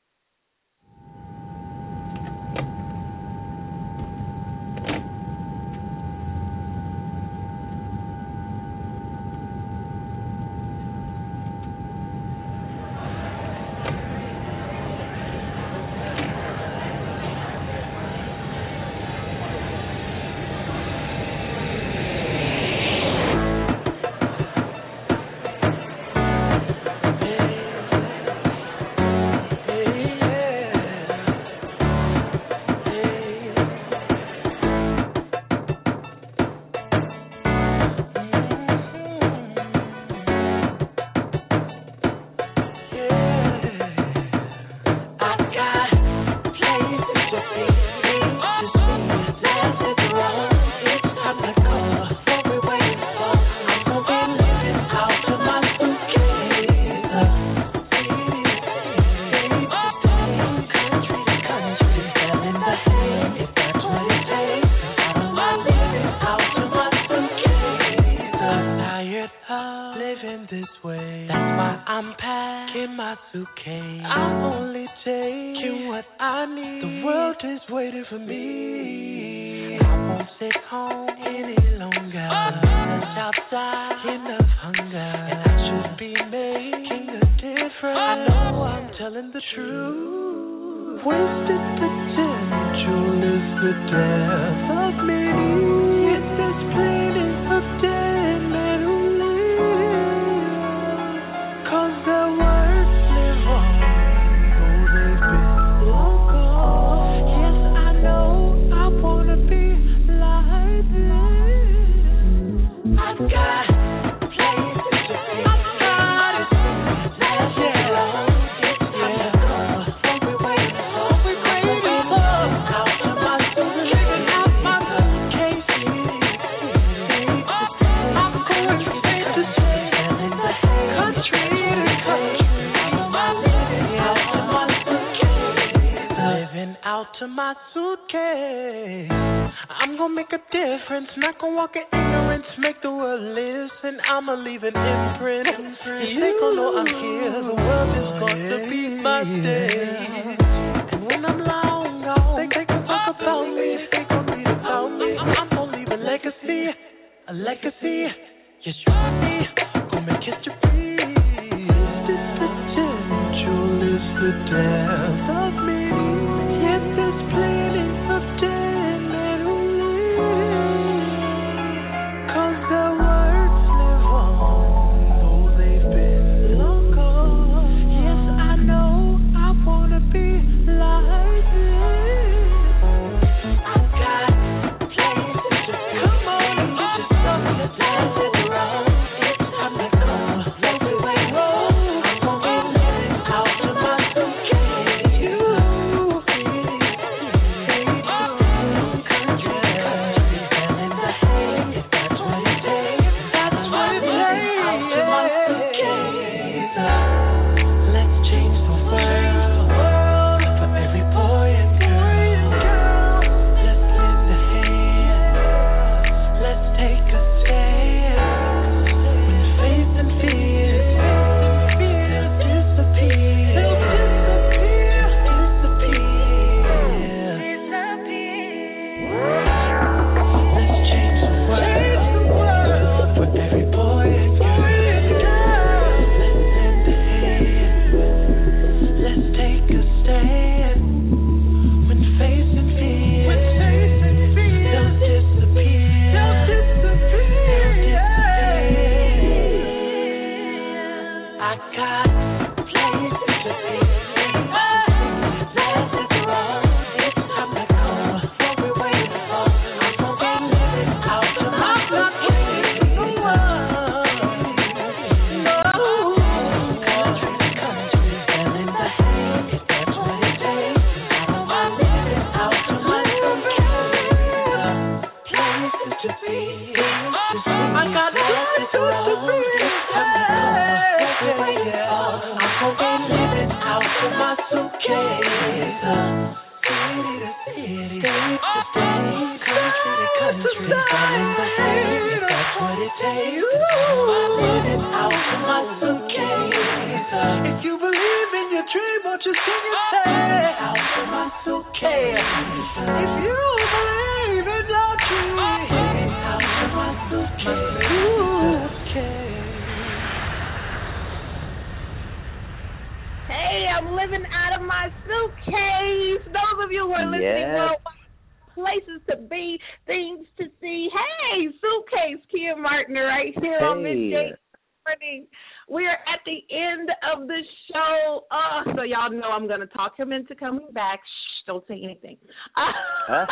Into 330.13 330.35
coming 330.35 330.67
back. 330.73 330.99
Shh, 331.01 331.47
don't 331.47 331.65
say 331.67 331.81
anything. 331.83 332.17
Uh, 332.55 333.25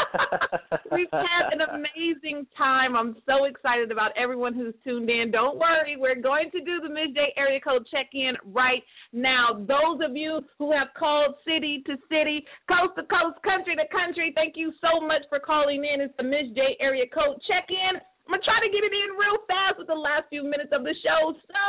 we've 0.92 1.12
had 1.12 1.54
an 1.54 1.62
amazing 1.62 2.48
time. 2.58 2.96
I'm 2.96 3.16
so 3.26 3.46
excited 3.46 3.92
about 3.92 4.12
everyone 4.18 4.54
who's 4.54 4.74
tuned 4.84 5.10
in. 5.10 5.30
Don't 5.32 5.60
worry, 5.60 5.96
we're 5.96 6.20
going 6.20 6.50
to 6.52 6.60
do 6.60 6.82
the 6.82 6.90
Miz 6.90 7.14
J 7.14 7.34
area 7.38 7.60
code 7.62 7.86
check-in 7.92 8.34
right 8.52 8.82
now. 9.14 9.54
Those 9.54 10.02
of 10.04 10.16
you 10.16 10.42
who 10.58 10.72
have 10.74 10.90
called 10.98 11.36
city 11.46 11.84
to 11.86 11.96
city, 12.10 12.44
coast 12.66 12.98
to 12.98 13.06
coast, 13.06 13.38
country 13.46 13.76
to 13.78 13.86
country, 13.94 14.34
thank 14.34 14.58
you 14.58 14.74
so 14.82 15.06
much 15.06 15.22
for 15.30 15.40
calling 15.40 15.86
in. 15.86 16.02
It's 16.02 16.18
the 16.18 16.26
Miz 16.26 16.50
J 16.56 16.82
area 16.82 17.06
code 17.14 17.38
check-in. 17.46 18.02
I'm 18.26 18.40
gonna 18.40 18.48
try 18.48 18.64
to 18.64 18.72
get 18.72 18.86
it 18.86 18.94
in 18.94 19.10
real 19.18 19.44
fast 19.44 19.76
with 19.78 19.92
the 19.92 19.98
last 19.98 20.30
few 20.30 20.46
minutes 20.46 20.72
of 20.72 20.88
the 20.88 20.96
show. 21.04 21.36
So 21.36 21.62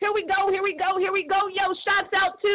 here 0.00 0.12
we 0.12 0.26
go, 0.28 0.52
here 0.52 0.62
we 0.62 0.76
go, 0.76 0.98
here 0.98 1.12
we 1.12 1.24
go. 1.24 1.48
Yo, 1.48 1.64
shouts 1.86 2.12
out 2.12 2.36
to 2.44 2.54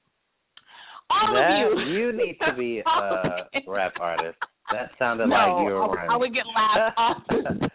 All 1.11 1.33
that, 1.35 1.71
of 1.71 1.87
you. 1.87 1.93
you 1.93 2.11
need 2.13 2.37
to 2.45 2.55
be 2.57 2.81
a 2.85 3.47
you. 3.53 3.61
rap 3.67 3.93
artist. 3.99 4.37
That 4.71 4.91
sounded 4.97 5.27
no, 5.27 5.35
like 5.35 5.67
you 5.67 5.73
were 5.75 5.83
I, 5.83 5.87
running. 5.87 6.11
I 6.11 6.17
would 6.17 6.33
get 6.33 6.45
laughed 6.55 6.97
off. 6.97 7.17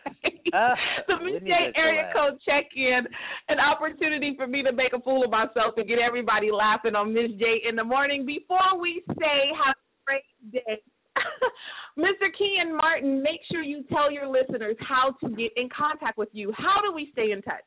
the 1.09 1.17
We 1.23 1.33
Miz 1.35 1.43
J 1.43 1.53
area 1.77 2.11
code 2.15 2.39
check 2.47 2.65
in, 2.75 3.03
an 3.49 3.59
opportunity 3.61 4.35
for 4.37 4.47
me 4.47 4.63
to 4.63 4.73
make 4.73 4.93
a 4.95 5.01
fool 5.01 5.25
of 5.25 5.31
myself 5.31 5.75
and 5.77 5.87
get 5.87 5.99
everybody 5.99 6.51
laughing 6.51 6.95
on 6.95 7.13
Miz 7.13 7.31
J 7.39 7.63
in 7.69 7.77
the 7.77 7.85
morning. 7.85 8.25
Before 8.25 8.81
we 8.81 9.03
say 9.19 9.53
have 9.65 9.75
a 9.75 9.99
great 10.07 10.53
day, 10.53 10.81
Mr. 11.99 12.29
Keeyen 12.39 12.77
Martin, 12.77 13.23
make 13.23 13.41
sure 13.51 13.63
you 13.63 13.83
tell 13.89 14.11
your 14.11 14.29
listeners 14.29 14.77
how 14.81 15.15
to 15.23 15.35
get 15.35 15.51
in 15.57 15.69
contact 15.77 16.19
with 16.19 16.29
you. 16.33 16.53
How 16.57 16.81
do 16.87 16.95
we 16.95 17.09
stay 17.13 17.33
in 17.33 17.43
touch? 17.43 17.65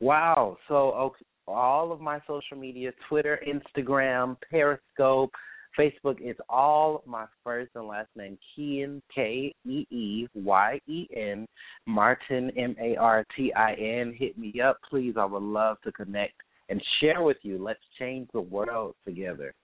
Wow. 0.00 0.56
So 0.68 0.92
okay, 0.92 1.24
all 1.48 1.92
of 1.92 2.00
my 2.00 2.20
social 2.26 2.56
media, 2.56 2.92
Twitter, 3.08 3.40
Instagram, 3.46 4.36
Periscope, 4.50 5.32
Facebook, 5.78 6.16
it's 6.20 6.40
all 6.48 7.02
my 7.06 7.26
first 7.44 7.70
and 7.74 7.86
last 7.86 8.08
name, 8.16 8.38
Keeyen, 8.56 9.00
K 9.14 9.54
E 9.64 9.86
E 9.90 10.26
Y 10.34 10.80
E 10.88 11.06
N, 11.14 11.46
Martin, 11.86 12.50
M 12.56 12.74
A 12.80 12.96
R 12.96 13.24
T 13.36 13.52
I 13.54 13.74
N. 13.74 14.14
Hit 14.16 14.36
me 14.36 14.60
up, 14.60 14.78
please. 14.88 15.14
I 15.16 15.24
would 15.24 15.42
love 15.42 15.76
to 15.84 15.92
connect 15.92 16.34
and 16.68 16.82
share 17.00 17.22
with 17.22 17.36
you. 17.42 17.62
Let's 17.62 17.80
change 17.98 18.28
the 18.32 18.40
world 18.40 18.94
together. 19.04 19.54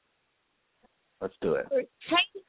Let's 1.21 1.35
do 1.41 1.55
it. 1.55 1.67
Changing 1.71 2.45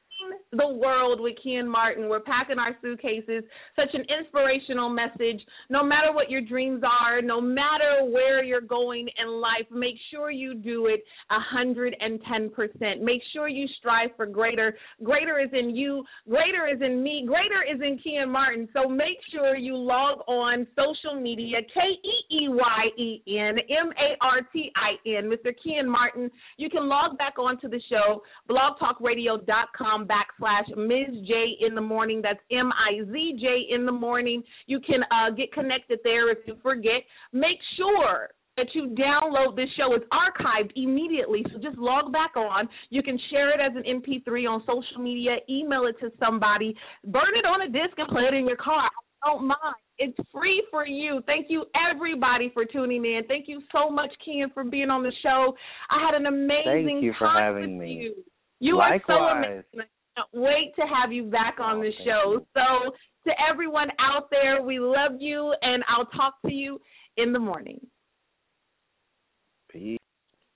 the 0.52 0.66
world 0.66 1.20
with 1.20 1.34
Keeyen 1.44 1.66
Martin. 1.66 2.08
We're 2.08 2.20
packing 2.20 2.58
our 2.58 2.76
suitcases. 2.80 3.44
Such 3.74 3.92
an 3.92 4.04
inspirational 4.18 4.88
message. 4.88 5.40
No 5.68 5.84
matter 5.84 6.12
what 6.12 6.30
your 6.30 6.40
dreams 6.40 6.82
are, 6.84 7.20
no 7.20 7.40
matter 7.40 8.04
where 8.04 8.42
you're 8.42 8.60
going 8.60 9.08
in 9.20 9.28
life, 9.28 9.66
make 9.70 9.96
sure 10.10 10.30
you 10.30 10.54
do 10.54 10.86
it 10.86 11.02
hundred 11.30 11.94
and 12.00 12.20
ten 12.30 12.50
percent. 12.50 13.02
Make 13.02 13.22
sure 13.32 13.48
you 13.48 13.66
strive 13.78 14.10
for 14.16 14.26
greater. 14.26 14.76
Greater 15.02 15.38
is 15.38 15.50
in 15.52 15.74
you. 15.74 16.04
Greater 16.28 16.66
is 16.66 16.80
in 16.80 17.02
me. 17.02 17.24
Greater 17.26 17.62
is 17.62 17.80
in 17.80 17.98
Keeyen 17.98 18.30
Martin. 18.30 18.68
So 18.72 18.88
make 18.88 19.18
sure 19.32 19.56
you 19.56 19.76
log 19.76 20.18
on 20.26 20.66
social 20.76 21.20
media. 21.20 21.58
K 21.72 21.80
E 21.80 22.36
E 22.36 22.48
Y 22.48 22.84
E 22.98 23.22
N 23.38 23.56
M 23.58 23.90
A 23.90 24.24
R 24.24 24.40
T 24.52 24.70
I 24.76 25.08
N. 25.18 25.30
Mr. 25.30 25.52
Keeyen 25.64 25.86
Martin. 25.86 26.30
You 26.56 26.70
can 26.70 26.88
log 26.88 27.18
back 27.18 27.38
onto 27.38 27.68
the 27.68 27.80
show. 27.88 28.22
blogtalkradio.com 28.48 30.05
backslash 30.06 30.68
Miz 30.76 31.26
J 31.26 31.56
in 31.66 31.74
the 31.74 31.80
morning. 31.80 32.20
That's 32.22 32.40
M 32.50 32.70
I 32.72 33.04
Z 33.04 33.38
J 33.40 33.74
in 33.74 33.86
the 33.86 33.92
morning. 33.92 34.42
You 34.66 34.80
can 34.80 35.02
uh, 35.04 35.30
get 35.34 35.52
connected 35.52 35.98
there 36.04 36.30
if 36.30 36.38
you 36.46 36.56
forget. 36.62 37.02
Make 37.32 37.58
sure 37.76 38.30
that 38.56 38.66
you 38.72 38.94
download 38.98 39.54
this 39.54 39.68
show. 39.76 39.94
It's 39.94 40.06
archived 40.12 40.72
immediately, 40.76 41.44
so 41.52 41.60
just 41.60 41.76
log 41.78 42.12
back 42.12 42.36
on. 42.36 42.68
You 42.90 43.02
can 43.02 43.18
share 43.30 43.50
it 43.50 43.60
as 43.60 43.72
an 43.76 43.82
MP3 44.00 44.48
on 44.48 44.60
social 44.60 45.02
media, 45.02 45.36
email 45.48 45.86
it 45.86 45.96
to 46.00 46.10
somebody, 46.18 46.74
burn 47.04 47.36
it 47.36 47.44
on 47.44 47.62
a 47.62 47.66
disc 47.66 47.98
and 47.98 48.08
play 48.08 48.22
it 48.22 48.34
in 48.34 48.46
your 48.46 48.56
car. 48.56 48.88
I 49.22 49.28
don't 49.28 49.46
mind. 49.46 49.58
It's 49.98 50.16
free 50.32 50.62
for 50.70 50.86
you. 50.86 51.22
Thank 51.26 51.46
you, 51.48 51.64
everybody, 51.90 52.50
for 52.52 52.64
tuning 52.64 53.04
in. 53.04 53.22
Thank 53.28 53.48
you 53.48 53.62
so 53.72 53.90
much, 53.90 54.10
Keeyen, 54.26 54.52
for 54.52 54.64
being 54.64 54.90
on 54.90 55.02
the 55.02 55.12
show. 55.22 55.54
I 55.90 56.04
had 56.04 56.14
an 56.14 56.26
amazing 56.26 56.86
Thank 56.86 57.04
you 57.04 57.14
for 57.18 57.28
having 57.28 57.78
me. 57.78 57.92
you. 57.92 58.14
You 58.60 58.78
are 58.78 58.98
so 59.06 59.14
amazing. 59.14 59.86
Wait 60.32 60.74
to 60.76 60.82
have 60.82 61.12
you 61.12 61.24
back 61.24 61.56
on 61.60 61.78
Oh, 61.78 61.82
the 61.82 61.92
show. 62.04 62.46
So, 62.54 62.92
to 63.26 63.32
everyone 63.50 63.88
out 64.00 64.28
there, 64.30 64.62
we 64.62 64.78
love 64.78 65.12
you, 65.18 65.54
and 65.62 65.82
I'll 65.88 66.06
talk 66.06 66.34
to 66.46 66.52
you 66.52 66.80
in 67.16 67.32
the 67.32 67.38
morning. 67.38 67.80